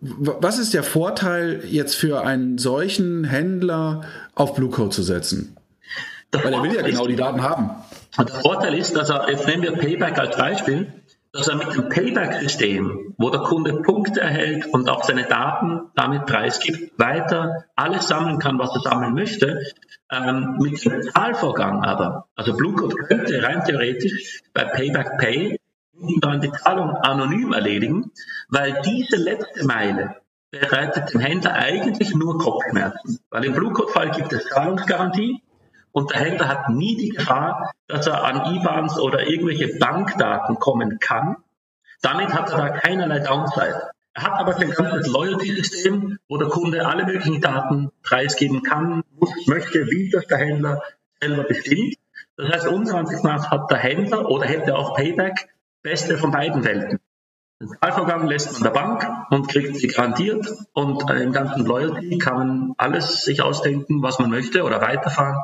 was 0.00 0.58
ist 0.58 0.74
der 0.74 0.82
Vorteil 0.82 1.62
jetzt 1.66 1.94
für 1.94 2.24
einen 2.24 2.58
solchen 2.58 3.24
Händler 3.24 4.02
auf 4.34 4.54
Blue 4.54 4.70
Code 4.70 4.90
zu 4.90 5.02
setzen? 5.02 5.56
Der 6.32 6.44
Weil 6.44 6.52
er 6.52 6.62
will 6.62 6.74
ja 6.74 6.82
genau 6.82 7.06
die 7.06 7.16
Daten 7.16 7.42
haben. 7.42 7.70
Der 8.18 8.26
Vorteil 8.26 8.74
ist, 8.74 8.96
dass 8.96 9.10
er, 9.10 9.30
jetzt 9.30 9.46
nehmen 9.46 9.62
wir 9.62 9.72
Payback 9.72 10.18
als 10.18 10.36
Beispiel, 10.36 10.92
dass 11.32 11.48
er 11.48 11.56
mit 11.56 11.74
dem 11.74 11.88
Payback-System, 11.88 13.14
wo 13.18 13.30
der 13.30 13.40
Kunde 13.40 13.74
Punkte 13.82 14.20
erhält 14.20 14.66
und 14.66 14.88
auch 14.88 15.04
seine 15.04 15.24
Daten 15.24 15.82
damit 15.94 16.26
preisgibt, 16.26 16.98
weiter 16.98 17.64
alles 17.76 18.08
sammeln 18.08 18.38
kann, 18.38 18.58
was 18.58 18.74
er 18.74 18.80
sammeln 18.80 19.14
möchte. 19.14 19.62
Ähm, 20.10 20.56
mit 20.58 20.82
dem 20.84 21.02
Zahlvorgang 21.02 21.84
aber, 21.84 22.28
also 22.34 22.56
Blue 22.56 22.74
Code 22.74 22.96
könnte 22.96 23.42
rein 23.42 23.62
theoretisch 23.64 24.42
bei 24.54 24.64
Payback 24.64 25.18
Pay 25.18 25.60
die 26.00 26.52
Zahlung 26.52 26.94
anonym 26.96 27.52
erledigen, 27.52 28.12
weil 28.48 28.80
diese 28.82 29.16
letzte 29.16 29.64
Meile 29.66 30.16
bereitet 30.50 31.12
dem 31.12 31.20
Händler 31.20 31.54
eigentlich 31.54 32.14
nur 32.14 32.38
Kopfschmerzen. 32.38 33.20
Weil 33.30 33.44
im 33.44 33.52
Blue 33.52 33.72
Code 33.72 33.92
Fall 33.92 34.10
gibt 34.10 34.32
es 34.32 34.48
Zahlungsgarantie 34.48 35.42
und 35.92 36.10
der 36.10 36.20
Händler 36.20 36.48
hat 36.48 36.68
nie 36.70 36.96
die 36.96 37.10
Gefahr, 37.10 37.72
dass 37.86 38.06
er 38.06 38.24
an 38.24 38.54
IBANs 38.54 38.98
oder 38.98 39.28
irgendwelche 39.28 39.78
Bankdaten 39.78 40.58
kommen 40.58 40.98
kann. 40.98 41.36
Damit 42.02 42.32
hat 42.32 42.50
er 42.50 42.56
da 42.56 42.68
keinerlei 42.70 43.18
Downside. 43.20 43.90
Er 44.14 44.22
hat 44.22 44.40
aber 44.40 44.54
sein 44.54 44.70
ganzes 44.70 45.06
Loyalty-System, 45.06 46.18
wo 46.28 46.38
der 46.38 46.48
Kunde 46.48 46.86
alle 46.86 47.04
möglichen 47.04 47.40
Daten 47.40 47.90
preisgeben 48.02 48.62
kann, 48.62 49.02
muss, 49.18 49.30
möchte, 49.46 49.86
wie 49.90 50.10
das 50.10 50.26
der 50.26 50.38
Händler 50.38 50.82
selber 51.20 51.44
bestimmt. 51.44 51.96
Das 52.36 52.48
heißt, 52.50 52.68
unserer 52.68 52.98
Ansicht 52.98 53.24
nach 53.24 53.50
hat 53.50 53.70
der 53.70 53.78
Händler 53.78 54.28
oder 54.28 54.46
hätte 54.46 54.76
auch 54.76 54.94
Payback 54.94 55.48
Beste 55.82 56.18
von 56.18 56.30
beiden 56.30 56.64
Welten. 56.64 57.00
Den 57.60 57.68
Zahlvorgang 57.80 58.28
lässt 58.28 58.52
man 58.52 58.62
der 58.62 58.70
Bank 58.70 59.08
und 59.30 59.48
kriegt 59.48 59.76
sie 59.76 59.88
garantiert 59.88 60.46
und 60.74 61.10
im 61.10 61.32
ganzen 61.32 61.66
Loyalty 61.66 62.18
kann 62.18 62.36
man 62.36 62.74
alles 62.76 63.22
sich 63.24 63.42
ausdenken, 63.42 64.00
was 64.00 64.20
man 64.20 64.30
möchte 64.30 64.62
oder 64.62 64.80
weiterfahren, 64.80 65.42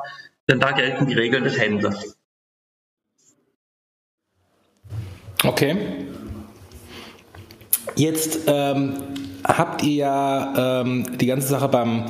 denn 0.49 0.59
da 0.59 0.71
gelten 0.71 1.07
die 1.07 1.13
Regeln 1.13 1.43
des 1.43 1.59
Händlers. 1.59 2.17
Okay. 5.43 6.07
Jetzt 7.95 8.39
ähm, 8.47 8.93
habt 9.43 9.83
ihr 9.83 9.95
ja 9.95 10.81
ähm, 10.81 11.17
die 11.17 11.27
ganze 11.27 11.47
Sache 11.47 11.67
beim 11.67 12.05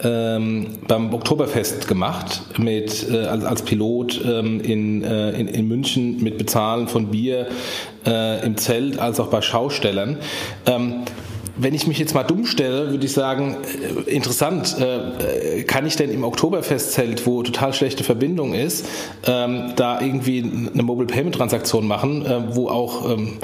ähm, 0.00 0.78
beim 0.86 1.12
Oktoberfest 1.12 1.88
gemacht 1.88 2.42
mit 2.58 3.08
äh, 3.10 3.24
als, 3.24 3.44
als 3.44 3.62
Pilot 3.62 4.20
ähm, 4.24 4.60
in, 4.60 5.02
äh, 5.02 5.30
in, 5.32 5.48
in 5.48 5.68
München 5.68 6.22
mit 6.22 6.38
Bezahlen 6.38 6.88
von 6.88 7.08
Bier 7.08 7.48
äh, 8.06 8.44
im 8.44 8.56
Zelt 8.56 8.98
als 8.98 9.18
auch 9.18 9.28
bei 9.28 9.40
Schaustellern. 9.40 10.18
Ähm, 10.66 11.02
wenn 11.58 11.74
ich 11.74 11.86
mich 11.86 11.98
jetzt 11.98 12.14
mal 12.14 12.22
dumm 12.22 12.46
stelle, 12.46 12.90
würde 12.90 13.04
ich 13.04 13.12
sagen, 13.12 13.56
äh, 14.06 14.10
interessant, 14.10 14.76
äh, 14.78 15.62
kann 15.64 15.86
ich 15.86 15.96
denn 15.96 16.10
im 16.10 16.24
Oktoberfestzelt, 16.24 17.26
wo 17.26 17.42
total 17.42 17.72
schlechte 17.72 18.04
Verbindung 18.04 18.54
ist, 18.54 18.86
ähm, 19.26 19.72
da 19.76 20.00
irgendwie 20.00 20.40
eine 20.72 20.82
Mobile 20.82 21.06
Payment 21.06 21.34
Transaktion 21.34 21.86
machen, 21.86 22.24
äh, 22.24 22.54
wo 22.54 22.68
auch 22.68 23.10
ähm, 23.10 23.38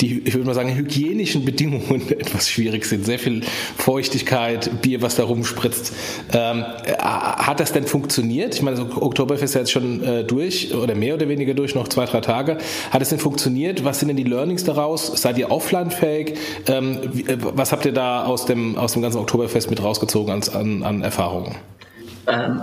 die, 0.00 0.22
ich 0.24 0.34
würde 0.34 0.46
mal 0.46 0.54
sagen, 0.54 0.74
hygienischen 0.74 1.44
Bedingungen 1.44 2.10
etwas 2.10 2.50
schwierig 2.50 2.84
sind. 2.84 3.06
Sehr 3.06 3.18
viel 3.18 3.42
Feuchtigkeit, 3.76 4.82
Bier, 4.82 5.00
was 5.00 5.16
da 5.16 5.24
rumspritzt. 5.24 5.92
Ähm, 6.32 6.64
hat 6.98 7.60
das 7.60 7.72
denn 7.72 7.86
funktioniert? 7.86 8.54
Ich 8.54 8.62
meine, 8.62 8.76
das 8.76 8.96
Oktoberfest 8.96 9.54
ist 9.54 9.54
jetzt 9.54 9.72
schon 9.72 10.02
äh, 10.02 10.24
durch 10.24 10.74
oder 10.74 10.94
mehr 10.94 11.14
oder 11.14 11.28
weniger 11.28 11.54
durch, 11.54 11.74
noch 11.74 11.88
zwei, 11.88 12.06
drei 12.06 12.20
Tage. 12.20 12.58
Hat 12.90 13.02
es 13.02 13.10
denn 13.10 13.18
funktioniert? 13.18 13.84
Was 13.84 14.00
sind 14.00 14.08
denn 14.08 14.16
die 14.16 14.24
Learnings 14.24 14.64
daraus? 14.64 15.06
Seid 15.20 15.38
ihr 15.38 15.50
offline-fähig? 15.50 16.34
Was 17.54 17.72
habt 17.72 17.84
ihr 17.84 17.92
da 17.92 18.24
aus 18.24 18.46
dem, 18.46 18.76
aus 18.76 18.92
dem 18.92 19.02
ganzen 19.02 19.18
Oktoberfest 19.18 19.70
mit 19.70 19.82
rausgezogen 19.82 20.32
an, 20.32 20.42
an, 20.54 20.82
an 20.82 21.02
Erfahrungen? 21.02 21.56
Ähm, 22.26 22.60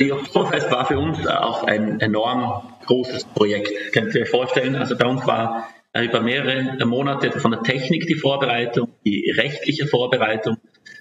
die 0.00 0.12
Oktoberfest 0.12 0.70
war 0.70 0.86
für 0.86 0.98
uns 0.98 1.26
auch 1.26 1.64
ein 1.64 2.00
enorm 2.00 2.62
großes 2.86 3.24
Projekt. 3.24 3.92
Könnt 3.92 4.14
ihr 4.14 4.22
euch 4.22 4.30
vorstellen? 4.30 4.76
Also 4.76 4.96
bei 4.96 5.06
uns 5.06 5.26
war 5.26 5.68
äh, 5.92 6.04
über 6.04 6.20
mehrere 6.20 6.84
Monate 6.84 7.30
von 7.32 7.52
der 7.52 7.62
Technik 7.62 8.06
die 8.06 8.14
Vorbereitung, 8.14 8.88
die 9.04 9.32
rechtliche 9.36 9.86
Vorbereitung. 9.86 10.58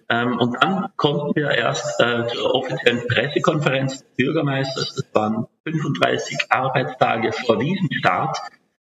Ähm, 0.10 0.38
und 0.38 0.56
dann 0.62 0.90
konnten 0.98 1.36
wir 1.36 1.50
erst 1.52 2.00
äh, 2.00 2.28
zur 2.28 2.54
offiziellen 2.54 3.08
Pressekonferenz 3.08 4.00
des 4.00 4.16
Bürgermeisters, 4.16 4.94
das 4.96 5.06
waren 5.14 5.48
35 5.64 6.38
Arbeitstage 6.50 7.32
vor 7.32 7.58
diesem 7.58 7.90
Start, 7.92 8.38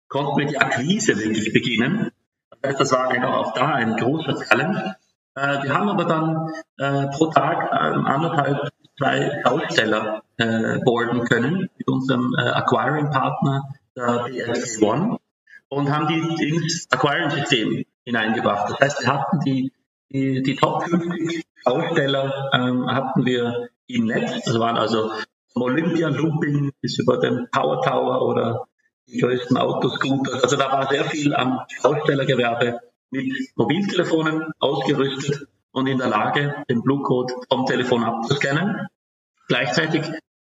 konnten 0.09 0.37
wir 0.37 0.45
die 0.45 0.57
Akquise 0.57 1.17
wirklich 1.17 1.51
beginnen. 1.51 2.11
Das 2.61 2.91
war 2.91 3.09
einfach 3.09 3.33
auch 3.33 3.53
da 3.53 3.73
ein 3.73 3.95
großer 3.95 4.35
Challenge. 4.45 4.95
Äh, 5.35 5.63
wir 5.63 5.73
haben 5.73 5.89
aber 5.89 6.05
dann 6.05 6.51
äh, 6.77 7.07
pro 7.15 7.27
Tag 7.27 7.71
äh, 7.71 7.75
anderthalb, 7.75 8.69
zwei 8.97 9.43
Aussteller 9.45 10.23
äh, 10.37 10.79
boarden 10.79 11.23
können 11.25 11.69
mit 11.77 11.87
unserem 11.87 12.33
äh, 12.37 12.41
Acquiring-Partner, 12.41 13.63
der 13.95 14.25
BSC 14.25 14.83
One, 14.83 15.17
und 15.69 15.91
haben 15.91 16.07
die 16.07 16.43
ins 16.43 16.87
Acquiring-System 16.91 17.85
hineingebracht. 18.05 18.71
Das 18.71 18.79
heißt, 18.79 19.01
wir 19.01 19.13
hatten 19.13 19.39
die, 19.41 19.71
die, 20.09 20.41
die 20.41 20.55
Top 20.55 20.83
50 20.83 21.45
Aussteller 21.65 22.49
ähm, 22.53 22.87
hatten 22.87 23.25
wir 23.25 23.69
im 23.87 24.05
Netz. 24.05 24.43
Das 24.45 24.57
waren 24.59 24.77
also 24.77 25.11
vom 25.53 25.63
Olympia 25.63 26.07
Looping 26.09 26.71
bis 26.81 26.97
über 26.99 27.17
den 27.17 27.47
Power 27.51 27.81
Tower 27.81 28.21
oder 28.21 28.65
die 29.07 29.19
größten 29.19 29.57
Autoscooter. 29.57 30.43
Also 30.43 30.55
da 30.55 30.71
war 30.71 30.87
sehr 30.89 31.05
viel 31.05 31.33
am 31.33 31.59
Ausstellergewerbe 31.83 32.79
mit 33.09 33.33
Mobiltelefonen 33.55 34.51
ausgerüstet 34.59 35.47
und 35.71 35.87
in 35.87 35.97
der 35.97 36.07
Lage, 36.07 36.63
den 36.69 36.83
Bluecode 36.83 37.31
vom 37.49 37.65
Telefon 37.65 38.03
abzuscannen. 38.03 38.87
Gleichzeitig 39.47 40.03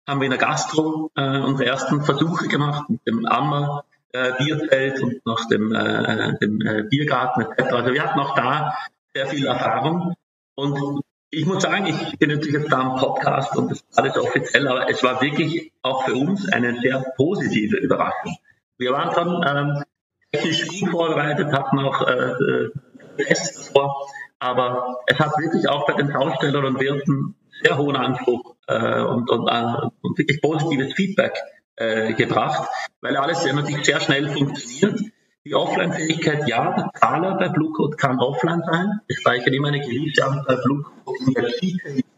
haben 0.08 0.20
wir 0.20 0.26
in 0.26 0.32
der 0.32 0.40
Gastro 0.40 1.12
äh, 1.16 1.40
unsere 1.40 1.70
ersten 1.70 2.02
Versuche 2.04 2.48
gemacht 2.48 2.90
mit 2.90 3.06
dem 3.08 3.26
Ammer 3.26 3.86
äh, 4.12 4.34
Bierzelt 4.38 5.02
und 5.02 5.26
nach 5.26 5.48
dem, 5.48 5.74
äh, 5.74 6.38
dem 6.40 6.62
äh, 6.62 6.84
Biergarten 6.84 7.42
etc. 7.42 7.74
Also 7.74 7.94
wir 7.94 8.04
hatten 8.04 8.20
auch 8.20 8.36
da 8.36 8.76
sehr 9.14 9.28
viel 9.28 9.46
Erfahrung 9.46 10.16
und 10.56 11.02
ich 11.32 11.46
muss 11.46 11.62
sagen, 11.62 11.86
ich 11.86 12.18
bin 12.18 12.30
natürlich 12.30 12.56
jetzt 12.56 12.72
da 12.72 12.80
am 12.80 12.96
Podcast 12.98 13.56
und 13.56 13.70
das 13.70 13.82
ist 13.82 13.98
alles 13.98 14.18
offiziell, 14.18 14.68
aber 14.68 14.90
es 14.90 15.04
war 15.04 15.22
wirklich 15.22 15.72
auch 15.84 16.06
für 16.06 16.16
uns 16.16 16.52
eine 16.52 16.80
sehr 16.82 17.06
positive 17.16 17.78
Überraschung. 17.78 18.36
Wir 18.80 18.94
waren 18.94 19.14
schon 19.14 19.44
ähm, 19.46 19.84
technisch 20.32 20.66
gut 20.68 20.90
vorbereitet, 20.90 21.52
hatten 21.52 21.80
auch 21.80 22.08
äh, 22.08 22.32
äh, 22.32 22.72
Tests 23.18 23.70
vor, 23.70 24.08
aber 24.40 25.00
es 25.06 25.20
hat 25.20 25.32
wirklich 25.38 25.68
auch 25.68 25.86
bei 25.86 25.94
den 25.94 26.16
Ausstellern 26.16 26.64
und 26.64 26.80
Wirten 26.80 27.36
sehr 27.62 27.78
hohen 27.78 27.98
Anspruch 27.98 28.56
äh, 28.68 29.02
und, 29.02 29.30
und, 29.30 29.48
äh, 29.50 29.88
und 30.02 30.18
wirklich 30.18 30.42
positives 30.42 30.94
Feedback 30.94 31.34
äh, 31.76 32.14
gebracht, 32.14 32.70
weil 33.02 33.18
alles 33.18 33.46
natürlich 33.54 33.86
sehr 33.86 34.00
schnell 34.00 34.30
funktioniert. 34.30 35.02
Die 35.46 35.56
Offline-Fähigkeit, 35.56 36.48
ja, 36.48 36.74
der 36.74 36.92
Zahler 36.94 37.38
bei 37.38 37.50
Bluecode 37.50 37.98
kann 37.98 38.20
offline 38.20 38.62
sein. 38.70 39.02
Es 39.08 39.18
speichert 39.18 39.54
immer 39.54 39.70
eine 39.70 39.82
gewisse 39.82 40.26
Anzahl 40.26 40.62
Bluecode 40.64 41.20
in 41.28 41.34
der 41.34 41.50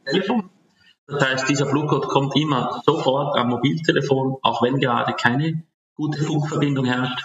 Telefon. 0.06 0.50
Das 1.08 1.28
heißt, 1.28 1.50
dieser 1.50 1.66
Bluecode 1.66 2.08
kommt 2.08 2.36
immer 2.36 2.82
sofort 2.86 3.36
am 3.38 3.50
Mobiltelefon, 3.50 4.38
auch 4.44 4.62
wenn 4.62 4.80
gerade 4.80 5.14
keine 5.14 5.64
gute 6.02 6.24
Funkverbindung 6.24 6.86
herrscht. 6.86 7.24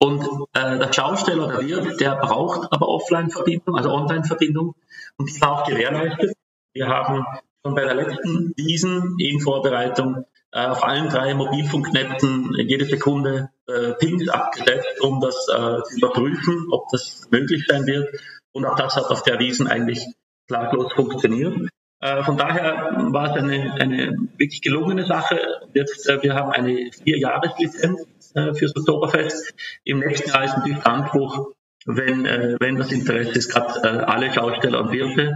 Und 0.00 0.24
äh, 0.52 0.78
der 0.78 0.92
Schausteller 0.92 1.46
oder 1.46 1.60
Wirt, 1.60 2.00
der 2.00 2.16
braucht 2.16 2.72
aber 2.72 2.88
Offline-Verbindung, 2.88 3.76
also 3.76 3.90
Online-Verbindung. 3.90 4.74
Und 5.16 5.30
die 5.30 5.40
war 5.40 5.52
auch 5.52 5.66
gewährleistet. 5.68 6.32
Wir 6.72 6.88
haben 6.88 7.24
schon 7.64 7.74
bei 7.74 7.84
der 7.84 7.94
letzten 7.94 8.52
Wiesen 8.56 9.16
in 9.18 9.40
Vorbereitung 9.40 10.24
äh, 10.52 10.66
auf 10.66 10.84
allen 10.84 11.08
drei 11.08 11.34
Mobilfunknetzen 11.34 12.54
jede 12.58 12.84
Sekunde 12.84 13.50
äh, 13.66 13.92
Pings 13.94 14.28
abgesetzt, 14.28 15.00
um 15.00 15.20
das 15.20 15.48
äh, 15.48 15.82
zu 15.82 15.96
überprüfen, 15.98 16.66
ob 16.70 16.88
das 16.90 17.28
möglich 17.30 17.64
sein 17.68 17.86
wird. 17.86 18.08
Und 18.52 18.66
auch 18.66 18.76
das 18.76 18.96
hat 18.96 19.06
auf 19.06 19.22
der 19.22 19.38
Wiesen 19.40 19.66
eigentlich 19.66 20.04
klaglos 20.48 20.92
funktioniert. 20.92 21.56
Äh, 22.02 22.24
von 22.24 22.36
daher 22.36 22.96
war 23.12 23.30
es 23.30 23.36
eine, 23.40 23.74
eine 23.74 24.16
wirklich 24.36 24.60
gelungene 24.60 25.06
Sache. 25.06 25.40
Jetzt, 25.72 26.08
äh, 26.08 26.20
wir 26.20 26.34
haben 26.34 26.50
eine 26.50 26.90
Vierjahreslizenz 26.90 28.32
äh, 28.34 28.52
fürs 28.54 28.74
Oktoberfest. 28.76 29.54
Im 29.84 30.00
nächsten 30.00 30.28
Jahr 30.28 30.44
ist 30.44 30.56
natürlich 30.56 30.80
der 30.80 30.92
Anspruch, 30.92 31.52
wenn, 31.86 32.24
wenn 32.60 32.76
das 32.76 32.92
Interesse 32.92 33.32
ist, 33.32 33.52
gerade 33.52 34.06
alle 34.06 34.32
Schausteller 34.32 34.80
und 34.82 34.92
Wirte 34.92 35.32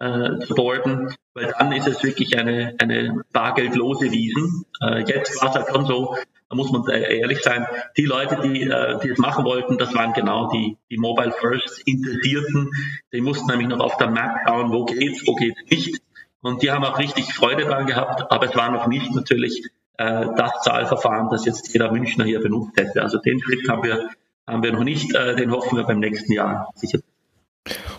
zu 0.00 0.54
boarden, 0.54 1.14
weil 1.34 1.52
dann 1.58 1.72
ist 1.72 1.86
es 1.86 2.02
wirklich 2.02 2.38
eine, 2.38 2.74
eine 2.78 3.20
bargeldlose 3.34 4.10
Wiesen. 4.10 4.64
Jetzt 5.04 5.42
war 5.42 5.50
es 5.50 5.56
halt 5.56 5.68
schon 5.68 5.84
so, 5.84 6.16
da 6.48 6.56
muss 6.56 6.72
man 6.72 6.88
ehrlich 6.88 7.42
sein, 7.42 7.66
die 7.98 8.06
Leute, 8.06 8.38
die, 8.42 8.60
die 9.02 9.08
es 9.10 9.18
machen 9.18 9.44
wollten, 9.44 9.76
das 9.76 9.94
waren 9.94 10.14
genau 10.14 10.50
die, 10.50 10.78
die 10.90 10.96
Mobile 10.96 11.32
First 11.32 11.82
Interessierten. 11.86 12.70
Die 13.12 13.20
mussten 13.20 13.46
nämlich 13.50 13.68
noch 13.68 13.80
auf 13.80 13.98
der 13.98 14.08
Map 14.08 14.38
schauen, 14.46 14.72
wo 14.72 14.86
geht's, 14.86 15.26
wo 15.26 15.34
geht's 15.34 15.60
nicht. 15.70 16.00
Und 16.42 16.62
die 16.62 16.70
haben 16.70 16.84
auch 16.84 16.98
richtig 16.98 17.32
Freude 17.34 17.64
daran 17.64 17.86
gehabt, 17.86 18.30
aber 18.30 18.46
es 18.46 18.56
war 18.56 18.70
noch 18.70 18.86
nicht 18.86 19.14
natürlich 19.14 19.62
äh, 19.98 20.26
das 20.36 20.62
Zahlverfahren, 20.62 21.28
das 21.30 21.44
jetzt 21.44 21.72
jeder 21.72 21.92
Münchner 21.92 22.24
hier 22.24 22.40
benutzt 22.40 22.76
hätte. 22.76 23.02
Also 23.02 23.18
den 23.18 23.40
Schritt 23.40 23.68
haben 23.68 23.82
wir, 23.82 24.08
haben 24.46 24.62
wir 24.62 24.72
noch 24.72 24.84
nicht, 24.84 25.14
äh, 25.14 25.36
den 25.36 25.50
hoffen 25.50 25.76
wir 25.76 25.84
beim 25.84 26.00
nächsten 26.00 26.32
Jahr 26.32 26.70
sicher. 26.74 27.00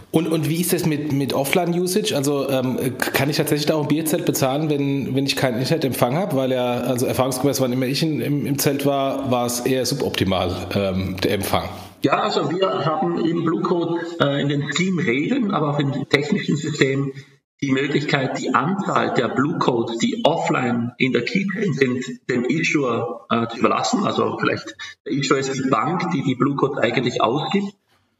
Und, 0.09 0.27
und 0.27 0.49
wie 0.49 0.59
ist 0.59 0.73
das 0.73 0.85
mit, 0.85 1.13
mit 1.13 1.33
Offline-Usage? 1.33 2.15
Also 2.15 2.49
ähm, 2.49 2.97
kann 2.97 3.29
ich 3.29 3.37
tatsächlich 3.37 3.67
da 3.67 3.75
auch 3.75 3.83
ein 3.83 3.87
Bierzelt 3.87 4.25
bezahlen, 4.25 4.69
wenn, 4.69 5.15
wenn 5.15 5.25
ich 5.25 5.37
keinen 5.37 5.59
Internetempfang 5.59 6.17
habe? 6.17 6.35
Weil 6.35 6.51
ja, 6.51 6.81
also 6.81 7.05
erfahrungsgemäß, 7.05 7.61
wann 7.61 7.71
immer 7.71 7.85
ich 7.85 8.03
in, 8.03 8.19
im, 8.19 8.45
im 8.45 8.59
Zelt 8.59 8.85
war, 8.85 9.31
war 9.31 9.45
es 9.45 9.61
eher 9.61 9.85
suboptimal, 9.85 10.67
ähm, 10.75 11.15
der 11.23 11.35
Empfang. 11.35 11.69
Ja, 12.01 12.23
also 12.23 12.49
wir 12.51 12.83
haben 12.83 13.23
im 13.23 13.45
Blue 13.45 13.61
Code 13.61 14.01
äh, 14.19 14.41
in 14.41 14.49
den 14.49 14.69
Team-Regeln, 14.71 15.51
aber 15.51 15.69
auch 15.69 15.79
im 15.79 16.09
technischen 16.09 16.57
System 16.57 17.13
die 17.61 17.71
Möglichkeit, 17.71 18.39
die 18.39 18.55
Anzahl 18.55 19.13
der 19.13 19.27
Blue 19.29 19.59
Codes, 19.59 19.99
die 19.99 20.21
offline 20.23 20.93
in 20.97 21.13
der 21.13 21.23
Keychain 21.23 21.73
sind, 21.73 22.03
dem 22.29 22.45
Issuer 22.45 23.27
äh, 23.29 23.47
zu 23.47 23.59
überlassen. 23.59 24.03
Also 24.03 24.37
vielleicht 24.39 24.75
der 25.05 25.13
Issuer 25.13 25.37
ist 25.37 25.53
die 25.53 25.69
Bank, 25.69 26.09
die 26.11 26.23
die 26.23 26.35
Blue 26.35 26.55
Codes 26.55 26.79
eigentlich 26.79 27.21
ausgibt. 27.21 27.75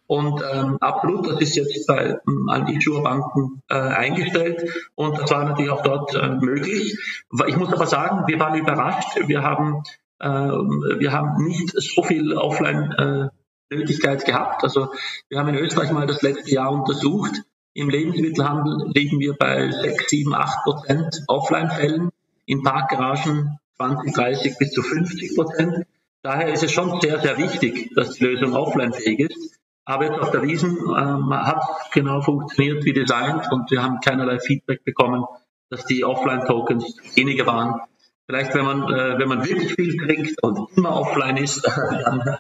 Und 0.05 0.43
ähm, 0.53 0.77
absolut, 0.81 1.25
das 1.25 1.41
ist 1.41 1.55
jetzt 1.55 1.87
bei 1.87 2.19
ähm, 2.27 2.49
allen 2.49 2.67
Issuer-Banken 2.67 3.63
äh, 3.69 3.75
eingestellt 3.75 4.69
und 4.93 5.17
das 5.17 5.31
war 5.31 5.45
natürlich 5.45 5.71
auch 5.71 5.83
dort 5.83 6.13
äh, 6.13 6.27
möglich. 6.27 6.99
Ich 7.47 7.55
muss 7.55 7.71
aber 7.71 7.87
sagen, 7.87 8.27
wir 8.27 8.37
waren 8.37 8.59
überrascht. 8.59 9.17
Wir 9.25 9.41
haben, 9.41 9.83
äh, 10.19 10.27
wir 10.27 11.13
haben 11.13 11.45
nicht 11.45 11.71
so 11.71 12.03
viel 12.03 12.33
Offline-Nötigkeit 12.33 14.25
gehabt. 14.25 14.65
Also 14.65 14.89
wir 15.29 15.39
haben 15.39 15.47
in 15.47 15.55
Österreich 15.55 15.93
mal 15.93 16.07
das 16.07 16.21
letzte 16.21 16.51
Jahr 16.51 16.73
untersucht 16.73 17.43
im 17.73 17.89
Lebensmittelhandel 17.89 18.91
liegen 18.93 19.19
wir 19.19 19.33
bei 19.33 19.71
6, 19.71 20.09
7, 20.09 20.33
8 20.33 20.63
Prozent 20.63 21.23
Offline-Fällen, 21.27 22.09
in 22.45 22.63
Parkgaragen 22.63 23.59
20, 23.77 24.13
30 24.13 24.57
bis 24.57 24.71
zu 24.71 24.81
50 24.81 25.35
Prozent. 25.35 25.85
Daher 26.21 26.49
ist 26.53 26.63
es 26.63 26.71
schon 26.71 26.99
sehr, 27.01 27.19
sehr 27.19 27.37
wichtig, 27.37 27.91
dass 27.95 28.15
die 28.15 28.25
Lösung 28.25 28.53
offline-fähig 28.53 29.19
ist. 29.19 29.59
Aber 29.85 30.05
jetzt 30.05 30.19
auf 30.19 30.31
der 30.31 30.43
Wiesen 30.43 30.77
ähm, 30.77 31.33
hat 31.33 31.63
genau 31.91 32.21
funktioniert 32.21 32.85
wie 32.85 32.93
designt 32.93 33.51
und 33.51 33.71
wir 33.71 33.81
haben 33.81 33.99
keinerlei 33.99 34.39
Feedback 34.39 34.83
bekommen, 34.83 35.25
dass 35.69 35.85
die 35.85 36.05
Offline-Tokens 36.05 36.97
weniger 37.15 37.47
waren. 37.47 37.81
Vielleicht, 38.27 38.53
wenn 38.53 38.65
man, 38.65 38.83
äh, 38.83 39.17
wenn 39.17 39.27
man 39.27 39.43
wirklich 39.43 39.73
viel 39.73 39.97
trinkt 39.97 40.41
und 40.43 40.69
immer 40.77 40.95
offline 40.95 41.37
ist, 41.37 41.65
dann 42.05 42.39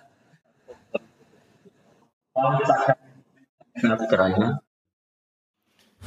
Bereich, 4.09 4.37
ne? 4.37 4.61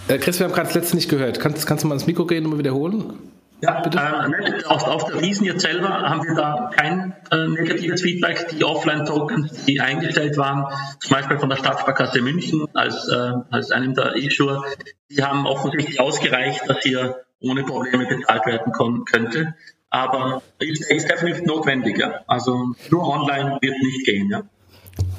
Äh, 0.09 0.19
Chris, 0.19 0.39
wir 0.39 0.47
haben 0.47 0.55
gerade 0.55 0.67
das 0.67 0.75
letzte 0.75 0.97
nicht 0.97 1.09
gehört. 1.09 1.41
Kannst, 1.41 1.67
kannst 1.67 1.85
du 1.85 1.89
mal 1.89 1.95
ins 1.95 2.07
Mikro 2.07 2.27
gehen 2.27 2.45
und 2.45 2.51
mal 2.53 2.59
wiederholen? 2.59 3.15
Ja, 3.61 3.81
bitte. 3.81 3.99
Äh, 3.99 4.65
auf, 4.67 4.87
auf, 4.87 5.05
der 5.07 5.23
Wiesen 5.23 5.47
jetzt 5.47 5.63
selber 5.63 5.89
haben 5.89 6.23
wir 6.23 6.35
da 6.35 6.71
kein 6.75 7.15
äh, 7.31 7.49
negatives 7.49 8.03
Feedback. 8.03 8.49
Die 8.49 8.63
Offline-Tokens, 8.63 9.65
die 9.65 9.81
eingestellt 9.81 10.37
waren, 10.37 10.67
zum 11.01 11.17
Beispiel 11.17 11.39
von 11.39 11.49
der 11.49 11.57
Stadtsparkasse 11.57 12.21
München 12.21 12.67
als, 12.75 13.09
äh, 13.09 13.33
als 13.51 13.71
einem 13.71 13.95
der 13.95 14.17
Issuer, 14.17 14.63
die 15.11 15.23
haben 15.23 15.47
offensichtlich 15.47 15.99
ausgereicht, 15.99 16.69
dass 16.69 16.83
hier 16.83 17.25
ohne 17.41 17.63
Probleme 17.63 18.07
bezahlt 18.07 18.45
werden 18.45 18.73
könnte. 19.11 19.55
Aber 19.89 20.43
ist, 20.59 20.91
ist 20.91 21.09
definitiv 21.09 21.47
notwendig. 21.47 21.99
Ja. 21.99 22.21
Also 22.27 22.75
nur 22.91 23.09
online 23.09 23.59
wird 23.63 23.77
nicht 23.79 24.05
gehen. 24.05 24.29
Ja. 24.29 24.43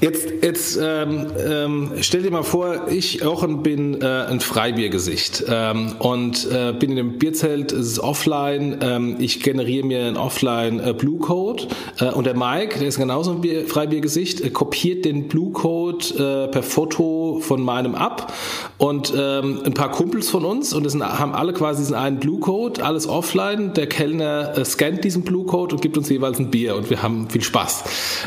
Jetzt, 0.01 0.27
jetzt 0.43 0.77
ähm, 0.79 1.27
ähm, 1.39 1.91
stell 2.01 2.21
dir 2.21 2.29
mal 2.29 2.43
vor, 2.43 2.89
ich 2.89 3.21
Jochen 3.21 3.63
bin 3.63 4.01
äh, 4.01 4.05
ein 4.05 4.39
Freibiergesicht. 4.39 5.45
Ähm, 5.47 5.95
und 5.99 6.47
äh, 6.51 6.73
bin 6.73 6.91
in 6.91 6.99
einem 6.99 7.17
Bierzelt, 7.17 7.71
es 7.71 7.87
ist 7.87 7.99
offline, 7.99 8.77
ähm, 8.81 9.15
ich 9.19 9.41
generiere 9.41 9.85
mir 9.85 10.05
einen 10.05 10.17
offline 10.17 10.79
äh, 10.79 10.93
Blue 10.93 11.17
Code 11.17 11.67
äh, 11.99 12.11
und 12.11 12.25
der 12.25 12.35
Mike, 12.35 12.77
der 12.77 12.89
ist 12.89 12.97
genauso 12.97 13.31
ein 13.31 13.41
Bier, 13.41 13.67
Freibiergesicht, 13.67 14.41
äh, 14.41 14.49
kopiert 14.49 15.05
den 15.05 15.27
Blue 15.29 15.51
Code 15.53 16.05
äh, 16.45 16.51
per 16.51 16.61
Foto 16.61 17.39
von 17.41 17.63
meinem 17.63 17.95
ab. 17.95 18.33
Und 18.77 19.13
ähm, 19.17 19.61
ein 19.65 19.73
paar 19.73 19.91
Kumpels 19.91 20.29
von 20.29 20.43
uns 20.43 20.73
und 20.73 20.83
das 20.83 20.91
sind, 20.91 21.03
haben 21.03 21.33
alle 21.33 21.53
quasi 21.53 21.81
diesen 21.81 21.95
einen 21.95 22.19
Blue 22.19 22.41
Code, 22.41 22.83
alles 22.83 23.07
offline, 23.07 23.73
der 23.73 23.87
Kellner 23.87 24.65
scannt 24.65 25.03
diesen 25.05 25.23
Blue 25.23 25.45
Code 25.45 25.73
und 25.73 25.81
gibt 25.81 25.97
uns 25.97 26.09
jeweils 26.09 26.37
ein 26.37 26.51
Bier 26.51 26.75
und 26.75 26.89
wir 26.89 27.01
haben 27.01 27.29
viel 27.29 27.41
Spaß. 27.41 27.85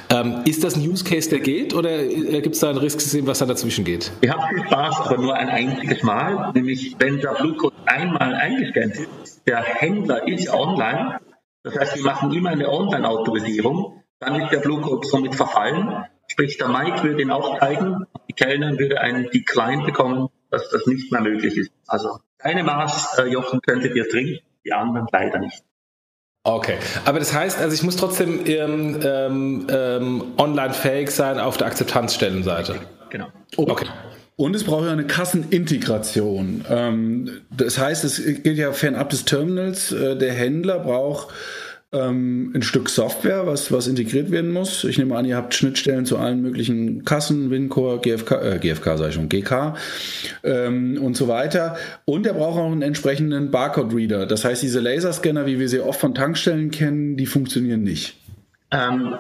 Ähm, 0.09 0.41
ist 0.47 0.65
das 0.65 0.75
ein 0.75 0.89
Use 0.89 1.05
Case, 1.05 1.29
der 1.29 1.38
geht? 1.43 1.75
oder 1.75 2.05
gibt 2.05 2.55
es 2.55 2.61
da 2.61 2.71
ein 2.71 2.77
Risksystem, 2.77 3.27
was 3.27 3.39
da 3.39 3.47
dazwischen 3.47 3.85
geht? 3.85 4.13
Ich 4.21 4.31
habe 4.31 4.43
viel 4.49 4.65
Spaß, 4.65 5.01
aber 5.01 5.19
nur 5.19 5.35
ein 5.35 5.49
einziges 5.49 6.03
Mal. 6.03 6.53
Nämlich, 6.55 6.97
wenn 6.99 7.21
der 7.21 7.35
Bluecode 7.35 7.75
einmal 7.87 8.35
eingescannt 8.35 8.95
ist, 8.97 9.47
der 9.47 9.63
Händler 9.63 10.27
ist 10.27 10.53
online. 10.53 11.21
Das 11.63 11.77
heißt, 11.77 11.97
wir 11.97 12.05
machen 12.05 12.33
immer 12.33 12.51
eine 12.51 12.69
Online-Autorisierung. 12.69 14.03
Dann 14.21 14.41
ist 14.41 14.51
der 14.51 14.59
Bluecode 14.59 15.07
somit 15.07 15.35
verfallen. 15.35 16.05
Sprich, 16.27 16.59
der 16.59 16.69
Mike 16.69 17.03
würde 17.03 17.23
ihn 17.23 17.31
auch 17.31 17.59
zeigen. 17.59 18.05
Die 18.29 18.35
Kellnerin 18.35 18.79
würde 18.79 19.01
einen 19.01 19.31
Decline 19.31 19.85
bekommen, 19.85 20.29
dass 20.51 20.69
das 20.71 20.87
nicht 20.87 21.11
mehr 21.13 21.21
möglich 21.21 21.57
ist. 21.57 21.73
Also, 21.87 22.19
eine 22.39 22.63
Maß, 22.63 23.19
äh, 23.19 23.27
Jochen, 23.27 23.61
könntet 23.61 23.97
ihr 23.97 24.09
trinken, 24.09 24.39
die 24.65 24.73
anderen 24.73 25.07
leider 25.11 25.39
nicht. 25.39 25.63
Okay, 26.49 26.79
aber 27.05 27.19
das 27.19 27.35
heißt, 27.35 27.59
also 27.59 27.75
ich 27.75 27.83
muss 27.83 27.97
trotzdem 27.97 28.41
ähm, 28.47 29.01
ähm, 29.05 29.67
ähm, 29.71 30.25
online 30.39 30.73
fähig 30.73 31.11
sein 31.11 31.39
auf 31.39 31.59
der 31.59 31.67
Akzeptanzstellenseite. 31.67 32.77
Genau. 33.11 33.27
Okay. 33.57 33.87
Und 34.37 34.57
es 34.57 34.65
braucht 34.65 34.87
ja 34.87 34.93
eine 34.93 35.07
Kassenintegration. 35.07 36.65
Ähm, 36.71 37.41
das 37.51 37.77
heißt, 37.77 38.05
es 38.05 38.25
gilt 38.25 38.57
ja 38.57 38.73
fernab 38.73 39.11
des 39.11 39.27
Terminals. 39.27 39.93
Äh, 39.93 40.17
der 40.17 40.33
Händler 40.33 40.79
braucht 40.79 41.29
ähm, 41.93 42.53
ein 42.55 42.63
Stück 42.63 42.91
Software, 42.91 43.47
was, 43.47 43.73
was 43.73 43.87
integriert 43.87 44.31
werden 44.31 44.53
muss. 44.53 44.85
Ich 44.85 44.99
nehme 44.99 45.17
an, 45.17 45.25
ihr 45.25 45.37
habt 45.37 45.55
Schnittstellen 45.55 46.05
zu 46.05 46.19
allen 46.19 46.43
möglichen 46.43 47.05
Kassen, 47.05 47.51
Wincore, 47.51 48.01
GFK, 48.01 48.33
äh, 48.33 48.59
GFK 48.59 48.85
sage 48.99 49.09
ich 49.09 49.15
schon, 49.15 49.29
GK 49.29 49.75
ähm, 50.45 50.99
und 51.03 51.17
so 51.17 51.29
weiter. 51.29 51.77
Und 52.05 52.27
er 52.27 52.35
braucht 52.35 52.59
auch 52.59 52.71
einen 52.71 52.83
entsprechenden 52.83 53.51
Barcode-Reader. 53.51 54.27
Das 54.27 54.45
heißt, 54.45 54.63
diese 54.63 54.81
Laserscanner, 54.81 55.47
wie 55.47 55.59
wir 55.59 55.69
sie 55.69 55.81
oft 55.81 56.01
von 56.01 56.15
Tankstellen 56.15 56.71
kennen, 56.71 57.17
die 57.17 57.27
funktionieren 57.27 57.85
nicht. 57.85 58.17
Ähm, 58.71 59.15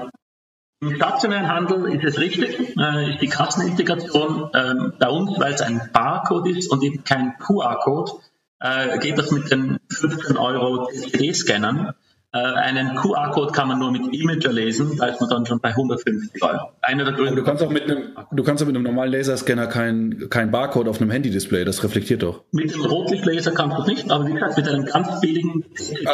Im 0.83 0.95
stationären 0.95 1.49
Handel 1.49 1.91
ist 1.95 2.05
es 2.05 2.19
richtig, 2.19 2.77
äh, 2.79 3.12
ist 3.12 3.23
die 3.23 3.29
Kassenintegration 3.29 4.51
ähm, 4.55 4.93
bei 4.99 5.09
uns, 5.09 5.39
weil 5.39 5.55
es 5.55 5.62
ein 5.62 5.89
Barcode 5.95 6.49
ist 6.49 6.71
und 6.71 6.83
eben 6.83 7.03
kein 7.03 7.33
QR-Code, 7.39 8.12
äh, 8.61 8.99
geht 8.99 9.16
das 9.16 9.31
mit 9.31 9.51
den 9.51 9.79
15 9.91 10.37
Euro 10.37 10.87
CD-Scannern. 10.93 11.95
Äh, 12.39 12.55
einen 12.61 12.95
QR-Code 12.95 13.53
kann 13.53 13.68
man 13.68 13.78
nur 13.78 13.91
mit 13.91 14.14
Imager 14.14 14.53
lesen, 14.53 14.97
da 14.97 15.07
ist 15.07 15.20
man 15.20 15.30
dann 15.30 15.47
schon 15.47 15.61
bei 15.61 15.70
150 15.70 16.43
Euro. 16.43 16.70
Einer 16.82 17.05
der 17.05 17.14
Gründe. 17.14 17.36
Du 17.36 17.43
kannst 17.43 17.62
auch 17.62 17.70
mit 17.70 17.84
einem, 17.84 18.16
du 18.30 18.43
kannst 18.45 18.62
auch 18.62 18.66
mit 18.66 18.76
einem 18.76 18.84
normalen 18.84 19.12
Laserscanner 19.12 19.66
kein, 19.66 20.28
kein 20.30 20.51
Barcode 20.51 20.89
auf 20.89 21.01
einem 21.01 21.11
Handy-Display, 21.11 21.64
das 21.64 21.82
reflektiert 21.82 22.22
doch. 22.22 22.45
Mit 22.53 22.72
dem 22.74 22.84
Rotlichtlaser 22.84 23.53
kannst 23.53 23.78
du 23.78 23.82
es 23.82 23.89
nicht, 23.89 24.11
aber 24.11 24.26
wie 24.26 24.34
gesagt, 24.34 24.57
mit 24.57 24.68
einem 24.68 24.84
ganz 24.84 25.20
billigen 25.20 25.64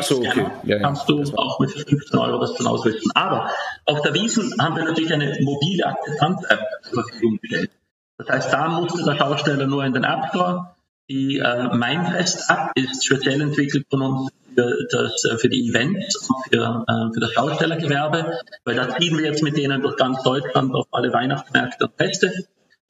so, 0.03 0.19
okay. 0.19 0.47
ja, 0.65 0.77
ja. 0.77 0.83
kannst 0.83 1.09
du 1.09 1.23
auch 1.37 1.61
mit 1.61 1.71
15 1.71 2.19
Euro 2.19 2.41
das 2.41 2.55
dann 2.55 2.67
ausrüsten. 2.67 3.11
Aber 3.15 3.51
auf 3.85 4.01
der 4.03 4.15
Wiesen 4.15 4.55
haben 4.61 4.77
wir 4.77 4.85
natürlich 4.85 5.13
eine 5.13 5.37
mobile 5.41 5.87
Akzeptanz-App 5.87 6.61
zur 6.83 7.05
Verfügung 7.05 7.39
gestellt. 7.43 7.71
Das 8.17 8.29
heißt, 8.29 8.53
da 8.53 8.69
musste 8.69 9.05
der 9.05 9.17
Schausteller 9.17 9.67
nur 9.67 9.85
in 9.85 9.93
den 9.93 10.05
App 10.05 10.27
Store. 10.31 10.75
Die 11.11 11.39
äh, 11.39 11.75
Mindfest-App 11.75 12.71
ist 12.77 13.05
speziell 13.05 13.41
entwickelt 13.43 13.87
von 13.91 14.01
uns 14.01 14.31
für, 14.55 14.87
das, 14.91 15.25
äh, 15.25 15.39
für 15.39 15.49
die 15.49 15.69
Events 15.69 16.29
für, 16.49 16.85
äh, 16.87 17.13
für 17.13 17.21
das 17.21 17.33
Schaustellergewerbe, 17.33 18.39
weil 18.65 18.75
da 18.75 18.89
ziehen 18.97 19.17
wir 19.17 19.25
jetzt 19.25 19.43
mit 19.43 19.57
denen 19.57 19.83
durch 19.83 19.97
ganz 19.97 20.23
Deutschland 20.23 20.75
auf 20.75 20.87
alle 20.91 21.13
Weihnachtsmärkte 21.13 21.87
und 21.87 21.97
Feste. 21.97 22.33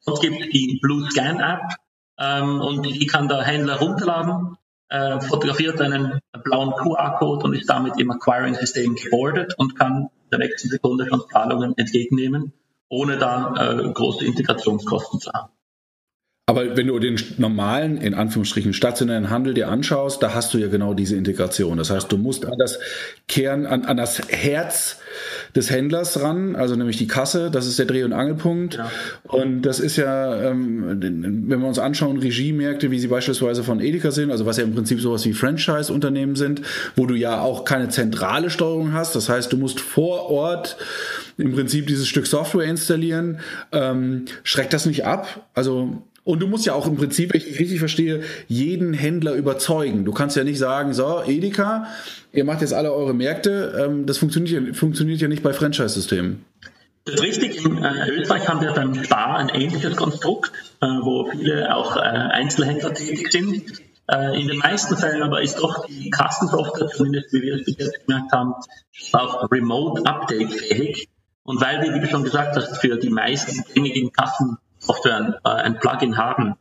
Sonst 0.00 0.20
gibt 0.20 0.40
es 0.40 0.48
die 0.50 0.78
Blue 0.82 1.08
Scan 1.10 1.40
App 1.40 1.62
ähm, 2.18 2.60
und 2.60 2.84
die 2.84 3.06
kann 3.06 3.28
der 3.28 3.42
Händler 3.42 3.78
runterladen, 3.78 4.56
äh, 4.88 5.20
fotografiert 5.20 5.80
einen 5.80 6.20
blauen 6.44 6.72
QR-Code 6.72 7.44
und 7.44 7.54
ist 7.54 7.68
damit 7.68 7.98
im 7.98 8.10
Acquiring-System 8.10 8.94
gebordet 8.96 9.54
und 9.56 9.76
kann 9.76 10.10
in 10.24 10.30
der 10.30 10.38
nächsten 10.40 10.68
Sekunde 10.68 11.06
schon 11.08 11.22
Zahlungen 11.32 11.76
entgegennehmen, 11.76 12.52
ohne 12.88 13.16
da 13.16 13.54
äh, 13.56 13.92
große 13.92 14.24
Integrationskosten 14.24 15.20
zu 15.20 15.32
haben. 15.32 15.53
Aber 16.46 16.76
wenn 16.76 16.88
du 16.88 16.98
den 16.98 17.18
normalen, 17.38 17.96
in 17.96 18.12
Anführungsstrichen, 18.12 18.74
stationären 18.74 19.30
Handel 19.30 19.54
dir 19.54 19.68
anschaust, 19.68 20.22
da 20.22 20.34
hast 20.34 20.52
du 20.52 20.58
ja 20.58 20.68
genau 20.68 20.92
diese 20.92 21.16
Integration. 21.16 21.78
Das 21.78 21.88
heißt, 21.88 22.12
du 22.12 22.18
musst 22.18 22.44
an 22.44 22.58
das 22.58 22.78
Kern, 23.28 23.64
an, 23.64 23.86
an 23.86 23.96
das 23.96 24.20
Herz 24.28 24.98
des 25.56 25.70
Händlers 25.70 26.20
ran, 26.20 26.54
also 26.54 26.76
nämlich 26.76 26.98
die 26.98 27.06
Kasse, 27.06 27.50
das 27.50 27.66
ist 27.66 27.78
der 27.78 27.86
Dreh- 27.86 28.04
und 28.04 28.12
Angelpunkt. 28.12 28.74
Ja. 28.74 28.90
Und 29.22 29.62
das 29.62 29.80
ist 29.80 29.96
ja, 29.96 30.50
ähm, 30.50 31.00
wenn 31.00 31.60
wir 31.60 31.66
uns 31.66 31.78
anschauen, 31.78 32.18
Regiemärkte, 32.18 32.90
wie 32.90 32.98
sie 32.98 33.08
beispielsweise 33.08 33.64
von 33.64 33.80
Edeka 33.80 34.10
sind, 34.10 34.30
also 34.30 34.44
was 34.44 34.58
ja 34.58 34.64
im 34.64 34.74
Prinzip 34.74 35.00
sowas 35.00 35.24
wie 35.24 35.32
Franchise-Unternehmen 35.32 36.36
sind, 36.36 36.60
wo 36.94 37.06
du 37.06 37.14
ja 37.14 37.40
auch 37.40 37.64
keine 37.64 37.88
zentrale 37.88 38.50
Steuerung 38.50 38.92
hast. 38.92 39.16
Das 39.16 39.30
heißt, 39.30 39.50
du 39.50 39.56
musst 39.56 39.80
vor 39.80 40.28
Ort 40.28 40.76
im 41.38 41.52
Prinzip 41.54 41.86
dieses 41.86 42.06
Stück 42.06 42.26
Software 42.26 42.66
installieren. 42.66 43.40
Ähm, 43.72 44.26
schreckt 44.42 44.74
das 44.74 44.84
nicht 44.84 45.06
ab? 45.06 45.48
Also 45.54 46.02
und 46.24 46.40
du 46.40 46.46
musst 46.46 46.64
ja 46.64 46.72
auch 46.72 46.86
im 46.86 46.96
Prinzip, 46.96 47.34
wenn 47.34 47.40
ich 47.40 47.58
richtig 47.58 47.78
verstehe, 47.78 48.22
jeden 48.48 48.94
Händler 48.94 49.34
überzeugen. 49.34 50.06
Du 50.06 50.12
kannst 50.12 50.36
ja 50.36 50.44
nicht 50.44 50.58
sagen, 50.58 50.94
so, 50.94 51.22
Edeka, 51.22 51.86
ihr 52.32 52.44
macht 52.44 52.62
jetzt 52.62 52.72
alle 52.72 52.92
eure 52.92 53.14
Märkte. 53.14 53.84
Ähm, 53.84 54.06
das 54.06 54.16
funktioniert, 54.16 54.74
funktioniert 54.74 55.20
ja 55.20 55.28
nicht 55.28 55.42
bei 55.42 55.52
Franchise-Systemen. 55.52 56.44
Das 57.04 57.16
ist 57.16 57.22
richtig. 57.22 57.62
In 57.62 57.76
äh, 57.84 58.08
Österreich 58.08 58.48
haben 58.48 58.62
wir 58.62 58.72
beim 58.72 59.04
Spar 59.04 59.36
ein 59.36 59.50
ähnliches 59.50 59.94
Konstrukt, 59.96 60.50
äh, 60.80 60.86
wo 60.86 61.30
viele 61.30 61.76
auch 61.76 61.96
äh, 61.96 62.00
Einzelhändler 62.00 62.94
tätig 62.94 63.30
sind. 63.30 63.82
In 64.06 64.48
den 64.48 64.58
meisten 64.58 64.98
Fällen 64.98 65.22
aber 65.22 65.40
ist 65.40 65.58
doch 65.60 65.86
die 65.86 66.10
Kassensoftware, 66.10 66.88
zumindest 66.88 67.32
wie 67.32 67.40
wir 67.40 67.54
es 67.54 67.64
bis 67.64 67.78
jetzt 67.78 68.06
gemerkt 68.06 68.32
haben, 68.32 68.52
auch 69.12 69.50
remote 69.50 70.04
update 70.04 70.52
fähig. 70.52 71.08
Und 71.42 71.58
weil 71.62 71.80
wir, 71.80 71.94
wie 71.94 72.00
du 72.00 72.06
schon 72.08 72.22
gesagt 72.22 72.54
hast, 72.54 72.76
für 72.82 72.98
die 72.98 73.08
meisten 73.08 73.64
gängigen 73.72 74.12
Kassen 74.12 74.58
Software 74.84 75.40
äh, 75.44 75.48
ein 75.48 75.78
Plugin 75.78 76.16
haben. 76.16 76.56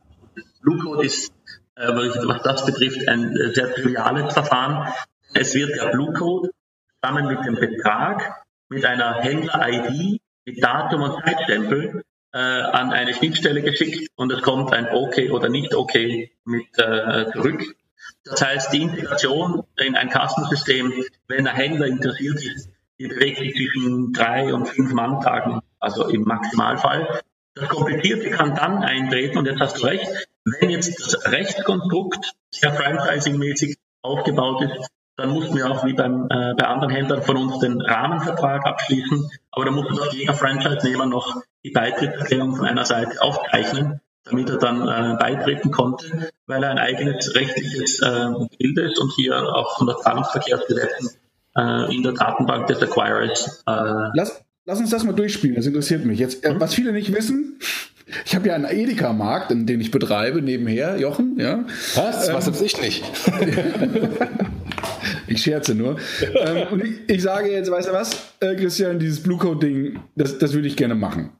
Bluecode 0.62 1.04
ist, 1.04 1.32
äh, 1.76 1.88
was 1.88 2.42
das 2.42 2.64
betrifft, 2.64 3.08
ein 3.08 3.36
äh, 3.36 3.54
sehr 3.54 3.74
triviales 3.74 4.32
Verfahren. 4.32 4.92
Es 5.34 5.54
wird 5.54 5.76
der 5.76 5.90
Bluecode 5.90 6.50
zusammen 7.02 7.26
mit 7.26 7.44
dem 7.44 7.56
Betrag, 7.56 8.44
mit 8.68 8.84
einer 8.84 9.20
Händler-ID, 9.20 10.20
mit 10.46 10.62
Datum 10.62 11.02
und 11.02 11.22
Zeitstempel 11.24 12.02
äh, 12.32 12.38
an 12.38 12.92
eine 12.92 13.14
Schnittstelle 13.14 13.62
geschickt 13.62 14.10
und 14.16 14.32
es 14.32 14.42
kommt 14.42 14.72
ein 14.72 14.88
OK 14.88 15.30
oder 15.30 15.48
nicht 15.48 15.74
OK 15.74 15.94
mit 16.44 16.66
äh, 16.78 17.30
zurück. 17.32 17.62
Das 18.24 18.42
heißt, 18.42 18.72
die 18.72 18.82
Integration 18.82 19.64
in 19.76 19.96
ein 19.96 20.08
Kassensystem, 20.08 20.92
wenn 21.28 21.46
ein 21.46 21.54
Händler 21.54 21.86
interessiert 21.86 22.42
ist, 22.42 22.70
die 22.98 23.08
bewegt 23.08 23.38
sich 23.38 23.54
zwischen 23.54 24.12
drei 24.12 24.52
und 24.54 24.68
fünf 24.68 24.92
Manntagen, 24.92 25.60
also 25.78 26.08
im 26.08 26.22
Maximalfall. 26.22 27.20
Das 27.54 27.68
Komplizierte 27.68 28.30
kann 28.30 28.54
dann 28.54 28.82
eintreten, 28.82 29.38
und 29.38 29.46
jetzt 29.46 29.60
hast 29.60 29.78
du 29.78 29.86
recht, 29.86 30.28
wenn 30.44 30.70
jetzt 30.70 31.00
das 31.00 31.24
Rechtskonstrukt 31.30 32.32
sehr 32.50 32.74
franchising-mäßig 32.74 33.76
aufgebaut 34.02 34.62
ist, 34.62 34.90
dann 35.16 35.30
mussten 35.30 35.56
wir 35.56 35.70
auch 35.70 35.84
wie 35.84 35.92
beim, 35.92 36.24
äh, 36.28 36.54
bei 36.54 36.66
anderen 36.66 36.92
Händlern 36.92 37.22
von 37.22 37.36
uns 37.36 37.60
den 37.60 37.80
Rahmenvertrag 37.80 38.66
abschließen. 38.66 39.30
Aber 39.52 39.64
da 39.64 39.70
musste 39.70 39.94
doch 39.94 40.12
jeder 40.12 40.34
Franchise-Nehmer 40.34 41.06
noch 41.06 41.42
die 41.62 41.70
Beitrittserklärung 41.70 42.56
von 42.56 42.66
einer 42.66 42.84
Seite 42.84 43.22
aufzeichnen, 43.22 44.00
damit 44.24 44.50
er 44.50 44.58
dann 44.58 44.88
äh, 44.88 45.16
beitreten 45.16 45.70
konnte, 45.70 46.30
weil 46.46 46.64
er 46.64 46.70
ein 46.70 46.78
eigenes 46.78 47.34
rechtliches 47.36 48.00
äh, 48.00 48.30
Bild 48.58 48.78
ist 48.78 48.98
und 48.98 49.12
hier 49.14 49.40
auch 49.54 49.78
von 49.78 49.86
der 49.86 49.98
Zahlungsverkehrsgesetzen 49.98 51.10
äh, 51.56 51.94
in 51.94 52.02
der 52.02 52.12
Datenbank 52.12 52.66
des 52.66 52.82
Acquirers. 52.82 53.62
Äh 53.66 54.10
lass, 54.14 54.44
lass 54.66 54.80
uns 54.80 54.90
das 54.90 55.04
mal 55.04 55.12
durchspielen, 55.12 55.56
das 55.56 55.66
interessiert 55.66 56.04
mich. 56.04 56.18
Jetzt, 56.18 56.44
äh, 56.44 56.58
was 56.58 56.74
viele 56.74 56.92
nicht 56.92 57.14
wissen, 57.14 57.58
ich 58.24 58.34
habe 58.34 58.48
ja 58.48 58.54
einen 58.54 58.64
Edeka-Markt, 58.64 59.50
den 59.50 59.80
ich 59.80 59.90
betreibe 59.90 60.42
nebenher, 60.42 60.98
Jochen. 60.98 61.38
Ja. 61.38 61.64
Was? 61.94 62.32
Was 62.32 62.48
ähm, 62.48 62.54
ich 62.64 62.80
nicht? 62.80 63.04
ich 65.26 65.42
scherze 65.42 65.74
nur. 65.74 65.96
ähm, 66.44 66.66
und 66.70 66.84
ich, 66.84 66.92
ich, 67.06 67.22
sage 67.22 67.50
jetzt, 67.50 67.70
weißt 67.70 67.88
du 67.88 67.92
was, 67.92 68.34
äh, 68.40 68.54
Christian, 68.54 68.98
dieses 68.98 69.22
Blue 69.22 69.38
Code-Ding, 69.38 70.00
das, 70.16 70.38
das 70.38 70.52
würde 70.52 70.68
ich 70.68 70.76
gerne 70.76 70.94
machen. 70.94 71.30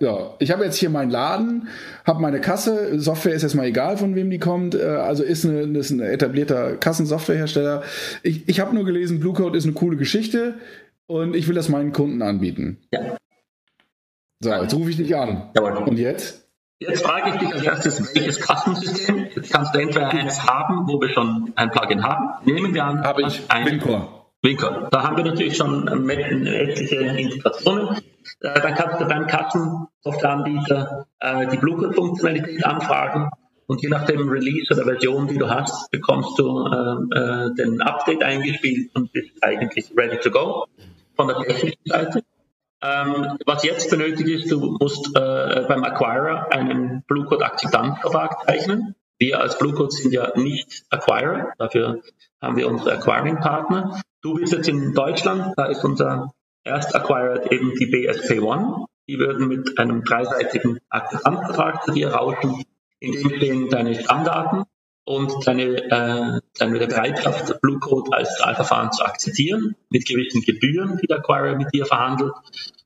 Ja, 0.00 0.34
ich 0.40 0.50
habe 0.50 0.64
jetzt 0.64 0.76
hier 0.76 0.90
meinen 0.90 1.10
Laden, 1.10 1.68
habe 2.04 2.20
meine 2.20 2.40
Kasse, 2.40 3.00
Software 3.00 3.32
ist 3.32 3.42
jetzt 3.42 3.54
mal 3.54 3.66
egal, 3.66 3.96
von 3.96 4.14
wem 4.14 4.28
die 4.28 4.38
kommt, 4.38 4.74
äh, 4.74 4.82
also 4.82 5.22
ist, 5.22 5.46
eine, 5.46 5.78
ist 5.78 5.90
ein 5.90 6.00
etablierter 6.00 6.76
Kassensoftwarehersteller. 6.76 7.82
Ich, 8.22 8.46
ich 8.48 8.60
habe 8.60 8.74
nur 8.74 8.84
gelesen, 8.84 9.20
Blue 9.20 9.32
Code 9.32 9.56
ist 9.56 9.64
eine 9.64 9.72
coole 9.72 9.96
Geschichte 9.96 10.54
und 11.06 11.34
ich 11.34 11.48
will 11.48 11.54
das 11.54 11.68
meinen 11.68 11.92
Kunden 11.92 12.22
anbieten. 12.22 12.78
Ja. 12.92 13.16
So, 14.40 14.50
jetzt 14.50 14.74
rufe 14.74 14.90
ich 14.90 14.96
dich 14.96 15.16
an. 15.16 15.50
Jawohl. 15.54 15.72
Und 15.88 15.98
jetzt? 15.98 16.48
Jetzt 16.78 17.04
frage 17.04 17.30
ich 17.30 17.36
dich 17.36 17.52
als 17.52 17.62
erstes, 17.62 18.14
welches 18.14 18.40
Kassensystem? 18.40 19.28
Jetzt 19.34 19.50
kannst 19.52 19.74
du 19.74 19.78
entweder 19.78 20.08
eines 20.08 20.44
haben, 20.44 20.86
wo 20.86 21.00
wir 21.00 21.08
schon 21.08 21.52
ein 21.56 21.70
Plugin 21.70 22.02
haben. 22.02 22.44
Nehmen 22.44 22.74
wir 22.74 22.84
an, 22.84 23.02
habe 23.04 23.22
ich 23.22 23.42
ein 23.48 23.64
Wincor. 23.64 24.32
Wincor. 24.42 24.88
Da 24.90 25.02
haben 25.02 25.16
wir 25.16 25.24
natürlich 25.24 25.56
schon 25.56 25.88
etliche 25.88 26.96
Integrationen. 26.96 27.96
Äh, 28.40 28.60
dann 28.60 28.74
kannst 28.74 29.00
du 29.00 29.06
beim 29.06 29.26
Kassensoftwareanbieter 29.26 31.06
äh, 31.20 31.46
die 31.48 31.56
Bluetooth-Funktionalität 31.56 32.66
anfragen 32.66 33.30
und 33.66 33.80
je 33.80 33.88
nach 33.88 34.04
dem 34.04 34.28
Release 34.28 34.74
oder 34.74 34.84
Version, 34.84 35.26
die 35.28 35.38
du 35.38 35.48
hast, 35.48 35.90
bekommst 35.90 36.38
du 36.38 36.66
äh, 36.66 37.18
äh, 37.18 37.54
den 37.54 37.80
Update 37.80 38.22
eingespielt 38.22 38.94
und 38.94 39.12
bist 39.12 39.30
eigentlich 39.42 39.90
ready 39.96 40.18
to 40.18 40.30
go 40.30 40.66
von 41.16 41.28
der 41.28 41.38
technischen 41.38 41.80
Seite. 41.84 42.24
Ähm, 42.82 43.38
was 43.46 43.64
jetzt 43.64 43.90
benötigt 43.90 44.28
ist, 44.28 44.50
du 44.50 44.76
musst 44.78 45.16
äh, 45.16 45.64
beim 45.66 45.84
Acquirer 45.84 46.52
einen 46.52 47.02
Blue 47.06 47.24
Code 47.24 47.44
Akzeptanzvertrag 47.44 48.44
zeichnen. 48.44 48.94
Wir 49.18 49.40
als 49.40 49.58
Blue 49.58 49.72
Code 49.72 49.90
sind 49.90 50.12
ja 50.12 50.32
nicht 50.36 50.84
Acquirer, 50.90 51.52
dafür 51.56 52.02
haben 52.42 52.56
wir 52.56 52.68
unsere 52.68 52.92
Acquiring-Partner. 52.94 54.02
Du 54.20 54.34
bist 54.34 54.52
jetzt 54.52 54.68
in 54.68 54.92
Deutschland, 54.92 55.54
da 55.56 55.66
ist 55.66 55.84
unser 55.84 56.32
erst 56.64 56.94
Acquirer 56.94 57.50
eben 57.50 57.74
die 57.76 57.86
BSP 57.86 58.40
One. 58.40 58.86
Die 59.08 59.18
würden 59.18 59.48
mit 59.48 59.78
einem 59.78 60.02
dreiseitigen 60.02 60.78
Akzeptanzvertrag 60.88 61.84
zu 61.84 61.92
dir 61.92 62.08
rauschen, 62.08 62.64
in 63.00 63.12
dem 63.12 63.30
stehen 63.30 63.68
deine 63.70 63.94
Stammdaten, 63.94 64.64
und 65.04 65.46
deine, 65.46 65.64
äh, 65.64 66.40
deine 66.58 66.78
Bereitschaft, 66.86 67.60
Blue 67.60 67.78
Code 67.78 68.16
als 68.16 68.36
Zahlverfahren 68.38 68.92
zu 68.92 69.04
akzeptieren, 69.04 69.76
mit 69.90 70.06
gewissen 70.06 70.42
Gebühren, 70.42 70.98
die 71.02 71.06
der 71.06 71.18
Acquirer 71.18 71.56
mit 71.56 71.72
dir 71.74 71.86
verhandelt, 71.86 72.32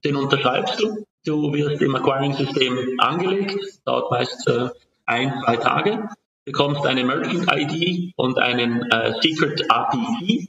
den 0.05 0.17
unterschreibst 0.17 0.81
du. 0.81 1.05
Du 1.25 1.53
wirst 1.53 1.83
im 1.83 1.95
Acquiring-System 1.95 2.99
angelegt, 2.99 3.59
dauert 3.85 4.11
meist 4.11 4.47
äh, 4.49 4.69
ein, 5.07 5.33
zwei 5.45 5.57
Tage, 5.57 6.09
bekommst 6.45 6.87
eine 6.87 7.05
Merchant-ID 7.05 8.13
und 8.17 8.39
einen 8.39 8.91
äh, 8.91 9.15
Secret 9.21 9.71
API. 9.71 10.49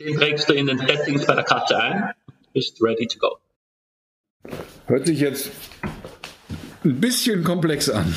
Den 0.00 0.16
trägst 0.16 0.48
du 0.48 0.54
in 0.54 0.66
den 0.66 0.78
Settings 0.78 1.26
bei 1.26 1.34
der 1.34 1.44
Kasse 1.44 1.78
ein, 1.78 2.12
bist 2.52 2.82
ready 2.82 3.06
to 3.06 3.18
go. 3.18 3.38
Hört 4.86 5.06
sich 5.06 5.20
jetzt 5.20 5.50
ein 6.84 7.00
bisschen 7.00 7.44
komplex 7.44 7.90
an. 7.90 8.14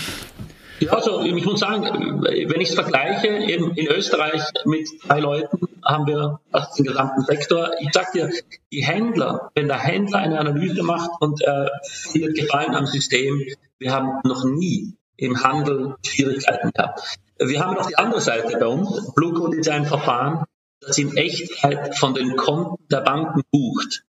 Ja, 0.82 0.94
also 0.94 1.22
ich 1.22 1.46
muss 1.46 1.60
sagen, 1.60 1.84
wenn 2.24 2.60
ich 2.60 2.70
es 2.70 2.74
vergleiche, 2.74 3.28
eben 3.28 3.76
in 3.76 3.86
Österreich 3.86 4.42
mit 4.66 4.90
drei 5.08 5.20
Leuten 5.20 5.68
haben 5.86 6.08
wir 6.08 6.40
fast 6.52 6.80
den 6.80 6.86
gesamten 6.86 7.22
Sektor. 7.22 7.70
Ich 7.82 7.90
sag 7.94 8.12
dir, 8.14 8.32
die 8.72 8.84
Händler, 8.84 9.52
wenn 9.54 9.68
der 9.68 9.78
Händler 9.78 10.18
eine 10.18 10.40
Analyse 10.40 10.82
macht 10.82 11.12
und 11.20 11.40
er 11.44 11.68
äh, 11.68 11.70
findet 11.84 12.36
Gefallen 12.36 12.74
am 12.74 12.88
System, 12.88 13.46
wir 13.78 13.94
haben 13.94 14.22
noch 14.24 14.44
nie 14.44 14.98
im 15.18 15.44
Handel 15.44 15.98
Schwierigkeiten 16.04 16.72
gehabt. 16.72 17.20
Wir 17.38 17.64
haben 17.64 17.76
noch 17.76 17.86
die 17.86 18.00
andere 18.00 18.22
Seite 18.22 18.58
bei 18.58 18.66
uns. 18.66 19.14
Blue 19.14 19.34
Code 19.34 19.58
ist 19.58 19.70
ein 19.70 19.86
Verfahren, 19.86 20.46
das 20.80 20.98
in 20.98 21.16
Echtzeit 21.16 21.96
von 21.96 22.16
den 22.16 22.36
Konten 22.36 22.84
der 22.90 23.02
Banken 23.02 23.44
bucht. 23.52 24.04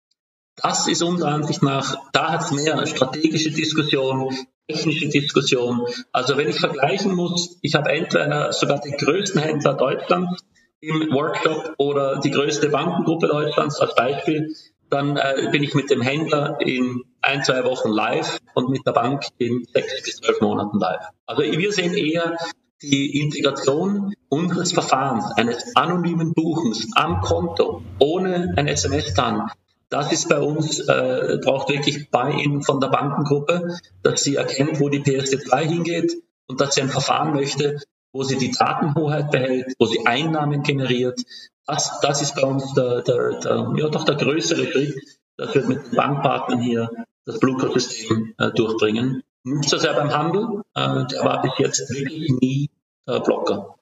Das 0.57 0.87
ist 0.87 1.03
unserer 1.03 1.31
Ansicht 1.31 1.63
nach, 1.63 1.97
da 2.13 2.33
hat 2.33 2.43
es 2.43 2.51
mehr 2.51 2.87
strategische 2.87 3.53
Diskussion, 3.53 4.37
technische 4.69 5.09
Diskussion. 5.09 5.87
Also 6.13 6.37
wenn 6.37 6.49
ich 6.49 6.61
vergleichen 6.61 7.15
muss, 7.15 7.59
ich 7.63 7.75
habe 7.75 7.91
entweder 7.91 8.53
sogar 8.53 8.81
den 8.81 8.93
größten 8.93 9.41
Händler 9.41 9.75
Deutschlands 9.75 10.45
im 10.81 11.11
Workshop 11.13 11.75
oder 11.79 12.21
die 12.21 12.31
größte 12.31 12.69
Bankengruppe 12.69 13.27
Deutschlands 13.27 13.81
als 13.81 13.95
Beispiel, 13.95 14.55
dann 14.91 15.17
äh, 15.17 15.49
bin 15.51 15.63
ich 15.63 15.75
mit 15.75 15.91
dem 15.91 16.01
Händler 16.01 16.59
in 16.61 17.03
ein, 17.21 17.43
zwei 17.43 17.65
Wochen 17.65 17.89
live 17.89 18.39
und 18.55 18.71
mit 18.71 18.87
der 18.87 18.93
Bank 18.93 19.25
in 19.39 19.65
sechs 19.73 20.03
bis 20.03 20.17
zwölf 20.17 20.41
Monaten 20.41 20.79
live. 20.79 21.09
Also 21.27 21.43
wir 21.43 21.73
sehen 21.73 21.95
eher 21.95 22.37
die 22.81 23.21
Integration 23.21 24.15
unseres 24.29 24.73
Verfahrens, 24.73 25.25
eines 25.37 25.75
anonymen 25.75 26.33
Buchens 26.33 26.87
am 26.95 27.21
Konto, 27.21 27.83
ohne 27.99 28.55
ein 28.57 28.69
SMS 28.69 29.15
dann, 29.15 29.51
das 29.91 30.13
ist 30.13 30.29
bei 30.29 30.41
uns, 30.41 30.81
äh, 30.81 31.39
braucht 31.43 31.69
wirklich 31.69 32.11
Buy-in 32.11 32.63
von 32.63 32.81
der 32.81 32.89
Bankengruppe, 32.89 33.77
dass 34.03 34.23
sie 34.23 34.37
erkennt, 34.37 34.81
wo 34.81 34.89
die 34.89 35.01
PSD2 35.01 35.61
hingeht 35.61 36.13
und 36.47 36.61
dass 36.61 36.75
sie 36.75 36.83
ein 36.83 36.91
Verfahren 36.91 37.33
möchte, 37.33 37.81
wo 38.13 38.23
sie 38.23 38.37
die 38.37 38.53
Datenhoheit 38.53 39.31
behält, 39.31 39.75
wo 39.79 39.87
sie 39.87 40.07
Einnahmen 40.07 40.63
generiert. 40.63 41.21
Das, 41.67 42.01
das 42.01 42.23
ist 42.23 42.35
bei 42.35 42.43
uns 42.43 42.75
der, 42.75 43.03
der, 43.03 43.41
der, 43.41 43.73
ja, 43.77 43.89
doch 43.89 44.05
der 44.05 44.17
größere 44.17 44.67
Schritt, 44.67 44.95
dass 45.37 45.55
wir 45.55 45.67
mit 45.67 45.87
den 45.87 45.97
Bankpartnern 45.97 46.61
hier 46.61 46.91
das 47.25 47.39
Blue-Code-System 47.41 48.35
äh, 48.39 48.51
durchbringen. 48.51 49.23
Nicht 49.45 49.69
so 49.69 49.79
sehr 49.79 49.95
beim 49.95 50.13
Handel, 50.13 50.63
äh, 50.75 51.07
der 51.07 51.25
war 51.25 51.43
bis 51.43 51.53
jetzt 51.59 51.91
wirklich 51.91 52.31
nie 52.41 52.71
äh, 53.07 53.21
Blocker. 53.21 53.78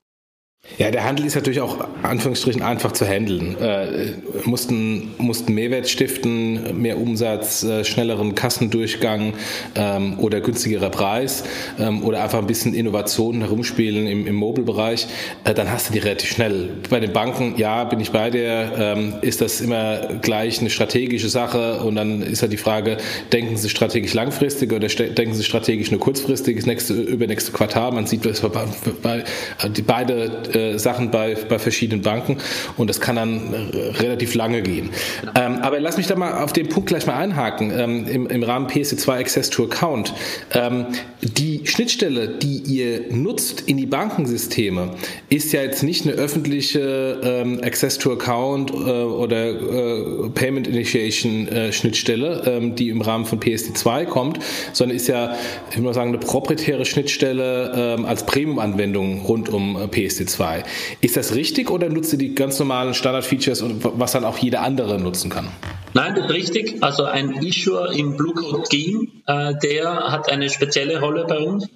Ja, 0.78 0.90
der 0.90 1.04
Handel 1.04 1.24
ist 1.24 1.34
natürlich 1.34 1.62
auch 1.62 1.78
Anführungsstrichen 2.02 2.60
einfach 2.60 2.92
zu 2.92 3.06
handeln. 3.06 3.56
Äh, 3.58 4.12
mussten, 4.44 5.14
mussten 5.16 5.54
Mehrwert 5.54 5.88
stiften, 5.88 6.82
mehr 6.82 6.98
Umsatz, 6.98 7.62
äh, 7.62 7.82
schnelleren 7.82 8.34
Kassendurchgang 8.34 9.32
ähm, 9.74 10.18
oder 10.18 10.42
günstigerer 10.42 10.90
Preis 10.90 11.44
ähm, 11.78 12.04
oder 12.04 12.22
einfach 12.22 12.40
ein 12.40 12.46
bisschen 12.46 12.74
Innovationen 12.74 13.40
herumspielen 13.40 14.06
im, 14.06 14.26
im 14.26 14.34
Mobile-Bereich, 14.34 15.06
äh, 15.44 15.54
dann 15.54 15.70
hast 15.70 15.88
du 15.88 15.94
die 15.94 15.98
relativ 16.00 16.28
schnell. 16.28 16.68
Bei 16.90 17.00
den 17.00 17.12
Banken, 17.14 17.54
ja, 17.56 17.84
bin 17.84 18.00
ich 18.00 18.10
bei 18.10 18.28
dir, 18.28 18.72
ähm, 18.78 19.14
ist 19.22 19.40
das 19.40 19.62
immer 19.62 20.00
gleich 20.20 20.60
eine 20.60 20.68
strategische 20.68 21.30
Sache 21.30 21.80
und 21.80 21.96
dann 21.96 22.20
ist 22.20 22.42
halt 22.42 22.52
die 22.52 22.58
Frage, 22.58 22.98
denken 23.32 23.56
Sie 23.56 23.70
strategisch 23.70 24.12
langfristig 24.12 24.72
oder 24.74 24.88
denken 24.88 25.32
Sie 25.32 25.44
strategisch 25.44 25.90
nur 25.90 26.00
kurzfristig, 26.00 26.56
das 26.56 26.66
nächste, 26.66 26.92
übernächste 26.92 27.52
Quartal, 27.52 27.92
man 27.92 28.06
sieht, 28.06 28.26
das 28.26 28.40
bei, 28.40 28.64
bei, 29.02 29.24
die 29.68 29.82
beide 29.82 30.42
äh, 30.56 30.78
Sachen 30.78 31.10
bei, 31.10 31.36
bei 31.48 31.58
verschiedenen 31.58 32.02
Banken 32.02 32.38
und 32.76 32.88
das 32.88 33.00
kann 33.00 33.16
dann 33.16 33.54
relativ 34.00 34.34
lange 34.34 34.62
gehen. 34.62 34.90
Ähm, 35.34 35.58
aber 35.62 35.80
lass 35.80 35.96
mich 35.96 36.06
da 36.06 36.16
mal 36.16 36.42
auf 36.42 36.52
den 36.52 36.68
Punkt 36.68 36.88
gleich 36.88 37.06
mal 37.06 37.16
einhaken. 37.16 37.72
Ähm, 37.76 38.06
im, 38.08 38.26
Im 38.26 38.42
Rahmen 38.42 38.66
PSD2 38.66 39.20
Access 39.20 39.50
to 39.50 39.64
Account. 39.64 40.14
Ähm, 40.52 40.86
die 41.20 41.66
Schnittstelle, 41.66 42.28
die 42.28 42.58
ihr 42.58 43.12
nutzt 43.12 43.62
in 43.66 43.76
die 43.76 43.86
Bankensysteme, 43.86 44.94
ist 45.28 45.52
ja 45.52 45.62
jetzt 45.62 45.82
nicht 45.82 46.06
eine 46.06 46.14
öffentliche 46.14 47.20
ähm, 47.22 47.60
Access 47.62 47.98
to 47.98 48.12
Account 48.12 48.70
äh, 48.70 48.74
oder 48.74 49.48
äh, 49.48 50.28
Payment 50.34 50.66
Initiation 50.66 51.48
äh, 51.48 51.72
Schnittstelle, 51.72 52.42
ähm, 52.46 52.74
die 52.74 52.88
im 52.88 53.00
Rahmen 53.00 53.24
von 53.24 53.40
PSD2 53.40 54.06
kommt, 54.06 54.38
sondern 54.72 54.96
ist 54.96 55.08
ja, 55.08 55.36
ich 55.70 55.76
würde 55.76 55.86
mal 55.86 55.94
sagen, 55.94 56.10
eine 56.10 56.18
proprietäre 56.18 56.84
Schnittstelle 56.84 57.96
ähm, 57.98 58.04
als 58.04 58.24
Premium-Anwendung 58.26 59.22
rund 59.22 59.48
um 59.48 59.76
äh, 59.76 59.84
PSD2. 59.84 60.35
2. 60.36 60.64
Ist 61.00 61.16
das 61.16 61.34
richtig 61.34 61.70
oder 61.70 61.88
nutzt 61.88 62.12
ihr 62.12 62.18
die 62.18 62.34
ganz 62.34 62.58
normalen 62.58 62.94
Standard-Features 62.94 63.62
und 63.62 63.82
was 63.98 64.12
dann 64.12 64.24
auch 64.24 64.38
jeder 64.38 64.62
andere 64.62 65.00
nutzen 65.00 65.30
kann? 65.30 65.48
Nein, 65.94 66.14
das 66.14 66.26
ist 66.26 66.32
richtig. 66.32 66.82
Also 66.82 67.04
ein 67.04 67.32
Issuer 67.42 67.92
im 67.92 68.16
Blue 68.16 68.34
Code 68.34 68.64
Scheme, 68.70 69.08
äh, 69.26 69.54
der 69.62 70.12
hat 70.12 70.30
eine 70.30 70.50
spezielle 70.50 71.00
Rolle 71.00 71.24
bei 71.26 71.38
uns. 71.38 71.68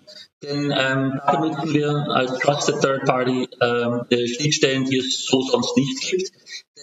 Denn 0.43 0.75
ähm, 0.77 1.21
da 1.27 1.39
nutzen 1.39 1.75
wir 1.75 2.07
als 2.11 2.39
Trusted 2.39 2.81
Third 2.81 3.05
Party 3.05 3.47
ähm, 3.61 4.05
Schnittstellen, 4.11 4.85
die 4.87 4.99
es 4.99 5.27
so 5.27 5.43
sonst 5.43 5.77
nicht 5.77 6.01
gibt. 6.01 6.33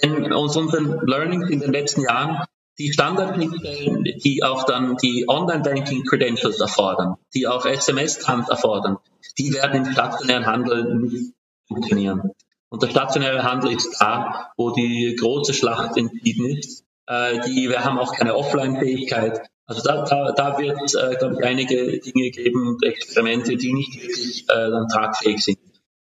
Denn 0.04 0.32
aus 0.32 0.56
unseren 0.58 1.00
Learnings 1.08 1.50
in 1.50 1.60
den 1.60 1.72
letzten 1.72 2.02
Jahren 2.02 2.44
die 2.78 2.94
Standardschnittstellen, 2.94 4.04
die 4.04 4.44
auch 4.44 4.64
dann 4.66 4.98
die 4.98 5.26
Online-Banking-Credentials 5.28 6.60
erfordern, 6.60 7.16
die 7.34 7.48
auch 7.48 7.66
SMS-Trans 7.66 8.50
erfordern, 8.50 8.98
die 9.40 9.54
werden 9.54 9.86
im 9.86 9.92
stationären 9.92 10.46
Handel 10.46 10.96
nicht 10.96 11.34
funktionieren. 11.68 12.32
Und 12.70 12.84
der 12.84 12.90
stationäre 12.90 13.44
Handel 13.44 13.72
ist 13.72 13.96
da, 14.00 14.52
wo 14.58 14.72
die 14.72 15.16
große 15.20 15.54
Schlacht 15.54 15.98
entschieden 15.98 16.58
ist. 16.58 16.84
Äh, 17.08 17.40
die, 17.42 17.70
wir 17.70 17.86
haben 17.86 17.98
auch 17.98 18.14
keine 18.14 18.36
Offline-Fähigkeit. 18.36 19.50
Also 19.66 19.82
da, 19.84 20.04
da, 20.04 20.32
da 20.32 20.58
wird 20.58 20.82
es, 20.84 20.94
äh, 20.96 21.16
glaube 21.18 21.36
ich, 21.36 21.44
einige 21.44 22.00
Dinge 22.00 22.30
geben, 22.32 22.78
Experimente, 22.82 23.56
die 23.56 23.74
nicht 23.74 24.02
wirklich 24.02 24.44
äh, 24.50 24.70
dann 24.70 24.88
tragfähig 24.88 25.44
sind. 25.44 25.60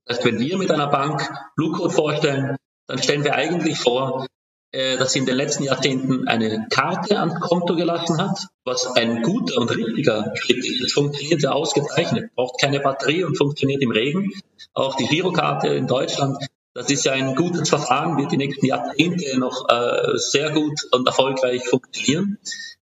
Das 0.06 0.18
heißt, 0.18 0.26
wenn 0.26 0.40
wir 0.40 0.58
mit 0.58 0.72
einer 0.72 0.88
Bank 0.88 1.30
Blue 1.56 1.72
Code 1.72 1.94
vorstellen, 1.94 2.58
dann 2.88 3.02
stellen 3.02 3.24
wir 3.24 3.36
eigentlich 3.36 3.78
vor, 3.78 4.28
dass 4.72 5.12
sie 5.12 5.20
in 5.20 5.26
den 5.26 5.36
letzten 5.36 5.64
Jahrzehnten 5.64 6.28
eine 6.28 6.68
Karte 6.70 7.20
ans 7.20 7.40
Konto 7.42 7.76
gelassen 7.76 8.22
hat, 8.22 8.48
was 8.64 8.88
ein 8.96 9.22
guter 9.22 9.58
und 9.58 9.70
richtiger 9.76 10.34
Schritt 10.36 10.66
ist. 10.66 10.82
Es 10.82 10.94
funktioniert 10.94 11.42
ja 11.42 11.52
ausgezeichnet, 11.52 12.34
braucht 12.36 12.62
keine 12.62 12.80
Batterie 12.80 13.24
und 13.26 13.38
funktioniert 13.38 13.82
im 13.82 13.92
Regen. 13.92 14.32
Auch 14.74 14.96
die 14.96 15.08
Girokarte 15.08 15.68
in 15.68 15.88
Deutschland, 15.88 16.38
das 16.74 16.90
ist 16.90 17.04
ja 17.04 17.12
ein 17.12 17.36
gutes 17.36 17.68
Verfahren, 17.68 18.18
wird 18.18 18.32
die 18.32 18.38
nächsten 18.38 18.66
Jahrzehnte 18.66 19.38
noch 19.38 19.68
äh, 19.68 20.18
sehr 20.18 20.52
gut 20.52 20.80
und 20.92 21.06
erfolgreich 21.06 21.68
funktionieren. 21.68 22.38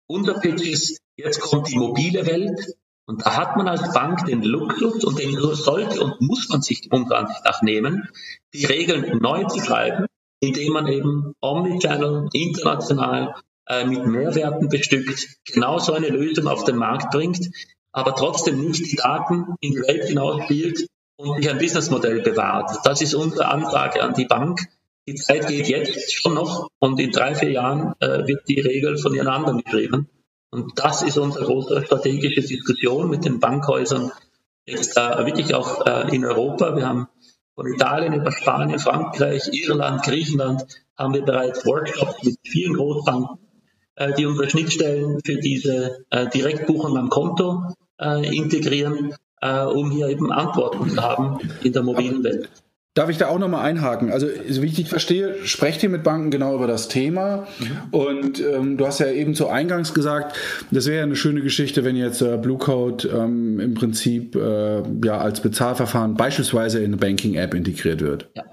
Unser 0.06 0.36
Pitch 0.36 0.68
ist, 0.68 1.00
jetzt 1.18 1.40
kommt 1.40 1.70
die 1.70 1.78
mobile 1.78 2.28
Welt 2.28 2.76
und 3.08 3.26
da 3.26 3.36
hat 3.36 3.58
man 3.58 3.68
als 3.68 3.92
Bank 3.94 4.26
den 4.26 4.44
Luxus 4.44 5.04
und 5.04 5.18
den 5.18 5.36
sollte 5.56 6.02
und 6.04 6.22
muss 6.22 6.50
man 6.50 6.62
sich 6.62 6.92
unserer 6.92 7.18
Ansicht 7.20 7.44
nach 7.46 7.64
nehmen, 7.64 8.08
die 8.54 8.66
Regeln 8.66 9.18
neu 9.20 9.46
zu 9.46 9.60
schreiben 9.60 10.06
indem 10.40 10.74
man 10.74 10.88
eben 10.88 11.34
Omnichannel 11.42 12.30
international 12.34 13.36
äh, 13.68 13.86
mit 13.86 14.06
Mehrwerten 14.06 14.70
bestückt, 14.70 15.28
genau 15.46 15.80
so 15.80 15.94
eine 15.94 16.10
Lösung 16.10 16.48
auf 16.48 16.64
den 16.64 16.78
Markt 16.78 17.12
bringt, 17.12 17.50
aber 17.92 18.16
trotzdem 18.16 18.62
nicht 18.62 18.92
die 18.92 18.96
Daten 18.96 19.56
in 19.62 19.74
die 19.74 19.82
Welt 19.82 20.06
hinaus 20.06 20.44
spielt 20.44 20.88
und 21.18 21.38
sich 21.38 21.50
ein 21.50 21.58
Businessmodell 21.58 22.22
bewahrt. 22.22 22.72
Das 22.84 23.02
ist 23.02 23.14
unsere 23.14 23.48
Anfrage 23.48 24.02
an 24.02 24.14
die 24.14 24.26
Bank. 24.26 24.62
Die 25.08 25.16
Zeit 25.16 25.48
geht 25.48 25.68
jetzt 25.68 26.14
schon 26.14 26.36
noch 26.36 26.70
und 26.80 27.00
in 27.00 27.12
drei, 27.12 27.36
vier 27.36 27.52
Jahren 27.52 27.94
äh, 28.00 28.28
wird 28.28 28.48
die 28.48 28.60
Regel 28.60 28.98
von 28.98 29.14
ihren 29.14 29.28
anderen 29.28 29.62
geschrieben. 29.64 30.10
Und 30.52 30.80
das 30.80 31.04
ist 31.04 31.18
unsere 31.18 31.46
große 31.46 31.84
strategische 31.86 32.42
Diskussion 32.42 33.10
mit 33.10 33.26
den 33.26 33.40
Bankhäusern 33.40 34.12
jetzt 34.66 34.98
äh, 34.98 35.26
wirklich 35.26 35.54
auch 35.54 35.86
äh, 35.86 36.16
in 36.16 36.26
Europa. 36.26 36.76
Wir 36.76 36.88
haben 36.88 37.08
von 37.60 37.68
Italien 37.68 38.14
über 38.14 38.32
Spanien, 38.32 38.80
Frankreich, 38.80 39.50
Irland, 39.52 40.04
Griechenland 40.04 40.64
haben 40.98 41.14
wir 41.14 41.26
bereits 41.26 41.66
Workshops 41.66 42.24
mit 42.24 42.38
vielen 42.48 42.74
Großbanken, 42.74 43.38
äh, 43.96 44.14
die 44.14 44.26
unsere 44.26 44.50
Schnittstellen 44.50 45.20
für 45.26 45.36
diese 45.36 46.06
äh, 46.10 46.30
Direktbuchung 46.30 46.98
am 46.98 47.10
Konto 47.10 47.64
äh, 48.00 48.34
integrieren, 48.34 49.14
um 49.42 49.90
hier 49.90 50.10
eben 50.10 50.34
Antworten 50.34 50.90
zu 50.90 51.02
haben 51.02 51.40
in 51.64 51.72
der 51.72 51.82
mobilen 51.82 52.26
Welt. 52.26 52.50
Darf 53.00 53.10
ich 53.10 53.18
da 53.18 53.30
auch 53.30 53.40
nochmal 53.40 53.66
einhaken? 53.66 54.12
Also, 54.12 54.28
wie 54.28 54.66
ich 54.66 54.74
dich 54.74 54.90
verstehe, 54.90 55.36
sprecht 55.46 55.82
ihr 55.84 55.88
mit 55.88 56.04
Banken 56.04 56.32
genau 56.32 56.54
über 56.54 56.68
das 56.68 56.90
Thema. 56.90 57.48
Mhm. 57.58 57.78
Und 57.92 58.40
ähm, 58.42 58.76
du 58.76 58.86
hast 58.86 59.00
ja 59.00 59.08
eben 59.08 59.36
zu 59.36 59.48
Eingangs 59.48 59.94
gesagt, 59.94 60.36
das 60.70 60.86
wäre 60.86 60.98
ja 60.98 61.04
eine 61.04 61.16
schöne 61.16 61.40
Geschichte, 61.40 61.86
wenn 61.86 61.96
jetzt 61.96 62.22
äh, 62.22 62.36
Blue 62.36 62.58
Code 62.58 63.08
ähm, 63.08 63.62
im 63.62 63.74
Prinzip 63.74 64.36
äh, 64.36 64.82
ja 65.02 65.18
als 65.18 65.40
Bezahlverfahren 65.40 66.16
beispielsweise 66.16 66.80
in 66.80 66.88
eine 66.88 66.98
Banking-App 66.98 67.54
integriert 67.54 68.02
wird. 68.02 68.28
Ja. 68.36 68.44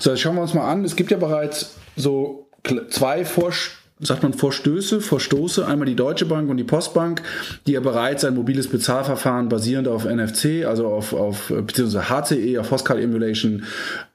So, 0.00 0.16
schauen 0.16 0.36
wir 0.36 0.40
uns 0.40 0.54
mal 0.54 0.66
an. 0.66 0.82
Es 0.86 0.96
gibt 0.96 1.10
ja 1.10 1.18
bereits 1.18 1.76
so 1.94 2.48
zwei 2.88 3.26
Vorstellungen 3.26 3.87
sagt 4.00 4.22
man 4.22 4.32
Vorstöße, 4.32 5.00
Vorstoße, 5.00 5.66
einmal 5.66 5.86
die 5.86 5.96
Deutsche 5.96 6.26
Bank 6.26 6.48
und 6.50 6.56
die 6.56 6.64
Postbank, 6.64 7.22
die 7.66 7.72
ja 7.72 7.80
bereits 7.80 8.24
ein 8.24 8.34
mobiles 8.34 8.68
Bezahlverfahren 8.68 9.48
basierend 9.48 9.88
auf 9.88 10.04
NFC, 10.04 10.64
also 10.66 10.86
auf, 10.86 11.12
auf 11.12 11.48
beziehungsweise 11.48 12.08
HCE, 12.08 12.58
auf 12.58 12.70
Hostcard 12.70 13.00
Emulation 13.00 13.64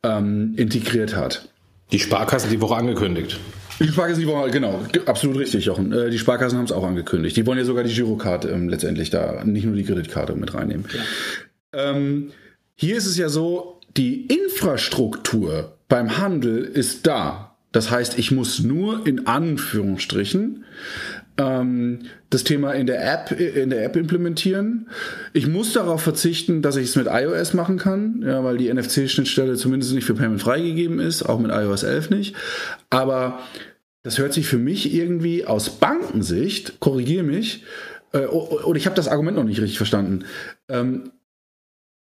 ähm, 0.04 0.54
integriert 0.56 1.16
hat. 1.16 1.50
Die 1.92 2.00
Sparkassen 2.00 2.50
die 2.50 2.62
Woche 2.62 2.76
angekündigt. 2.76 3.40
Die 3.80 3.88
Sparkassen 3.88 4.22
die 4.22 4.28
Woche, 4.28 4.50
genau, 4.52 4.82
absolut 5.06 5.38
richtig, 5.38 5.66
Jochen. 5.66 5.92
Äh, 5.92 6.10
die 6.10 6.20
Sparkassen 6.20 6.58
haben 6.58 6.66
es 6.66 6.72
auch 6.72 6.84
angekündigt. 6.84 7.36
Die 7.36 7.46
wollen 7.46 7.58
ja 7.58 7.66
sogar 7.66 7.84
die 7.84 7.94
Girokarte 7.94 8.50
ähm, 8.50 8.70
letztendlich 8.70 9.10
da, 9.10 9.44
nicht 9.44 9.66
nur 9.66 9.76
die 9.76 9.84
Kreditkarte 9.84 10.34
mit 10.36 10.54
reinnehmen. 10.54 10.86
Ja. 10.94 11.90
Ähm, 11.90 12.32
hier 12.76 12.98
ist 12.98 13.06
es 13.06 13.18
ja 13.18 13.30
so, 13.30 13.80
die 13.98 14.28
Infrastruktur 14.28 15.78
beim 15.88 16.18
Handel 16.18 16.64
ist 16.64 17.06
da. 17.06 17.53
Das 17.74 17.92
heißt, 17.92 18.18
ich 18.18 18.32
muss 18.32 18.64
nur 18.64 19.06
in 19.06 19.28
Anführungsstrichen 19.28 20.64
ähm, 21.38 22.00
das 22.30 22.44
Thema 22.44 22.72
in 22.74 22.88
der 22.88 23.04
App 23.14 23.32
in 23.32 23.70
der 23.70 23.84
App 23.84 23.96
implementieren. 23.96 24.88
Ich 25.34 25.48
muss 25.48 25.74
darauf 25.74 26.02
verzichten, 26.02 26.62
dass 26.62 26.78
ich 26.78 26.90
es 26.90 26.96
mit 26.96 27.08
iOS 27.10 27.54
machen 27.54 27.78
kann, 27.78 28.24
ja, 28.26 28.44
weil 28.44 28.58
die 28.58 28.72
NFC-Schnittstelle 28.74 29.56
zumindest 29.56 29.94
nicht 29.94 30.06
für 30.06 30.14
Payment 30.14 30.42
freigegeben 30.42 31.00
ist, 31.00 31.24
auch 31.24 31.40
mit 31.40 31.52
iOS 31.52 31.84
11 31.84 32.12
nicht. 32.12 32.36
Aber 32.90 33.40
das 34.04 34.20
hört 34.20 34.34
sich 34.34 34.48
für 34.48 34.58
mich 34.60 34.94
irgendwie 34.94 35.46
aus 35.46 35.80
Bankensicht, 35.80 36.80
korrigiere 36.80 37.24
mich, 37.24 37.64
äh, 38.12 38.26
oder 38.26 38.78
ich 38.78 38.86
habe 38.86 38.96
das 38.96 39.08
Argument 39.08 39.38
noch 39.38 39.44
nicht 39.44 39.62
richtig 39.62 39.78
verstanden. 39.78 40.26
Ähm, 40.70 41.12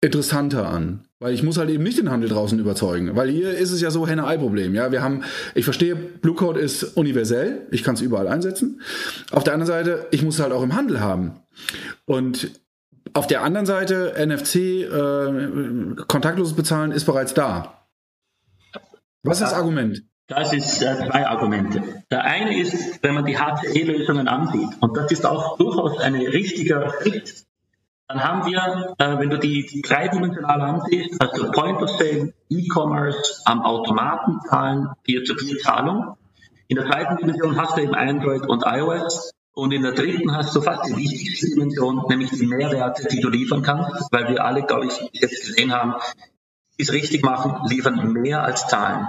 interessanter 0.02 0.70
an. 0.70 1.06
Weil 1.26 1.34
ich 1.34 1.42
muss 1.42 1.58
halt 1.58 1.72
eben 1.72 1.84
nicht 1.84 1.98
den 1.98 2.12
Handel 2.12 2.30
draußen 2.30 2.60
überzeugen. 2.60 3.16
Weil 3.16 3.30
hier 3.32 3.50
ist 3.50 3.72
es 3.72 3.82
ja 3.82 3.90
so 3.90 4.06
Henne-Ei-Problem. 4.08 4.76
Ja, 4.76 4.92
wir 4.92 5.02
haben, 5.02 5.24
ich 5.56 5.66
verstehe, 5.66 5.96
Blue 5.96 6.36
Code 6.36 6.60
ist 6.60 6.84
universell. 6.96 7.66
Ich 7.72 7.84
kann 7.84 7.96
es 7.96 8.02
überall 8.02 8.28
einsetzen. 8.28 8.80
Auf 9.32 9.44
der 9.44 9.54
anderen 9.54 9.66
Seite, 9.66 10.06
ich 10.12 10.22
muss 10.22 10.36
es 10.36 10.42
halt 10.44 10.54
auch 10.54 10.62
im 10.62 10.76
Handel 10.76 11.00
haben. 11.00 11.40
Und 12.06 12.52
auf 13.14 13.26
der 13.26 13.42
anderen 13.42 13.66
Seite, 13.66 14.14
NFC, 14.24 14.84
äh, 14.84 15.96
kontaktloses 16.08 16.56
Bezahlen 16.56 16.92
ist 16.92 17.06
bereits 17.06 17.34
da. 17.34 17.88
Was 19.24 19.42
ist 19.42 19.48
das 19.48 19.54
Argument? 19.54 20.04
Das 20.28 20.54
ist 20.54 20.84
äh, 20.84 20.96
zwei 20.96 21.26
Argumente. 21.26 21.82
Der 22.12 22.24
eine 22.24 22.56
ist, 22.60 23.02
wenn 23.02 23.16
man 23.16 23.26
die 23.26 23.40
HCE-Lösungen 23.40 24.28
ansieht, 24.28 24.70
und 24.80 24.96
das 24.96 25.12
ist 25.12 25.26
auch 25.26 25.58
durchaus 25.58 26.00
ein 26.00 26.14
richtiger 26.14 26.94
Schritt, 27.02 27.45
dann 28.08 28.24
haben 28.24 28.46
wir, 28.46 28.96
äh, 29.00 29.20
wenn 29.20 29.30
du 29.30 29.40
die, 29.40 29.66
die 29.66 29.82
dreidimensional 29.82 30.62
ansiehst, 30.62 31.20
also 31.20 31.52
Point 31.52 31.82
of 31.82 31.90
Sale, 31.90 32.34
E-Commerce, 32.50 33.42
am 33.46 33.64
Automaten 33.64 34.42
zahlen, 34.48 34.90
Peer-to-Peer-Zahlung. 35.04 36.16
In 36.68 36.78
der 36.78 36.86
zweiten 36.86 37.18
Dimension 37.18 37.60
hast 37.60 37.78
du 37.78 37.82
eben 37.82 37.96
Android 37.96 38.48
und 38.48 38.64
iOS. 38.66 39.32
Und 39.54 39.72
in 39.72 39.84
der 39.84 39.94
dritten 39.94 40.36
hast 40.36 40.54
du 40.56 40.62
fast 40.62 40.86
die 40.90 40.98
wichtigste 40.98 41.50
Dimension, 41.50 42.04
nämlich 42.10 42.30
die 42.32 42.46
Mehrwerte, 42.46 43.08
die 43.08 43.22
du 43.22 43.30
liefern 43.30 43.62
kannst, 43.62 44.12
weil 44.12 44.28
wir 44.28 44.44
alle, 44.44 44.64
glaube 44.64 44.88
ich, 44.88 45.10
jetzt 45.14 45.46
gesehen 45.46 45.72
haben, 45.72 45.96
ist 46.78 46.92
richtig 46.92 47.24
machen, 47.24 47.66
liefern 47.70 48.12
mehr 48.12 48.44
als 48.44 48.68
Zahlen. 48.68 49.08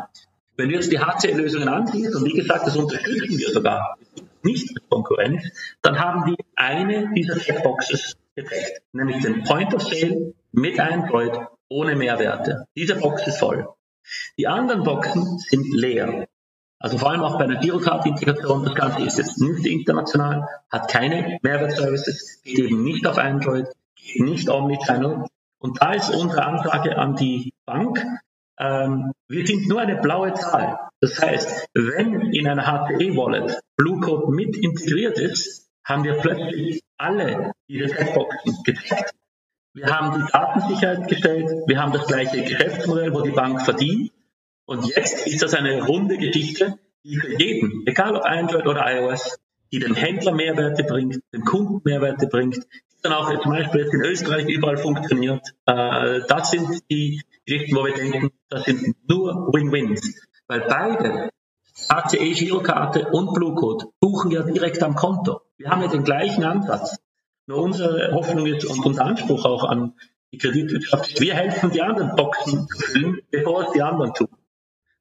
Wenn 0.57 0.69
du 0.69 0.77
jetzt 0.77 0.93
die 0.93 1.01
HCL-Lösungen 1.01 1.69
ansiehst, 1.69 2.15
und 2.15 2.25
wie 2.25 2.33
gesagt, 2.33 2.67
das 2.67 2.77
unterstützen 2.77 3.37
wir 3.37 3.51
sogar 3.51 3.99
nicht 4.43 4.73
mit 4.73 4.89
Konkurrenz, 4.89 5.43
dann 5.83 5.99
haben 5.99 6.25
die 6.27 6.37
eine 6.55 7.13
dieser 7.13 7.37
Checkboxes 7.37 8.17
gedeckt, 8.37 8.83
nämlich 8.93 9.23
den 9.23 9.43
Point 9.43 9.75
of 9.75 9.83
Sale 9.83 10.35
mit 10.53 10.79
Android 10.79 11.33
ohne 11.69 11.97
Mehrwerte. 11.97 12.67
Diese 12.77 12.95
Box 12.97 13.27
ist 13.27 13.39
voll. 13.39 13.69
Die 14.39 14.47
anderen 14.47 14.85
Boxen 14.85 15.39
sind 15.39 15.73
leer. 15.73 16.27
Also 16.79 16.99
vor 16.99 17.11
allem 17.11 17.23
auch 17.23 17.39
bei 17.39 17.45
einer 17.45 17.59
Girocard-Integration, 17.59 18.65
das 18.65 18.75
Ganze 18.75 19.03
ist 19.03 19.19
jetzt 19.19 19.41
nicht 19.41 19.67
international, 19.67 20.47
hat 20.71 20.89
keine 20.89 21.39
Mehrwertservices, 21.43 22.43
geht 22.43 22.59
eben 22.59 22.85
nicht 22.85 23.07
auf 23.07 23.19
Android, 23.19 23.67
nicht 24.17 24.49
Omnichannel. 24.49 25.25
Und 25.59 25.81
da 25.81 25.95
ist 25.95 26.11
unsere 26.11 26.45
Ansage 26.45 26.97
an 26.99 27.17
die 27.17 27.55
Bank, 27.65 28.05
ähm, 28.59 29.13
wir 29.29 29.47
sind 29.47 29.69
nur 29.69 29.81
eine 29.81 29.97
blaue 29.97 30.35
Zahl. 30.35 30.79
Das 31.01 31.21
heißt, 31.21 31.67
wenn 31.75 32.33
in 32.33 32.47
einer 32.47 32.67
HCE-Wallet 32.67 33.59
Blue 33.77 34.01
Code 34.01 34.33
mit 34.33 34.57
integriert 34.57 35.19
ist, 35.19 35.66
haben 35.87 36.05
wir 36.05 36.15
plötzlich 36.15 36.83
alle 36.99 37.53
diese 37.69 37.87
Checkboxen 37.87 38.63
gecheckt. 38.65 39.15
Wir 39.73 39.87
haben 39.87 40.19
die 40.19 40.33
Datensicherheit 40.33 41.09
gestellt, 41.09 41.51
wir 41.67 41.81
haben 41.81 41.93
das 41.93 42.07
gleiche 42.07 42.43
Geschäftsmodell, 42.43 43.15
wo 43.15 43.21
die 43.21 43.31
Bank 43.31 43.63
verdient. 43.63 44.11
Und 44.67 44.87
jetzt 44.87 45.27
ist 45.27 45.43
das 45.43 45.55
eine 45.55 45.83
runde 45.85 46.19
Geschichte, 46.19 46.79
die 47.05 47.17
für 47.17 47.41
jeden, 47.41 47.87
egal 47.87 48.17
ob 48.17 48.25
Android 48.25 48.67
oder 48.67 48.85
iOS, 48.87 49.39
die 49.73 49.79
dem 49.79 49.95
Händler 49.95 50.33
Mehrwerte 50.33 50.83
bringt, 50.83 51.21
dem 51.33 51.45
Kunden 51.45 51.81
Mehrwerte 51.85 52.27
bringt, 52.27 52.67
dann 53.03 53.13
auch 53.13 53.31
zum 53.41 53.53
Beispiel 53.53 53.83
jetzt 53.83 53.95
in 53.95 54.01
Österreich 54.01 54.49
überall 54.49 54.79
funktioniert. 54.79 55.47
Äh, 55.67 56.21
das 56.27 56.51
sind 56.51 56.83
die 56.91 57.23
Geschichten, 57.45 57.77
wo 57.77 57.85
wir 57.85 57.95
denken, 57.95 58.31
das 58.49 58.65
sind 58.65 58.97
nur 59.09 59.53
Win-Wins. 59.53 60.21
Weil 60.49 60.63
beide, 60.69 61.31
ACE 61.89 62.33
Girokarte 62.33 63.09
und 63.11 63.35
Blue 63.35 63.55
Code, 63.55 63.87
buchen 64.01 64.31
ja 64.33 64.43
direkt 64.43 64.83
am 64.83 64.97
Konto. 64.97 65.43
Wir 65.59 65.71
haben 65.71 65.83
ja 65.83 65.89
den 65.89 66.05
gleichen 66.05 66.45
Ansatz. 66.45 66.99
Nur 67.47 67.63
unsere 67.63 68.13
Hoffnung 68.13 68.47
ist 68.47 68.65
und 68.65 68.85
unser 68.85 69.05
Anspruch 69.05 69.45
auch 69.45 69.65
an 69.65 69.95
die 70.33 70.39
Kreditwirtschaft 70.39 71.13
ist, 71.13 71.21
wir 71.21 71.35
helfen 71.35 71.71
die 71.71 71.81
anderen 71.81 72.17
Boxen 72.17 72.67
zu 72.69 72.79
füllen, 72.79 73.21
bevor 73.31 73.63
es 73.63 73.73
die 73.73 73.83
anderen 73.83 74.13
tun. 74.15 74.29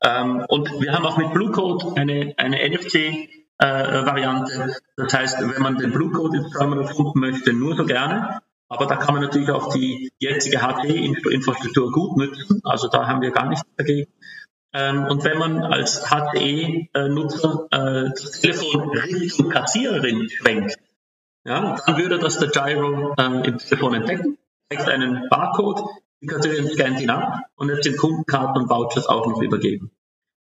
Ähm, 0.04 0.46
und 0.48 0.70
wir 0.80 0.94
haben 0.94 1.06
auch 1.06 1.18
mit 1.18 1.34
Blue 1.34 1.52
Code 1.52 2.00
eine, 2.00 2.34
eine 2.38 2.58
NFC-Variante. 2.70 4.54
Äh, 4.54 4.74
das 4.98 5.14
heißt, 5.14 5.40
wenn 5.42 5.62
man 5.62 5.78
den 5.78 5.92
Blue 5.92 6.12
Code 6.12 6.38
jetzt 6.38 6.52
zweimal 6.54 6.82
erfunden 6.82 7.20
möchte, 7.20 7.54
nur 7.54 7.76
so 7.76 7.86
gerne. 7.86 8.40
Aber 8.68 8.86
da 8.86 8.96
kann 8.96 9.14
man 9.14 9.24
natürlich 9.24 9.50
auch 9.50 9.74
die 9.74 10.12
jetzige 10.20 10.60
HTE-Infrastruktur 10.60 11.92
gut 11.92 12.18
nutzen. 12.18 12.62
Also 12.64 12.88
da 12.88 13.08
haben 13.08 13.22
wir 13.22 13.32
gar 13.32 13.48
nichts 13.48 13.66
dagegen. 13.78 14.12
Ähm, 14.76 15.06
und 15.06 15.24
wenn 15.24 15.38
man 15.38 15.64
als 15.64 16.04
HTE-Nutzer 16.04 17.68
äh, 17.72 18.10
das 18.10 18.42
Telefon 18.42 18.90
Richtung 18.90 19.50
Kassiererin 19.50 20.30
schwenkt, 20.30 20.76
ja, 21.46 21.78
dann 21.86 21.98
würde 21.98 22.20
das 22.20 22.40
der 22.40 22.50
Gyro 22.50 23.14
äh, 23.18 23.48
im 23.48 23.58
Telefon 23.58 23.94
entdecken, 23.94 24.38
zeigt 24.70 24.90
einen 24.90 25.30
Barcode, 25.30 25.82
die 26.22 26.28
Kassiererin 26.28 26.68
scannt 26.68 27.00
ihn 27.00 27.10
ab 27.10 27.40
und 27.56 27.70
jetzt 27.70 27.86
den 27.86 27.96
Kundenkarten 27.96 28.64
und 28.64 28.70
Vouchers 28.70 29.08
auch 29.08 29.26
noch 29.26 29.42
übergeben. 29.42 29.92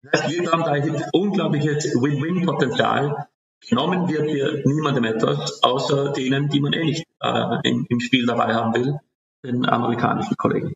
Das 0.03 0.21
heißt, 0.21 0.39
wir 0.39 0.51
haben 0.51 0.63
da 0.63 1.09
unglaubliches 1.11 1.95
Win-Win-Potenzial. 1.95 3.27
Genommen 3.67 4.09
wird 4.09 4.29
hier 4.29 4.61
niemandem 4.63 5.05
etwas, 5.05 5.63
außer 5.63 6.13
denen, 6.13 6.49
die 6.49 6.61
man 6.61 6.73
eh 6.73 6.85
nicht 6.85 7.03
äh, 7.19 7.57
im, 7.63 7.87
im 7.89 7.99
Spiel 7.99 8.27
dabei 8.27 8.53
haben 8.53 8.75
will, 8.75 8.99
den 9.43 9.67
amerikanischen 9.67 10.37
Kollegen. 10.37 10.73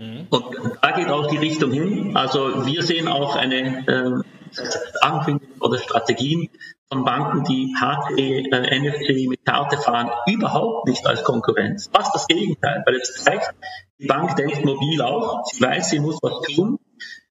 Und 0.00 0.78
da 0.80 0.92
geht 0.92 1.08
auch 1.08 1.26
die 1.26 1.36
Richtung 1.36 1.72
hin. 1.72 2.16
Also 2.16 2.64
wir 2.64 2.82
sehen 2.82 3.06
auch 3.06 3.36
eine 3.36 3.86
äh, 3.86 4.22
Ankündigung 5.02 5.60
oder 5.60 5.78
Strategien 5.78 6.48
von 6.90 7.04
Banken, 7.04 7.44
die 7.44 7.74
HTE, 7.78 8.48
äh, 8.50 8.78
NFC 8.78 9.28
mit 9.28 9.44
Karte 9.44 9.76
fahren, 9.76 10.10
überhaupt 10.26 10.88
nicht 10.88 11.06
als 11.06 11.22
Konkurrenz. 11.22 11.90
Fast 11.92 12.14
das 12.14 12.26
Gegenteil, 12.26 12.82
weil 12.86 12.96
es 12.96 13.22
zeigt, 13.22 13.54
die 13.98 14.06
Bank 14.06 14.34
denkt 14.36 14.64
mobil 14.64 15.02
auch, 15.02 15.44
sie 15.44 15.62
weiß, 15.62 15.90
sie 15.90 16.00
muss 16.00 16.18
was 16.22 16.40
tun, 16.54 16.78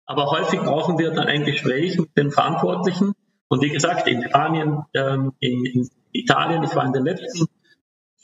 aber 0.06 0.30
häufig 0.30 0.60
brauchen 0.60 1.00
wir 1.00 1.12
dann 1.12 1.28
ein 1.28 1.46
Gespräch 1.46 1.98
mit 1.98 2.16
den 2.18 2.32
Verantwortlichen. 2.32 3.14
Und 3.48 3.62
wie 3.62 3.70
gesagt, 3.70 4.08
in 4.08 4.24
Spanien, 4.24 4.84
ähm, 4.94 5.32
in, 5.40 5.66
in 5.66 5.90
Italien, 6.12 6.64
ich 6.64 6.76
war 6.76 6.86
in 6.86 6.92
den 6.92 7.06
letzten 7.06 7.48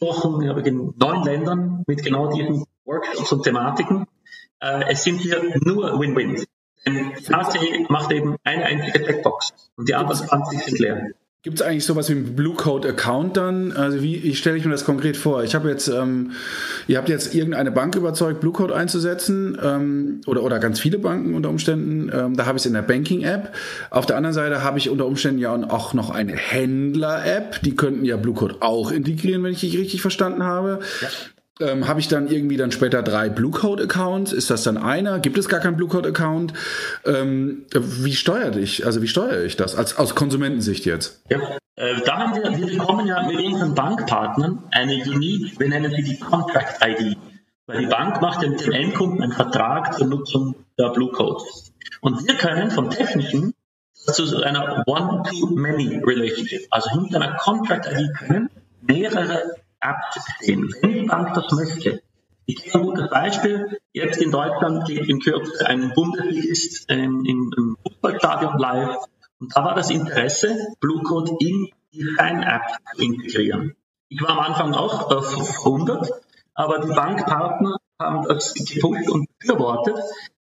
Wochen 0.01 0.41
in 0.41 0.93
neun 0.97 1.23
Ländern 1.23 1.83
mit 1.87 2.03
genau 2.03 2.27
diesen 2.27 2.65
Workshops 2.85 3.31
und 3.31 3.43
Thematiken. 3.43 4.05
Äh, 4.63 4.85
es 4.91 5.03
sind 5.03 5.19
hier 5.19 5.41
nur 5.63 5.99
Win-Wins. 5.99 6.45
Denn 6.85 7.11
HC 7.15 7.85
macht 7.89 8.11
eben 8.11 8.35
eine 8.43 8.65
einzige 8.65 9.05
Checkbox 9.05 9.53
und 9.77 9.87
die 9.87 9.95
anderen 9.95 10.27
20 10.27 10.63
sind 10.63 10.79
leer. 10.79 11.11
Gibt 11.43 11.59
es 11.59 11.65
eigentlich 11.65 11.83
sowas 11.83 12.07
wie 12.07 12.13
einen 12.13 12.37
Blue 12.37 12.55
Code 12.55 12.87
Account 12.87 13.35
dann? 13.35 13.73
Also 13.73 14.01
wie, 14.01 14.23
wie 14.23 14.33
stelle 14.33 14.55
ich 14.55 14.63
mir 14.63 14.71
das 14.71 14.85
konkret 14.85 15.17
vor? 15.17 15.43
Ich 15.43 15.55
habe 15.55 15.69
jetzt, 15.69 15.89
ähm, 15.89 16.31
ihr 16.87 16.97
habt 16.97 17.09
jetzt 17.09 17.35
irgendeine 17.35 17.69
Bank 17.69 17.95
überzeugt, 17.95 18.39
Blue 18.39 18.53
Code 18.53 18.73
einzusetzen 18.73 19.57
ähm, 19.61 20.21
oder, 20.25 20.41
oder 20.43 20.59
ganz 20.59 20.79
viele 20.79 20.99
Banken 20.99 21.35
unter 21.35 21.49
Umständen. 21.49 22.09
Ähm, 22.13 22.37
da 22.37 22.45
habe 22.45 22.57
ich 22.57 22.61
es 22.61 22.65
in 22.65 22.73
der 22.73 22.81
Banking 22.81 23.23
App. 23.23 23.53
Auf 23.89 24.05
der 24.05 24.15
anderen 24.15 24.33
Seite 24.33 24.63
habe 24.63 24.77
ich 24.77 24.89
unter 24.89 25.05
Umständen 25.05 25.39
ja 25.39 25.53
auch 25.53 25.93
noch 25.93 26.11
eine 26.11 26.33
Händler 26.33 27.25
App. 27.25 27.61
Die 27.61 27.75
könnten 27.75 28.05
ja 28.05 28.15
Blue 28.15 28.35
Code 28.35 28.57
auch 28.61 28.91
integrieren, 28.91 29.43
wenn 29.43 29.51
ich 29.51 29.59
dich 29.59 29.77
richtig 29.77 30.01
verstanden 30.01 30.43
habe. 30.43 30.79
Ja. 31.01 31.09
Ähm, 31.59 31.87
habe 31.87 31.99
ich 31.99 32.07
dann 32.07 32.27
irgendwie 32.27 32.57
dann 32.57 32.71
später 32.71 33.03
drei 33.03 33.29
Bluecode-Accounts? 33.29 34.33
Ist 34.33 34.49
das 34.49 34.63
dann 34.63 34.77
einer? 34.77 35.19
Gibt 35.19 35.37
es 35.37 35.47
gar 35.47 35.59
keinen 35.59 35.77
Bluecode-Account? 35.77 36.53
Ähm, 37.05 37.65
wie 37.73 38.15
steuere 38.15 38.57
ich? 38.57 38.85
Also 38.85 39.03
wie 39.03 39.07
steuere 39.07 39.43
ich 39.43 39.55
das 39.55 39.75
als, 39.75 39.97
aus 39.97 40.15
Konsumentensicht 40.15 40.85
jetzt? 40.85 41.21
Ja, 41.29 41.39
äh, 41.75 42.01
da 42.05 42.17
haben 42.17 42.35
wir, 42.35 42.57
wir 42.57 42.65
bekommen 42.65 43.05
ja 43.05 43.21
mit 43.27 43.39
unseren 43.39 43.75
Bankpartnern 43.75 44.63
eine 44.71 44.95
Unique, 44.95 45.59
wir 45.59 45.69
nennen 45.69 45.91
sie 45.95 46.03
die 46.03 46.19
Contract 46.19 46.83
ID. 46.83 47.17
Weil 47.67 47.79
die 47.79 47.87
Bank 47.87 48.21
macht 48.21 48.41
dem, 48.41 48.57
dem 48.57 48.71
Endkunden 48.71 49.21
einen 49.21 49.31
Vertrag 49.31 49.93
zur 49.93 50.07
Nutzung 50.07 50.55
der 50.77 50.89
Bluecode. 50.89 51.43
Und 52.01 52.27
wir 52.27 52.35
können 52.35 52.71
vom 52.71 52.89
Technischen 52.89 53.53
zu 53.93 54.43
einer 54.43 54.83
One-to-Many-Relationship, 54.85 56.67
also 56.71 56.89
hinter 56.89 57.21
einer 57.21 57.37
Contract 57.37 57.87
ID 57.91 58.13
können 58.17 58.49
mehrere 58.81 59.55
abzusehen, 59.83 60.73
wenn 60.81 60.93
die 60.93 61.05
Bank 61.05 61.33
das 61.33 61.51
möchte. 61.51 62.01
Ich 62.45 62.63
gebe 62.63 62.79
ein 62.79 62.85
gutes 62.85 63.09
Beispiel. 63.09 63.79
Jetzt 63.93 64.21
in 64.21 64.31
Deutschland 64.31 64.85
geht 64.85 65.07
in 65.07 65.19
Kürze 65.19 65.65
ein 65.65 65.93
Bundesligist 65.93 66.85
ähm, 66.89 67.23
im, 67.25 67.77
Fußballstadion 67.83 68.57
live. 68.57 68.97
Und 69.39 69.55
da 69.55 69.63
war 69.63 69.75
das 69.75 69.89
Interesse, 69.89 70.73
Bluecode 70.79 71.41
in 71.41 71.69
die 71.93 72.03
Fan-App 72.03 72.63
zu 72.95 73.01
integrieren. 73.01 73.75
Ich 74.09 74.21
war 74.21 74.31
am 74.31 74.39
Anfang 74.39 74.73
auch 74.73 75.09
äh, 75.11 75.21
verwundert, 75.21 76.09
aber 76.53 76.79
die 76.79 76.93
Bankpartner 76.93 77.77
haben 77.99 78.27
das 78.27 78.53
gepusht 78.53 79.09
und 79.09 79.27
befürwortet 79.39 79.97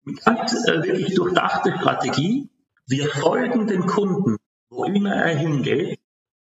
mit 0.04 0.24
ganz 0.24 0.52
äh, 0.68 0.82
wirklich 0.82 1.14
durchdachter 1.14 1.78
Strategie. 1.78 2.48
Wir 2.86 3.08
folgen 3.08 3.66
den 3.66 3.86
Kunden, 3.86 4.36
wo 4.70 4.84
immer 4.84 5.14
er 5.14 5.36
hingeht, 5.36 5.98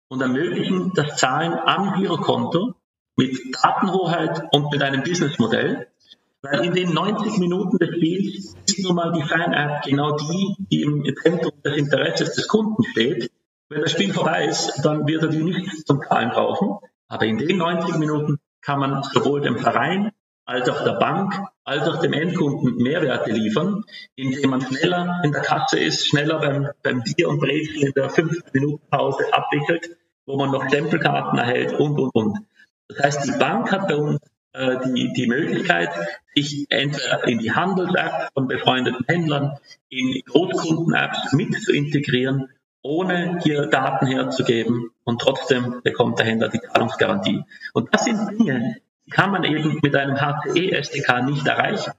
und 0.08 0.20
ermöglichen 0.20 0.92
das 0.94 1.16
Zahlen 1.16 1.54
am 1.54 1.94
Girokonto 1.94 2.74
mit 3.16 3.38
Datenhoheit 3.62 4.42
und 4.52 4.70
mit 4.70 4.82
einem 4.82 5.02
Businessmodell. 5.02 5.88
Weil 6.42 6.64
in 6.64 6.74
den 6.74 6.92
90 6.92 7.38
Minuten 7.38 7.78
des 7.78 7.96
Spiels 7.96 8.54
ist 8.66 8.84
nun 8.84 8.94
mal 8.94 9.12
die 9.12 9.22
Fan-App 9.22 9.82
genau 9.82 10.16
die, 10.16 10.54
die 10.70 10.82
im 10.82 11.04
Zentrum 11.22 11.52
des 11.64 11.76
Interesses 11.76 12.34
des 12.34 12.46
Kunden 12.46 12.84
steht. 12.84 13.32
Wenn 13.68 13.80
das 13.80 13.90
Spiel 13.90 14.12
vorbei 14.12 14.46
ist, 14.46 14.80
dann 14.84 15.06
wird 15.06 15.22
er 15.22 15.28
die 15.28 15.42
nicht 15.42 15.86
zum 15.86 16.00
Zahlen 16.02 16.30
brauchen. 16.30 16.78
Aber 17.08 17.26
in 17.26 17.38
den 17.38 17.56
90 17.56 17.96
Minuten 17.96 18.38
kann 18.60 18.78
man 18.78 19.02
sowohl 19.02 19.40
dem 19.40 19.58
Verein 19.58 20.12
als 20.46 20.68
auch 20.68 20.84
der 20.84 20.94
Bank, 20.94 21.34
als 21.64 21.86
auch 21.88 22.00
dem 22.00 22.12
Endkunden 22.12 22.76
Mehrwerte 22.76 23.32
liefern, 23.32 23.84
indem 24.14 24.50
man 24.50 24.62
schneller 24.62 25.20
in 25.24 25.32
der 25.32 25.42
Kasse 25.42 25.78
ist, 25.78 26.06
schneller 26.06 26.38
beim, 26.38 26.68
beim 26.82 27.02
Bier 27.02 27.28
und 27.28 27.40
Brezel 27.40 27.82
in 27.82 27.92
der 27.92 28.10
5-Minuten-Pause 28.10 29.24
abwickelt, 29.32 29.90
wo 30.24 30.36
man 30.36 30.52
noch 30.52 30.66
Stempelkarten 30.68 31.38
erhält 31.38 31.72
und, 31.74 31.98
und, 31.98 32.10
und. 32.14 32.38
Das 32.88 33.00
heißt, 33.00 33.26
die 33.26 33.38
Bank 33.38 33.72
hat 33.72 33.88
bei 33.88 33.96
uns 33.96 34.20
äh, 34.52 34.76
die, 34.86 35.12
die 35.12 35.26
Möglichkeit, 35.26 35.90
sich 36.34 36.66
entweder 36.70 37.26
in 37.26 37.38
die 37.38 37.52
Handels-App 37.52 38.30
von 38.32 38.46
befreundeten 38.46 39.04
Händlern, 39.06 39.58
in 39.88 40.22
Großkunden-Apps 40.26 41.32
mit 41.32 41.60
zu 41.60 41.72
integrieren, 41.72 42.50
ohne 42.82 43.40
hier 43.42 43.66
Daten 43.66 44.06
herzugeben 44.06 44.90
und 45.02 45.20
trotzdem 45.20 45.80
bekommt 45.82 46.20
der 46.20 46.26
Händler 46.26 46.48
die 46.48 46.60
Zahlungsgarantie. 46.60 47.42
Und 47.74 47.92
das 47.92 48.04
sind 48.04 48.38
Dinge, 48.38 48.76
kann 49.10 49.30
man 49.30 49.44
eben 49.44 49.78
mit 49.82 49.94
einem 49.94 50.16
HCE-SDK 50.20 51.22
nicht 51.22 51.46
erreichen. 51.46 51.92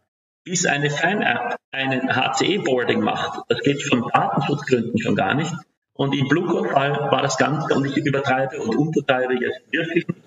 Bis 0.43 0.65
eine 0.65 0.89
Fan-App 0.89 1.57
einen 1.71 2.15
HCE-Boarding 2.15 3.01
macht, 3.01 3.41
das 3.49 3.59
geht 3.61 3.83
von 3.83 4.07
Datenschutzgründen 4.13 4.97
schon 4.97 5.15
gar 5.15 5.33
nicht. 5.33 5.53
Und 5.93 6.13
im 6.13 6.27
Bluecode-Fall 6.27 7.11
war 7.11 7.21
das 7.21 7.37
Ganze, 7.37 7.73
und 7.75 7.85
ich 7.85 7.97
übertreibe 7.97 8.59
und 8.59 8.75
untertreibe 8.75 9.33
jetzt 9.33 9.61
wirklich 9.71 10.07
nicht, 10.07 10.19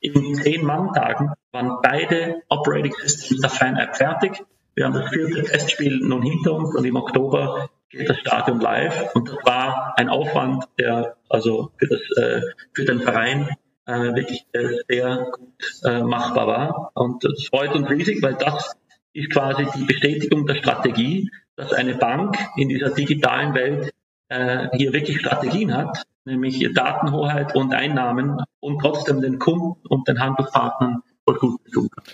in 0.00 0.34
zehn 0.34 0.66
Manntagen 0.66 1.32
waren 1.52 1.78
beide 1.82 2.42
Operating 2.50 2.92
Systems 2.92 3.40
der 3.40 3.50
Fan-App 3.50 3.96
fertig. 3.96 4.44
Wir 4.74 4.84
haben 4.84 4.92
das 4.92 5.08
vierte 5.08 5.42
Testspiel 5.44 6.00
nun 6.00 6.22
hinter 6.22 6.54
uns 6.54 6.74
und 6.74 6.84
im 6.84 6.96
Oktober 6.96 7.70
geht 7.88 8.10
das 8.10 8.18
Stadion 8.18 8.60
live. 8.60 9.14
Und 9.14 9.28
das 9.28 9.36
war 9.44 9.94
ein 9.96 10.10
Aufwand, 10.10 10.64
der 10.78 11.16
also 11.28 11.70
für, 11.78 11.86
das, 11.86 12.00
äh, 12.18 12.42
für 12.74 12.84
den 12.84 13.00
Verein 13.00 13.48
äh, 13.86 14.14
wirklich 14.14 14.46
äh, 14.52 14.68
sehr 14.88 15.26
gut 15.32 15.82
äh, 15.84 16.02
machbar 16.02 16.46
war. 16.46 16.90
Und 16.94 17.24
das 17.24 17.46
freut 17.46 17.74
uns 17.74 17.88
riesig, 17.88 18.22
weil 18.22 18.34
das 18.34 18.76
ist 19.12 19.30
quasi 19.30 19.66
die 19.76 19.84
Bestätigung 19.84 20.46
der 20.46 20.56
Strategie, 20.56 21.30
dass 21.56 21.72
eine 21.72 21.94
Bank 21.94 22.36
in 22.56 22.68
dieser 22.68 22.90
digitalen 22.90 23.54
Welt 23.54 23.92
äh, 24.28 24.68
hier 24.76 24.92
wirklich 24.92 25.20
Strategien 25.20 25.76
hat, 25.76 26.04
nämlich 26.24 26.66
Datenhoheit 26.74 27.54
und 27.54 27.72
Einnahmen 27.74 28.42
und 28.60 28.80
trotzdem 28.80 29.20
den 29.20 29.38
Kunden 29.38 29.86
und 29.88 30.08
den 30.08 30.20
Handelspartnern 30.20 31.02
voll 31.24 31.38
gut 31.38 31.60
tun 31.72 31.88
kann. 31.90 32.04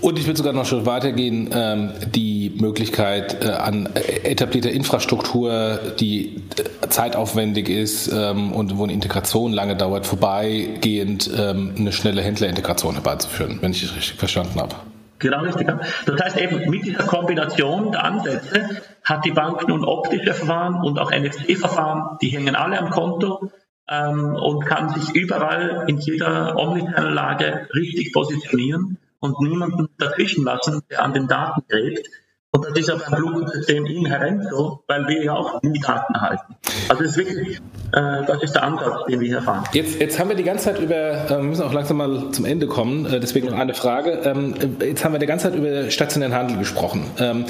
Und 0.00 0.18
ich 0.18 0.26
würde 0.26 0.38
sogar 0.38 0.52
noch 0.52 0.64
schon 0.64 0.86
weitergehen, 0.86 1.50
ähm, 1.52 1.92
die 2.14 2.52
Möglichkeit 2.58 3.44
äh, 3.44 3.50
an 3.50 3.88
etablierter 3.94 4.70
Infrastruktur, 4.70 5.78
die 6.00 6.42
äh, 6.56 6.88
zeitaufwendig 6.88 7.68
ist 7.68 8.08
ähm, 8.08 8.52
und 8.52 8.78
wo 8.78 8.84
eine 8.84 8.94
Integration 8.94 9.52
lange 9.52 9.76
dauert, 9.76 10.06
vorbeigehend 10.06 11.30
ähm, 11.36 11.74
eine 11.78 11.92
schnelle 11.92 12.22
Händlerintegration 12.22 12.94
herbeizuführen, 12.94 13.58
wenn 13.60 13.72
ich 13.72 13.82
es 13.82 13.94
richtig 13.94 14.18
verstanden 14.18 14.58
habe. 14.58 14.74
Genau 15.18 15.40
richtig. 15.42 15.70
Das 16.06 16.20
heißt 16.20 16.38
eben, 16.38 16.68
mit 16.68 16.84
dieser 16.84 17.04
Kombination 17.04 17.92
der 17.92 18.04
Ansätze 18.04 18.82
hat 19.04 19.24
die 19.24 19.30
Bank 19.30 19.68
nun 19.68 19.84
optische 19.84 20.34
Verfahren 20.34 20.82
und 20.82 20.98
auch 20.98 21.12
NFC-Verfahren, 21.12 22.18
die 22.20 22.30
hängen 22.30 22.56
alle 22.56 22.80
am 22.80 22.90
Konto 22.90 23.52
und 23.88 24.66
kann 24.66 24.88
sich 24.88 25.14
überall 25.14 25.84
in 25.86 25.98
jeder 25.98 26.56
Omnichannel-Lage 26.56 27.68
richtig 27.72 28.12
positionieren 28.12 28.98
und 29.22 29.40
niemanden 29.40 29.88
dazwischen 29.98 30.44
lassen, 30.44 30.82
der 30.90 31.02
an 31.02 31.14
den 31.14 31.28
Daten 31.28 31.62
gräbt. 31.68 32.08
Und 32.54 32.66
das 32.66 32.78
ist 32.78 32.88
ja 32.88 32.96
beim 32.96 33.18
Bluetooth-System 33.18 33.86
inhärent 33.86 34.44
so, 34.50 34.82
weil 34.86 35.08
wir 35.08 35.24
ja 35.24 35.32
auch 35.32 35.62
nie 35.62 35.80
Daten 35.80 36.12
erhalten. 36.12 36.54
Also 36.90 37.02
das 37.02 37.12
ist 37.12 37.16
wirklich, 37.16 37.56
äh, 37.92 38.26
das 38.26 38.42
ist 38.42 38.54
der 38.54 38.64
Ansatz, 38.64 39.06
den 39.08 39.20
wir 39.20 39.28
hier 39.28 39.40
fahren. 39.40 39.64
Jetzt, 39.72 39.98
jetzt 39.98 40.18
haben 40.18 40.28
wir 40.28 40.36
die 40.36 40.42
ganze 40.42 40.64
Zeit 40.64 40.78
über, 40.78 40.94
äh, 40.94 41.30
wir 41.30 41.38
müssen 41.38 41.62
auch 41.62 41.72
langsam 41.72 41.96
mal 41.96 42.30
zum 42.30 42.44
Ende 42.44 42.66
kommen, 42.66 43.06
äh, 43.06 43.20
deswegen 43.20 43.48
noch 43.48 43.58
eine 43.58 43.72
Frage. 43.72 44.20
Ähm, 44.24 44.54
jetzt 44.80 45.02
haben 45.02 45.12
wir 45.12 45.18
die 45.18 45.24
ganze 45.24 45.50
Zeit 45.50 45.58
über 45.58 45.90
stationären 45.90 46.34
Handel 46.34 46.58
gesprochen. 46.58 47.04
Ähm, 47.18 47.46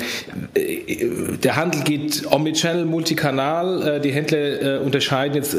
äh, 0.55 1.37
der 1.37 1.57
Handel 1.57 1.83
geht 1.83 2.31
Omnichannel, 2.31 2.85
Multikanal. 2.85 3.97
Äh, 3.97 4.01
die 4.01 4.13
Händler 4.13 4.83
unterscheiden 4.83 5.35
jetzt 5.35 5.57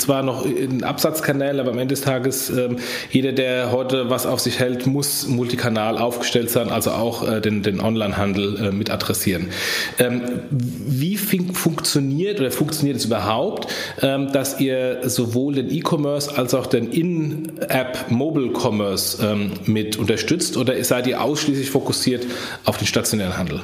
zwar 0.00 0.22
noch 0.22 0.46
in 0.46 0.84
Absatzkanälen, 0.84 1.58
aber 1.58 1.70
am 1.70 1.78
Ende 1.78 1.94
des 1.94 2.02
Tages 2.02 2.50
ähm, 2.50 2.76
jeder, 3.10 3.32
der 3.32 3.72
heute 3.72 4.08
was 4.08 4.24
auf 4.24 4.38
sich 4.38 4.60
hält, 4.60 4.86
muss 4.86 5.26
Multikanal 5.26 5.98
aufgestellt 5.98 6.50
sein, 6.50 6.68
also 6.68 6.92
auch 6.92 7.40
den, 7.40 7.62
den 7.62 7.80
Onlinehandel 7.80 8.72
mit 8.72 8.83
adressieren. 8.90 9.50
Ähm, 9.98 10.22
wie 10.50 11.16
funktioniert 11.16 12.40
oder 12.40 12.50
funktioniert 12.50 12.96
es 12.96 13.04
überhaupt, 13.04 13.72
ähm, 14.02 14.32
dass 14.32 14.60
ihr 14.60 15.08
sowohl 15.08 15.54
den 15.54 15.70
E-Commerce 15.70 16.36
als 16.36 16.54
auch 16.54 16.66
den 16.66 16.90
In-App 16.90 18.10
Mobile 18.10 18.52
Commerce 18.52 19.24
ähm, 19.24 19.52
mit 19.66 19.96
unterstützt 19.96 20.56
oder 20.56 20.82
seid 20.84 21.06
ihr 21.06 21.22
ausschließlich 21.22 21.70
fokussiert 21.70 22.26
auf 22.64 22.78
den 22.78 22.86
stationären 22.86 23.36
Handel? 23.36 23.62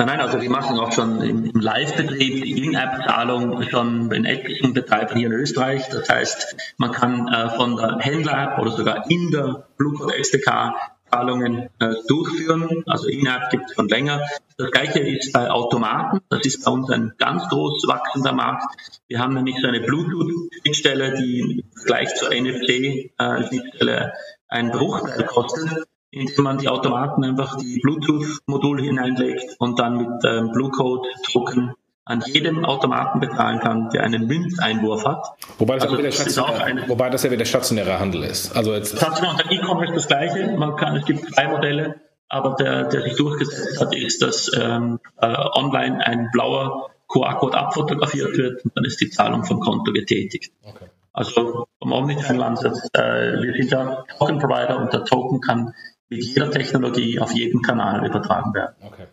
Nein, 0.00 0.06
nein, 0.06 0.20
also 0.20 0.40
wir 0.40 0.48
machen 0.48 0.78
auch 0.78 0.92
schon 0.92 1.20
im, 1.22 1.50
Live-Betrieb 1.54 2.44
die 2.44 2.64
In-App-Zahlung 2.64 3.60
schon 3.64 4.12
in 4.12 4.24
etlichen 4.24 4.72
Betreibern 4.72 5.18
hier 5.18 5.26
in 5.26 5.32
Österreich. 5.32 5.88
Das 5.88 6.08
heißt, 6.08 6.74
man 6.76 6.92
kann 6.92 7.26
äh, 7.26 7.50
von 7.56 7.74
der 7.74 7.98
Händler-App 7.98 8.60
oder 8.60 8.70
sogar 8.70 9.10
in 9.10 9.32
der 9.32 9.64
Bluecode 9.76 10.14
SDK 10.14 10.72
Zahlungen 11.10 11.68
äh, 11.78 11.94
durchführen. 12.06 12.82
Also 12.86 13.08
In-App 13.08 13.50
gibt 13.50 13.70
es 13.70 13.74
schon 13.74 13.88
länger. 13.88 14.22
Das 14.56 14.70
gleiche 14.70 15.00
ist 15.00 15.32
bei 15.32 15.50
Automaten. 15.50 16.20
Das 16.28 16.44
ist 16.44 16.64
bei 16.64 16.70
uns 16.70 16.90
ein 16.90 17.12
ganz 17.18 17.48
groß 17.48 17.86
wachsender 17.86 18.32
Markt. 18.32 18.64
Wir 19.08 19.20
haben 19.20 19.34
nämlich 19.34 19.56
so 19.60 19.68
eine 19.68 19.80
Bluetooth-Schnittstelle, 19.80 21.14
die 21.18 21.64
gleich 21.84 22.14
zur 22.14 22.30
NFC-Schnittstelle 22.30 24.12
einen 24.48 24.70
Bruchteil 24.70 25.24
kostet, 25.24 25.86
indem 26.10 26.44
man 26.44 26.58
die 26.58 26.68
Automaten 26.68 27.24
einfach 27.24 27.56
die 27.58 27.80
Bluetooth-Modul 27.80 28.80
hineinlegt 28.82 29.56
und 29.58 29.78
dann 29.78 29.96
mit 29.98 30.24
ähm, 30.24 30.50
Bluecode-Token 30.52 31.74
an 32.08 32.22
jedem 32.26 32.64
Automaten 32.64 33.20
bezahlen 33.20 33.60
kann, 33.60 33.90
der 33.90 34.02
einen 34.02 34.26
Münzeinwurf 34.26 35.04
hat. 35.04 35.26
Wobei 35.58 35.74
das, 35.74 35.84
also, 35.84 36.02
das 36.02 36.26
ist 36.26 36.38
auch 36.38 36.58
eine, 36.58 36.88
wobei 36.88 37.10
das 37.10 37.22
ja 37.22 37.30
wieder 37.30 37.44
stationärer 37.44 38.00
Handel 38.00 38.24
ist. 38.24 38.56
Also 38.56 38.72
jetzt 38.72 38.96
Stationär 38.96 39.32
und 39.32 39.52
E-Commerce 39.52 39.92
das 39.92 40.08
gleiche. 40.08 40.56
Man 40.56 40.76
kann, 40.76 40.96
es 40.96 41.04
gibt 41.04 41.34
zwei 41.34 41.48
Modelle, 41.48 42.00
aber 42.30 42.56
der, 42.56 42.84
der 42.84 43.02
sich 43.02 43.16
durchgesetzt 43.16 43.78
hat, 43.78 43.94
ist, 43.94 44.22
dass 44.22 44.50
ähm, 44.58 45.00
äh, 45.20 45.26
online 45.26 46.04
ein 46.04 46.30
blauer 46.32 46.90
QR-Code 47.08 47.58
abfotografiert 47.58 48.38
wird 48.38 48.64
und 48.64 48.74
dann 48.74 48.84
ist 48.84 49.00
die 49.02 49.10
Zahlung 49.10 49.44
vom 49.44 49.60
Konto 49.60 49.92
getätigt. 49.92 50.52
Okay. 50.62 50.86
Also 51.12 51.66
vom 51.78 51.92
Omnichannel-Ansatz, 51.92 52.88
äh, 52.94 53.42
wir 53.42 53.52
sind 53.52 53.70
ja 53.70 54.04
Token-Provider 54.18 54.78
und 54.78 54.94
der 54.94 55.04
Token 55.04 55.42
kann 55.42 55.74
mit 56.08 56.24
jeder 56.24 56.50
Technologie 56.50 57.20
auf 57.20 57.34
jeden 57.34 57.60
Kanal 57.60 58.06
übertragen 58.06 58.54
werden. 58.54 58.76
Okay. 58.82 59.08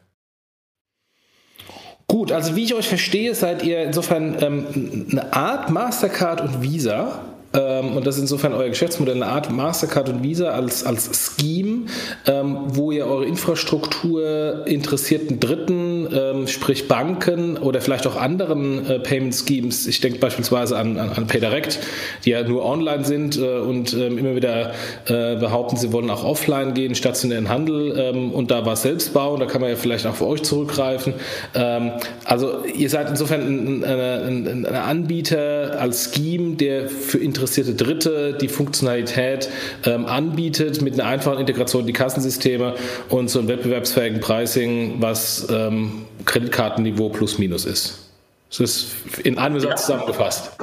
Gut, 2.07 2.31
also 2.31 2.55
wie 2.55 2.63
ich 2.63 2.75
euch 2.75 2.87
verstehe, 2.87 3.33
seid 3.33 3.63
ihr 3.63 3.83
insofern 3.83 4.35
ähm, 4.39 5.07
eine 5.11 5.33
Art 5.33 5.71
Mastercard 5.71 6.41
und 6.41 6.61
Visa. 6.61 7.19
Ähm, 7.55 7.95
und 7.95 8.05
das 8.05 8.15
ist 8.15 8.21
insofern 8.21 8.53
euer 8.53 8.69
Geschäftsmodell 8.69 9.15
eine 9.15 9.27
Art 9.27 9.51
Mastercard 9.51 10.09
und 10.09 10.23
Visa 10.23 10.49
als, 10.49 10.85
als 10.85 11.09
Scheme, 11.39 11.85
ähm, 12.27 12.57
wo 12.67 12.91
ihr 12.91 13.07
eure 13.07 13.25
Infrastruktur 13.25 14.67
interessierten 14.67 15.39
Dritten, 15.39 15.94
ähm, 16.13 16.47
sprich 16.47 16.87
Banken 16.87 17.57
oder 17.57 17.81
vielleicht 17.81 18.07
auch 18.07 18.15
anderen 18.15 18.85
äh, 18.89 18.99
Payment 18.99 19.35
Schemes, 19.35 19.87
ich 19.87 20.01
denke 20.01 20.19
beispielsweise 20.19 20.77
an, 20.77 20.97
an, 20.97 21.09
an 21.09 21.27
PayDirect, 21.27 21.79
die 22.25 22.31
ja 22.31 22.43
nur 22.43 22.65
online 22.65 23.05
sind 23.05 23.37
äh, 23.37 23.59
und 23.59 23.93
ähm, 23.93 24.17
immer 24.17 24.35
wieder 24.35 24.71
äh, 25.07 25.35
behaupten, 25.35 25.77
sie 25.77 25.91
wollen 25.91 26.09
auch 26.09 26.23
offline 26.23 26.73
gehen, 26.73 26.95
stationären 26.95 27.49
Handel 27.49 27.97
ähm, 27.97 28.31
und 28.31 28.51
da 28.51 28.65
was 28.65 28.83
selbst 28.83 29.13
bauen, 29.13 29.39
da 29.39 29.45
kann 29.45 29.61
man 29.61 29.69
ja 29.69 29.75
vielleicht 29.75 30.05
auch 30.05 30.15
für 30.15 30.27
euch 30.27 30.43
zurückgreifen. 30.43 31.13
Ähm, 31.53 31.91
also 32.23 32.63
ihr 32.65 32.89
seid 32.89 33.09
insofern 33.09 33.41
ein, 33.41 33.83
ein, 33.83 34.65
ein, 34.65 34.75
Anbieter 34.75 35.77
als 35.79 36.11
Scheme, 36.13 36.55
der 36.55 36.89
für 36.89 37.17
interessierte 37.17 37.73
Dritte 37.73 38.37
die 38.39 38.47
Funktionalität 38.47 39.49
ähm, 39.85 40.05
anbietet 40.05 40.81
mit 40.81 40.93
einer 40.93 41.09
einfachen 41.09 41.39
Integration 41.39 41.81
in 41.81 41.87
die 41.87 41.93
Kassensysteme 41.93 42.75
und 43.09 43.29
so 43.29 43.39
einem 43.39 43.47
wettbewerbsfähigen 43.47 44.19
Pricing, 44.19 44.95
was 44.99 45.47
ähm, 45.49 45.94
Kreditkartenniveau 46.25 47.09
plus 47.09 47.37
minus 47.37 47.65
ist. 47.65 48.11
Das 48.49 48.59
ist 48.59 49.19
in 49.23 49.37
einem 49.37 49.59
Satz 49.59 49.71
ja. 49.71 49.75
zusammengefasst. 49.75 50.57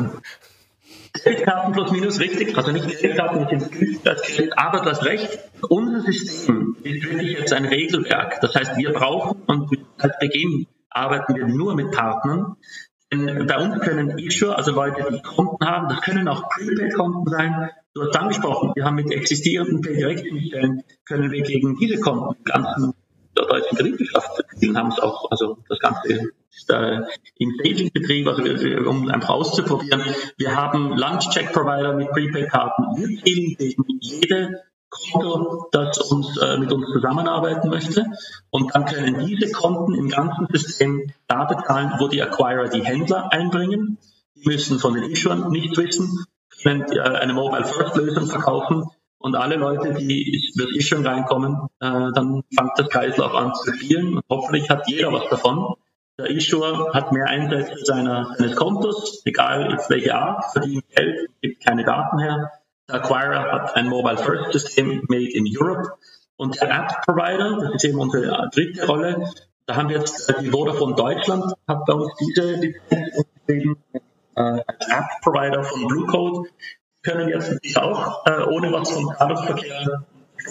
Kreditkarten 1.14 1.72
plus 1.72 1.90
minus 1.90 2.20
richtig, 2.20 2.56
also 2.56 2.72
nicht 2.72 2.88
Kreditkarten 2.88 3.40
nicht 3.40 3.52
ins 3.52 3.70
Kredit, 3.70 4.58
aber 4.58 4.80
du 4.80 4.90
hast 4.90 5.04
recht, 5.04 5.38
unser 5.68 6.00
System 6.00 6.76
ist 6.82 7.04
wirklich 7.04 7.38
jetzt 7.38 7.52
ein 7.52 7.66
Regelwerk. 7.66 8.40
Das 8.40 8.54
heißt, 8.54 8.76
wir 8.76 8.92
brauchen 8.92 9.42
und 9.46 9.70
seit 9.98 10.18
Beginn 10.20 10.66
arbeiten 10.88 11.34
wir 11.34 11.46
nur 11.46 11.74
mit 11.74 11.90
Partnern, 11.90 12.56
bei 13.12 13.56
uns 13.58 13.78
können 13.80 14.18
Issuer, 14.18 14.56
also 14.56 14.72
Leute, 14.72 15.04
die 15.12 15.20
Konten 15.20 15.66
haben, 15.66 15.88
das 15.88 16.00
können 16.00 16.28
auch 16.28 16.48
Prepaid-Konten 16.48 17.30
sein. 17.30 17.68
Du 17.92 18.02
hast 18.02 18.16
angesprochen, 18.16 18.72
wir 18.74 18.86
haben 18.86 18.94
mit 18.94 19.12
existierenden 19.12 19.82
PayDirect-Stellen, 19.82 20.82
können 21.04 21.30
wir 21.30 21.42
gegen 21.42 21.76
diese 21.76 22.00
Konten 22.00 22.42
ganzen 22.44 22.94
der 23.36 23.46
deutschen 23.46 23.76
Kreditwirtschaft 23.76 24.44
spielen, 24.56 24.76
haben 24.76 24.90
es 24.90 24.98
auch, 24.98 25.30
also 25.30 25.58
das 25.68 25.78
Ganze 25.78 26.08
ist 26.08 26.70
äh, 26.70 27.00
im 27.38 27.52
Staging-Betrieb, 27.58 28.26
also 28.26 28.44
wir, 28.44 28.86
um 28.86 29.08
einfach 29.08 29.30
auszuprobieren. 29.30 30.02
Wir 30.36 30.54
haben 30.54 30.96
Lunch-Check-Provider 30.96 31.94
mit 31.94 32.10
Prepaid-Karten. 32.10 32.96
Wir 32.96 33.18
spielen 33.18 33.56
gegen 33.56 33.84
jede 34.00 34.62
Konto, 34.90 35.68
das 35.72 35.98
uns, 35.98 36.36
äh, 36.38 36.58
mit 36.58 36.70
uns 36.72 36.86
zusammenarbeiten 36.92 37.70
möchte. 37.70 38.04
Und 38.50 38.74
dann 38.74 38.84
können 38.84 39.26
diese 39.26 39.50
Konten 39.52 39.94
im 39.94 40.08
ganzen 40.08 40.46
System 40.52 41.10
da 41.26 41.44
bezahlen, 41.44 41.94
wo 41.98 42.08
die 42.08 42.22
Acquirer 42.22 42.68
die 42.68 42.84
Händler 42.84 43.32
einbringen. 43.32 43.98
Die 44.36 44.48
müssen 44.48 44.78
von 44.78 44.94
den 44.94 45.04
Issuern 45.04 45.50
nicht 45.50 45.76
wissen, 45.78 46.26
können 46.62 46.82
äh, 46.92 47.00
eine 47.00 47.32
Mobile 47.32 47.64
First 47.64 47.96
Lösung 47.96 48.26
verkaufen 48.26 48.90
und 49.22 49.34
alle 49.36 49.56
Leute, 49.56 49.94
die 49.94 50.50
über 50.54 50.68
Issuing 50.76 51.06
reinkommen, 51.06 51.68
äh, 51.80 52.12
dann 52.14 52.42
fängt 52.54 52.72
das 52.76 52.88
Kreislauf 52.88 53.34
an 53.34 53.54
zu 53.54 53.72
spielen 53.74 54.16
und 54.16 54.24
hoffentlich 54.28 54.68
hat 54.68 54.88
jeder 54.88 55.12
was 55.12 55.28
davon. 55.28 55.74
Der 56.18 56.26
Issuer 56.26 56.92
hat 56.92 57.12
mehr 57.12 57.26
Einsätze 57.26 57.84
seiner, 57.84 58.34
seines 58.36 58.54
Kontos, 58.54 59.22
egal 59.24 59.78
welche 59.88 60.14
Art, 60.14 60.44
verdient 60.52 60.84
Geld, 60.94 61.28
gibt 61.40 61.64
keine 61.64 61.84
Daten 61.84 62.18
her 62.18 62.50
Acquirer 62.92 63.52
hat 63.52 63.76
ein 63.76 63.88
Mobile 63.88 64.18
First 64.18 64.52
System 64.52 65.04
made 65.08 65.30
in 65.32 65.46
Europe 65.56 65.96
und 66.36 66.60
der 66.60 66.70
App 66.70 67.02
Provider, 67.04 67.56
das 67.60 67.74
ist 67.76 67.84
eben 67.84 67.98
unsere 67.98 68.50
dritte 68.52 68.86
Rolle. 68.86 69.30
Da 69.66 69.76
haben 69.76 69.88
wir 69.88 69.98
jetzt 69.98 70.28
äh, 70.28 70.42
die 70.42 70.50
Vodafone 70.50 70.94
Deutschland 70.94 71.44
hat 71.68 71.84
bei 71.86 71.92
uns 71.94 72.12
diese 72.16 72.52
Lizenz 72.52 73.28
äh, 73.46 74.40
als 74.40 74.88
App 74.88 75.04
Provider 75.22 75.62
von 75.62 75.86
Blue 75.86 76.06
Code 76.06 76.48
können 77.02 77.28
jetzt 77.28 77.78
auch 77.78 78.26
äh, 78.26 78.42
ohne 78.44 78.72
was 78.72 78.90
vom 78.90 79.14
Zahlungsverkehr 79.16 80.04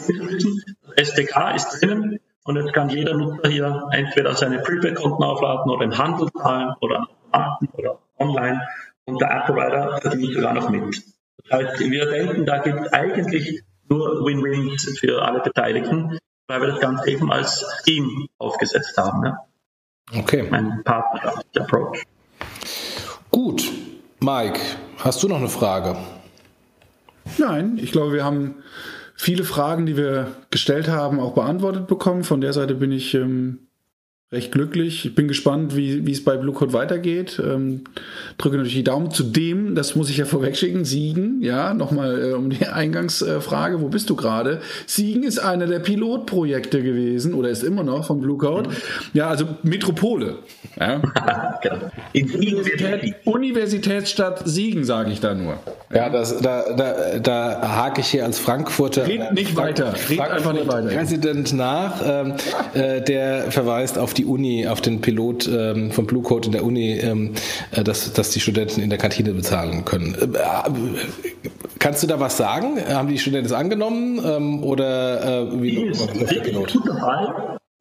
wissen. 0.07 0.63
Das 0.95 1.09
SDK 1.09 1.55
ist 1.55 1.81
drinnen 1.81 2.19
und 2.43 2.55
jetzt 2.57 2.73
kann 2.73 2.89
jeder 2.89 3.15
Nutzer 3.15 3.49
hier 3.49 3.87
entweder 3.91 4.35
seine 4.35 4.59
Prepaid-Konten 4.59 5.23
aufladen 5.23 5.71
oder 5.71 5.85
im 5.85 5.97
Handel 5.97 6.29
zahlen 6.31 6.75
oder 6.81 7.07
oder 7.73 7.99
online 8.17 8.67
und 9.05 9.21
der 9.21 9.31
App 9.31 9.45
Provider 9.45 9.99
verdient 10.01 10.33
sogar 10.33 10.53
noch 10.53 10.69
mit. 10.69 11.01
Also 11.49 11.79
wir 11.79 12.09
denken, 12.09 12.45
da 12.45 12.59
gibt 12.59 12.79
es 12.81 12.93
eigentlich 12.93 13.63
nur 13.89 14.25
Win-Wins 14.25 14.99
für 14.99 15.21
alle 15.21 15.41
Beteiligten, 15.41 16.17
weil 16.47 16.61
wir 16.61 16.67
das 16.67 16.79
Ganze 16.79 17.09
eben 17.09 17.31
als 17.31 17.65
Team 17.83 18.27
aufgesetzt 18.37 18.97
haben. 18.97 19.25
Ja. 19.25 19.45
Okay. 20.17 20.47
Ein 20.51 20.81
partnerschaftlicher 20.83 21.65
Approach. 21.65 22.03
Gut. 23.31 23.63
Mike, 24.19 24.59
hast 24.99 25.23
du 25.23 25.27
noch 25.27 25.37
eine 25.37 25.49
Frage? 25.49 25.95
Nein, 27.37 27.77
ich 27.81 27.91
glaube, 27.91 28.13
wir 28.13 28.23
haben 28.23 28.55
viele 29.15 29.43
Fragen, 29.43 29.85
die 29.85 29.97
wir 29.97 30.35
gestellt 30.49 30.87
haben, 30.87 31.19
auch 31.19 31.33
beantwortet 31.33 31.87
bekommen. 31.87 32.23
Von 32.23 32.41
der 32.41 32.53
Seite 32.53 32.75
bin 32.75 32.91
ich 32.91 33.13
ähm, 33.13 33.67
recht 34.33 34.53
glücklich. 34.53 35.05
Ich 35.05 35.13
bin 35.13 35.27
gespannt, 35.27 35.75
wie, 35.75 36.05
wie 36.05 36.11
es 36.13 36.23
bei 36.23 36.37
Blue 36.37 36.53
Code 36.53 36.71
weitergeht. 36.71 37.41
Ähm, 37.43 37.81
drücke 38.37 38.55
natürlich 38.55 38.75
die 38.75 38.83
Daumen. 38.85 39.11
Zudem, 39.11 39.75
das 39.75 39.95
muss 39.95 40.09
ich 40.09 40.17
ja 40.17 40.25
vorwegschicken, 40.31 40.85
Siegen, 40.85 41.41
ja, 41.41 41.73
nochmal 41.73 42.29
äh, 42.29 42.33
um 42.33 42.49
die 42.49 42.65
Eingangsfrage, 42.65 43.75
äh, 43.75 43.81
wo 43.81 43.89
bist 43.89 44.09
du 44.09 44.15
gerade? 44.15 44.61
Siegen 44.85 45.23
ist 45.23 45.39
einer 45.39 45.67
der 45.67 45.79
Pilotprojekte 45.79 46.81
gewesen 46.81 47.33
oder 47.33 47.49
ist 47.49 47.63
immer 47.63 47.83
noch 47.83 48.05
von 48.05 48.21
Blue 48.21 48.37
Code. 48.37 48.69
Mhm. 48.69 48.75
Ja, 49.13 49.27
also 49.27 49.45
Metropole. 49.63 50.35
Ja. 50.79 51.01
Genau. 51.61 51.91
Universität, 52.15 53.15
Universitätsstadt 53.23 54.41
Siegen, 54.45 54.83
sage 54.83 55.11
ich 55.11 55.19
da 55.19 55.35
nur. 55.35 55.59
Ja, 55.93 56.09
das, 56.09 56.39
da, 56.39 56.73
da, 56.73 57.19
da 57.19 57.75
hake 57.75 58.01
ich 58.01 58.07
hier 58.07 58.25
als 58.25 58.39
Frankfurter. 58.39 59.05
Red 59.05 59.33
nicht 59.33 59.55
weiter. 59.55 59.93
Red 60.09 60.19
einfach 60.19 60.53
nicht 60.53 60.67
weiter. 60.67 60.87
Präsident 60.87 61.53
nach, 61.53 62.01
ähm, 62.03 62.33
äh, 62.73 63.01
der 63.01 63.51
verweist 63.51 63.99
auf 63.99 64.15
die 64.15 64.20
Uni, 64.25 64.67
auf 64.67 64.81
den 64.81 65.01
Pilot 65.01 65.49
ähm, 65.51 65.91
von 65.91 66.05
Blue 66.05 66.23
Code 66.23 66.47
in 66.47 66.51
der 66.51 66.63
Uni, 66.63 66.97
ähm, 66.99 67.33
äh, 67.71 67.83
dass, 67.83 68.11
dass 68.13 68.31
die 68.31 68.39
Studenten 68.39 68.81
in 68.81 68.89
der 68.89 68.99
Kantine 68.99 69.33
bezahlen 69.33 69.85
können. 69.85 70.15
Äh, 70.15 71.49
kannst 71.79 72.03
du 72.03 72.07
da 72.07 72.19
was 72.19 72.37
sagen? 72.37 72.77
Haben 72.87 73.09
die 73.09 73.19
Studenten 73.19 73.47
es 73.47 73.53
angenommen 73.53 74.19
ähm, 74.23 74.63
oder 74.63 75.51
äh, 75.51 75.61
wie 75.61 75.85
ist 75.85 76.07
der 76.13 76.41
Pilot? 76.41 76.77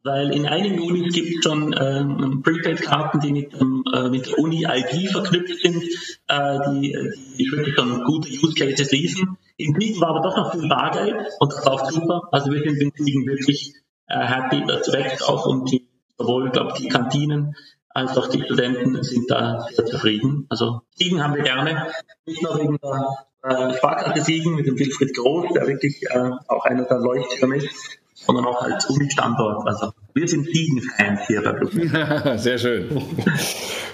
weil 0.02 0.32
in 0.32 0.46
einigen 0.46 0.80
Unis 0.80 1.12
gibt 1.12 1.28
es 1.28 1.44
schon 1.44 1.74
ähm, 1.78 2.42
Prepaid-Karten, 2.42 3.20
die 3.20 3.32
mit, 3.32 3.52
äh, 3.54 4.08
mit 4.08 4.26
der 4.26 4.38
Uni-ID 4.38 5.10
verknüpft 5.10 5.60
sind, 5.60 5.84
äh, 6.28 6.58
die, 6.70 6.96
die 7.38 7.52
wirklich 7.52 7.74
schon 7.74 8.04
gute 8.04 8.30
Use 8.30 8.54
Cases 8.54 8.90
liefen. 8.92 9.36
In 9.56 9.78
Siegen 9.78 10.00
war 10.00 10.10
aber 10.10 10.22
doch 10.22 10.36
noch 10.36 10.52
viel 10.52 10.68
Bargeld 10.68 11.16
und 11.38 11.52
das 11.52 11.66
war 11.66 11.74
auch 11.74 11.90
super. 11.90 12.28
Also 12.32 12.50
wir 12.50 12.60
sind 12.60 12.80
in 12.80 12.92
Siegen 13.04 13.26
wirklich 13.26 13.74
äh, 14.06 14.18
happy, 14.18 14.64
das 14.66 14.90
wächst 14.92 15.22
auch 15.28 15.46
und 15.46 15.70
die, 15.70 15.86
sowohl, 16.20 16.50
glaube 16.50 16.74
die 16.78 16.88
Kantinen 16.88 17.56
als 17.88 18.16
auch 18.16 18.28
die 18.28 18.42
Studenten 18.42 19.02
sind 19.02 19.30
da 19.30 19.66
sehr 19.72 19.86
zufrieden. 19.86 20.46
Also 20.48 20.82
Siegen 20.94 21.22
haben 21.22 21.34
wir 21.34 21.42
gerne, 21.42 21.86
nicht 22.24 22.42
nur 22.42 22.56
wegen 22.58 22.78
der 22.78 23.16
äh, 23.42 23.74
Sparkasse 23.74 24.22
Siegen 24.22 24.54
mit 24.54 24.66
dem 24.66 24.78
Wilfried 24.78 25.16
Groß, 25.16 25.52
der 25.54 25.66
wirklich 25.66 26.02
äh, 26.08 26.30
auch 26.46 26.64
einer 26.64 26.84
der 26.84 26.98
Leuchttürme 26.98 27.56
ist, 27.56 27.98
sondern 28.14 28.46
auch 28.46 28.62
als 28.62 28.86
Uni-Standort. 28.86 29.66
Also 29.66 29.92
wir 30.14 30.28
sind 30.28 30.46
Siegen-Fans 30.46 31.20
hier 31.26 31.42
bei 31.42 31.52
Blue. 31.52 32.38
Sehr 32.38 32.58
schön. 32.58 33.02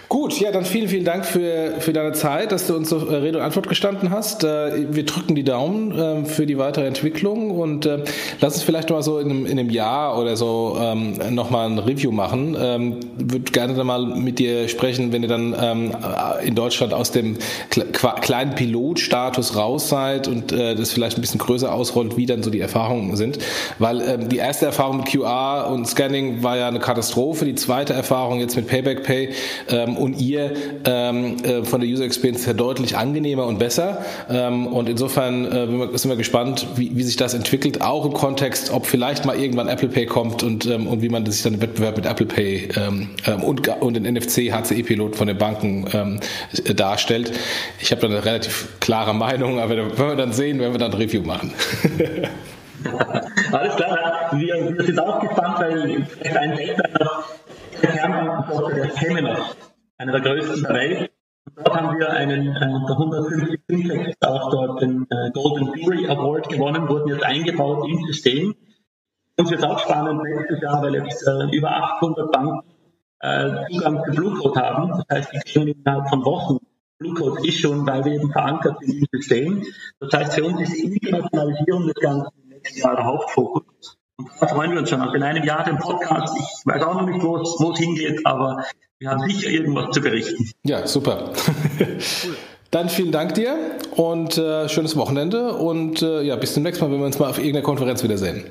Gut, 0.08 0.38
ja, 0.38 0.52
dann 0.52 0.64
vielen, 0.64 0.88
vielen 0.88 1.04
Dank 1.04 1.26
für, 1.26 1.74
für 1.80 1.92
deine 1.92 2.12
Zeit, 2.12 2.52
dass 2.52 2.68
du 2.68 2.76
uns 2.76 2.90
so 2.90 3.08
äh, 3.08 3.16
Rede 3.16 3.38
und 3.38 3.44
Antwort 3.44 3.68
gestanden 3.68 4.10
hast. 4.10 4.44
Äh, 4.44 4.94
wir 4.94 5.04
drücken 5.04 5.34
die 5.34 5.42
Daumen 5.42 5.92
ähm, 5.98 6.26
für 6.26 6.46
die 6.46 6.58
weitere 6.58 6.86
Entwicklung 6.86 7.50
und 7.50 7.86
äh, 7.86 8.04
lass 8.40 8.54
uns 8.54 8.62
vielleicht 8.62 8.88
mal 8.90 9.02
so 9.02 9.18
in 9.18 9.30
einem, 9.30 9.46
in 9.46 9.58
einem 9.58 9.68
Jahr 9.68 10.16
oder 10.16 10.36
so 10.36 10.78
ähm, 10.80 11.18
nochmal 11.34 11.68
ein 11.68 11.78
Review 11.80 12.12
machen. 12.12 12.56
Ähm, 12.58 13.00
Würde 13.16 13.50
gerne 13.50 13.74
dann 13.74 13.86
mal 13.86 14.06
mit 14.06 14.38
dir 14.38 14.68
sprechen, 14.68 15.12
wenn 15.12 15.22
ihr 15.22 15.28
dann 15.28 15.54
in 16.44 16.54
Deutschland 16.54 16.92
aus 16.92 17.10
dem 17.10 17.36
kleinen 17.70 18.54
Pilotstatus 18.54 19.56
raus 19.56 19.88
seid 19.88 20.28
und 20.28 20.52
das 20.52 20.92
vielleicht 20.92 21.18
ein 21.18 21.20
bisschen 21.20 21.38
größer 21.38 21.72
ausrollt, 21.72 22.16
wie 22.16 22.26
dann 22.26 22.42
so 22.42 22.50
die 22.50 22.60
Erfahrungen 22.60 23.16
sind. 23.16 23.38
Weil 23.78 24.26
die 24.26 24.36
erste 24.36 24.66
Erfahrung 24.66 24.98
mit 24.98 25.06
QR 25.06 25.70
und 25.70 25.86
Scanning 26.06 26.42
war 26.42 26.56
ja 26.56 26.68
eine 26.68 26.78
Katastrophe. 26.78 27.44
Die 27.44 27.56
zweite 27.56 27.92
Erfahrung 27.92 28.38
jetzt 28.38 28.54
mit 28.54 28.68
Payback 28.68 29.02
Pay 29.02 29.30
und 29.96 30.20
ihr 30.20 30.52
ähm, 30.84 31.36
äh, 31.42 31.64
von 31.64 31.80
der 31.80 31.90
User 31.90 32.04
Experience 32.04 32.46
her 32.46 32.54
deutlich 32.54 32.96
angenehmer 32.96 33.46
und 33.46 33.58
besser. 33.58 34.04
Ähm, 34.30 34.68
und 34.68 34.88
insofern 34.88 35.44
äh, 35.44 35.98
sind 35.98 36.10
wir 36.10 36.16
gespannt, 36.16 36.66
wie, 36.76 36.96
wie, 36.96 37.02
sich 37.02 37.16
das 37.16 37.34
entwickelt, 37.34 37.82
auch 37.82 38.04
im 38.04 38.12
Kontext, 38.12 38.70
ob 38.70 38.86
vielleicht 38.86 39.24
mal 39.24 39.36
irgendwann 39.36 39.68
Apple 39.68 39.88
Pay 39.88 40.06
kommt 40.06 40.44
und, 40.44 40.66
ähm, 40.66 40.86
und 40.86 41.02
wie 41.02 41.08
man 41.08 41.26
sich 41.26 41.42
dann 41.42 41.54
im 41.54 41.60
Wettbewerb 41.60 41.96
mit 41.96 42.06
Apple 42.06 42.26
Pay 42.26 42.68
ähm, 42.76 43.10
ähm, 43.26 43.42
und, 43.42 43.68
und 43.68 43.94
den 43.94 44.04
NFC 44.04 44.52
HCE-Pilot 44.52 45.16
von 45.16 45.26
den 45.26 45.38
Banken 45.38 45.86
ähm, 45.92 46.20
darstellt. 46.76 47.32
Ich 47.80 47.90
habe 47.90 48.00
da 48.02 48.06
eine 48.06 48.24
relativ 48.24 48.68
klare 48.78 49.12
Meinung, 49.12 49.58
aber 49.58 49.76
wenn 49.76 50.08
wir 50.08 50.16
dann 50.16 50.32
sehen, 50.32 50.60
wenn 50.60 50.70
wir 50.70 50.78
dann 50.78 50.92
ein 50.92 50.98
Review 50.98 51.22
machen. 51.22 51.52
Alles 53.52 53.76
klar, 53.76 54.30
wir, 54.32 54.76
wir 54.76 54.84
sind 54.84 54.98
auch 54.98 55.20
gespannt, 55.20 55.60
weil 55.60 56.04
vielleicht 56.04 56.36
ein 56.36 56.50
noch 57.00 57.24
der 57.82 57.90
Kernbankensoftware 57.90 58.74
der 58.74 58.94
Temenos 58.94 59.56
einer 59.98 60.12
der 60.12 60.20
größten 60.20 60.62
der 60.62 60.74
Welt. 60.74 61.10
Und 61.46 61.66
dort 61.66 61.80
haben 61.80 61.98
wir 61.98 62.10
einen 62.10 62.54
der 62.54 62.96
150 62.96 63.60
Fintechs 63.66 64.16
auch 64.22 64.50
dort 64.50 64.82
den 64.82 65.06
äh, 65.10 65.30
Golden 65.32 65.72
Theory 65.72 66.06
Award 66.06 66.48
gewonnen, 66.48 66.88
wurden 66.88 67.08
jetzt 67.08 67.24
eingebaut 67.24 67.88
im 67.88 68.04
System. 68.06 68.54
Uns 69.38 69.50
wird 69.50 69.64
auch 69.64 69.78
spannend 69.78 70.22
nächstes 70.22 70.60
Jahr, 70.60 70.82
weil 70.82 70.94
jetzt 70.96 71.26
äh, 71.26 71.56
über 71.56 71.70
800 71.70 72.32
Banken 72.32 72.68
äh, 73.20 73.64
Zugang 73.70 74.04
zu 74.04 74.10
Blue 74.12 74.34
Code 74.34 74.60
haben. 74.60 75.04
Das 75.08 75.18
heißt, 75.18 75.32
die 75.32 75.52
können 75.52 75.68
innerhalb 75.68 76.08
von 76.08 76.24
Wochen 76.24 76.58
Blue 76.98 77.14
Code 77.14 77.46
ist 77.46 77.60
schon, 77.60 77.86
weil 77.86 78.04
wir 78.04 78.12
eben 78.12 78.32
verankert 78.32 78.78
sind 78.80 78.94
im 78.94 79.06
System. 79.12 79.64
Das 80.00 80.12
heißt, 80.12 80.34
für 80.34 80.44
uns 80.44 80.60
ist 80.62 80.72
die 80.72 80.96
Internationalisierung 80.96 81.86
des 81.86 81.94
Ganzen 81.96 82.32
Jahr 82.74 82.96
der 82.96 83.04
Hauptfokus. 83.04 83.96
Und 84.18 84.30
da 84.40 84.46
freuen 84.48 84.72
wir 84.72 84.78
uns 84.78 84.90
schon. 84.90 85.00
Also 85.00 85.14
in 85.14 85.22
einem 85.22 85.44
Jahr 85.44 85.64
den 85.64 85.78
Podcast. 85.78 86.34
Ich 86.36 86.66
weiß 86.66 86.82
auch 86.82 86.94
noch 86.94 87.06
nicht, 87.06 87.22
wo 87.22 87.72
es 87.72 87.78
hingeht, 87.78 88.20
aber 88.24 88.64
wir 88.98 89.10
haben 89.10 89.20
sicher 89.28 89.50
irgendwas 89.50 89.90
zu 89.92 90.00
berichten. 90.00 90.50
Ja, 90.64 90.86
super. 90.86 91.32
Cool. 91.78 92.36
Dann 92.70 92.88
vielen 92.88 93.12
Dank 93.12 93.34
dir 93.34 93.56
und 93.94 94.36
äh, 94.36 94.68
schönes 94.68 94.96
Wochenende 94.96 95.54
und 95.54 96.02
äh, 96.02 96.22
ja, 96.22 96.36
bis 96.36 96.54
zum 96.54 96.62
nächsten 96.62 96.84
Mal, 96.84 96.90
wenn 96.90 96.98
wir 96.98 97.06
uns 97.06 97.18
mal 97.18 97.30
auf 97.30 97.38
irgendeiner 97.38 97.64
Konferenz 97.64 98.02
wiedersehen. 98.02 98.44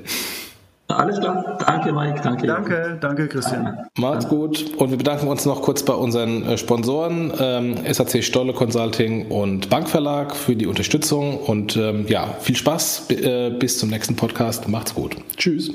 Alles 0.87 1.19
klar. 1.19 1.57
Danke, 1.65 1.91
Mike. 1.91 2.21
Danke. 2.23 2.47
Danke, 2.47 2.97
danke, 3.01 3.27
Christian. 3.27 3.87
Macht's 3.97 4.27
gut. 4.27 4.73
Und 4.77 4.91
wir 4.91 4.97
bedanken 4.97 5.27
uns 5.27 5.45
noch 5.45 5.61
kurz 5.63 5.83
bei 5.83 5.93
unseren 5.93 6.43
äh, 6.43 6.57
Sponsoren, 6.57 7.33
ähm, 7.39 7.77
SAC 7.91 8.23
Stolle 8.23 8.53
Consulting 8.53 9.31
und 9.31 9.69
Bankverlag 9.69 10.35
für 10.35 10.55
die 10.55 10.67
Unterstützung. 10.67 11.39
Und 11.39 11.75
ähm, 11.75 12.05
ja, 12.07 12.27
viel 12.39 12.55
Spaß. 12.55 13.05
B 13.07 13.15
äh, 13.15 13.49
bis 13.57 13.79
zum 13.79 13.89
nächsten 13.89 14.15
Podcast. 14.15 14.67
Macht's 14.67 14.93
gut. 14.93 15.17
Tschüss. 15.37 15.71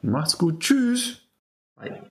Macht's 0.00 0.38
gut. 0.38 0.60
Tschüss. 0.60 1.20
Bye. 1.76 2.06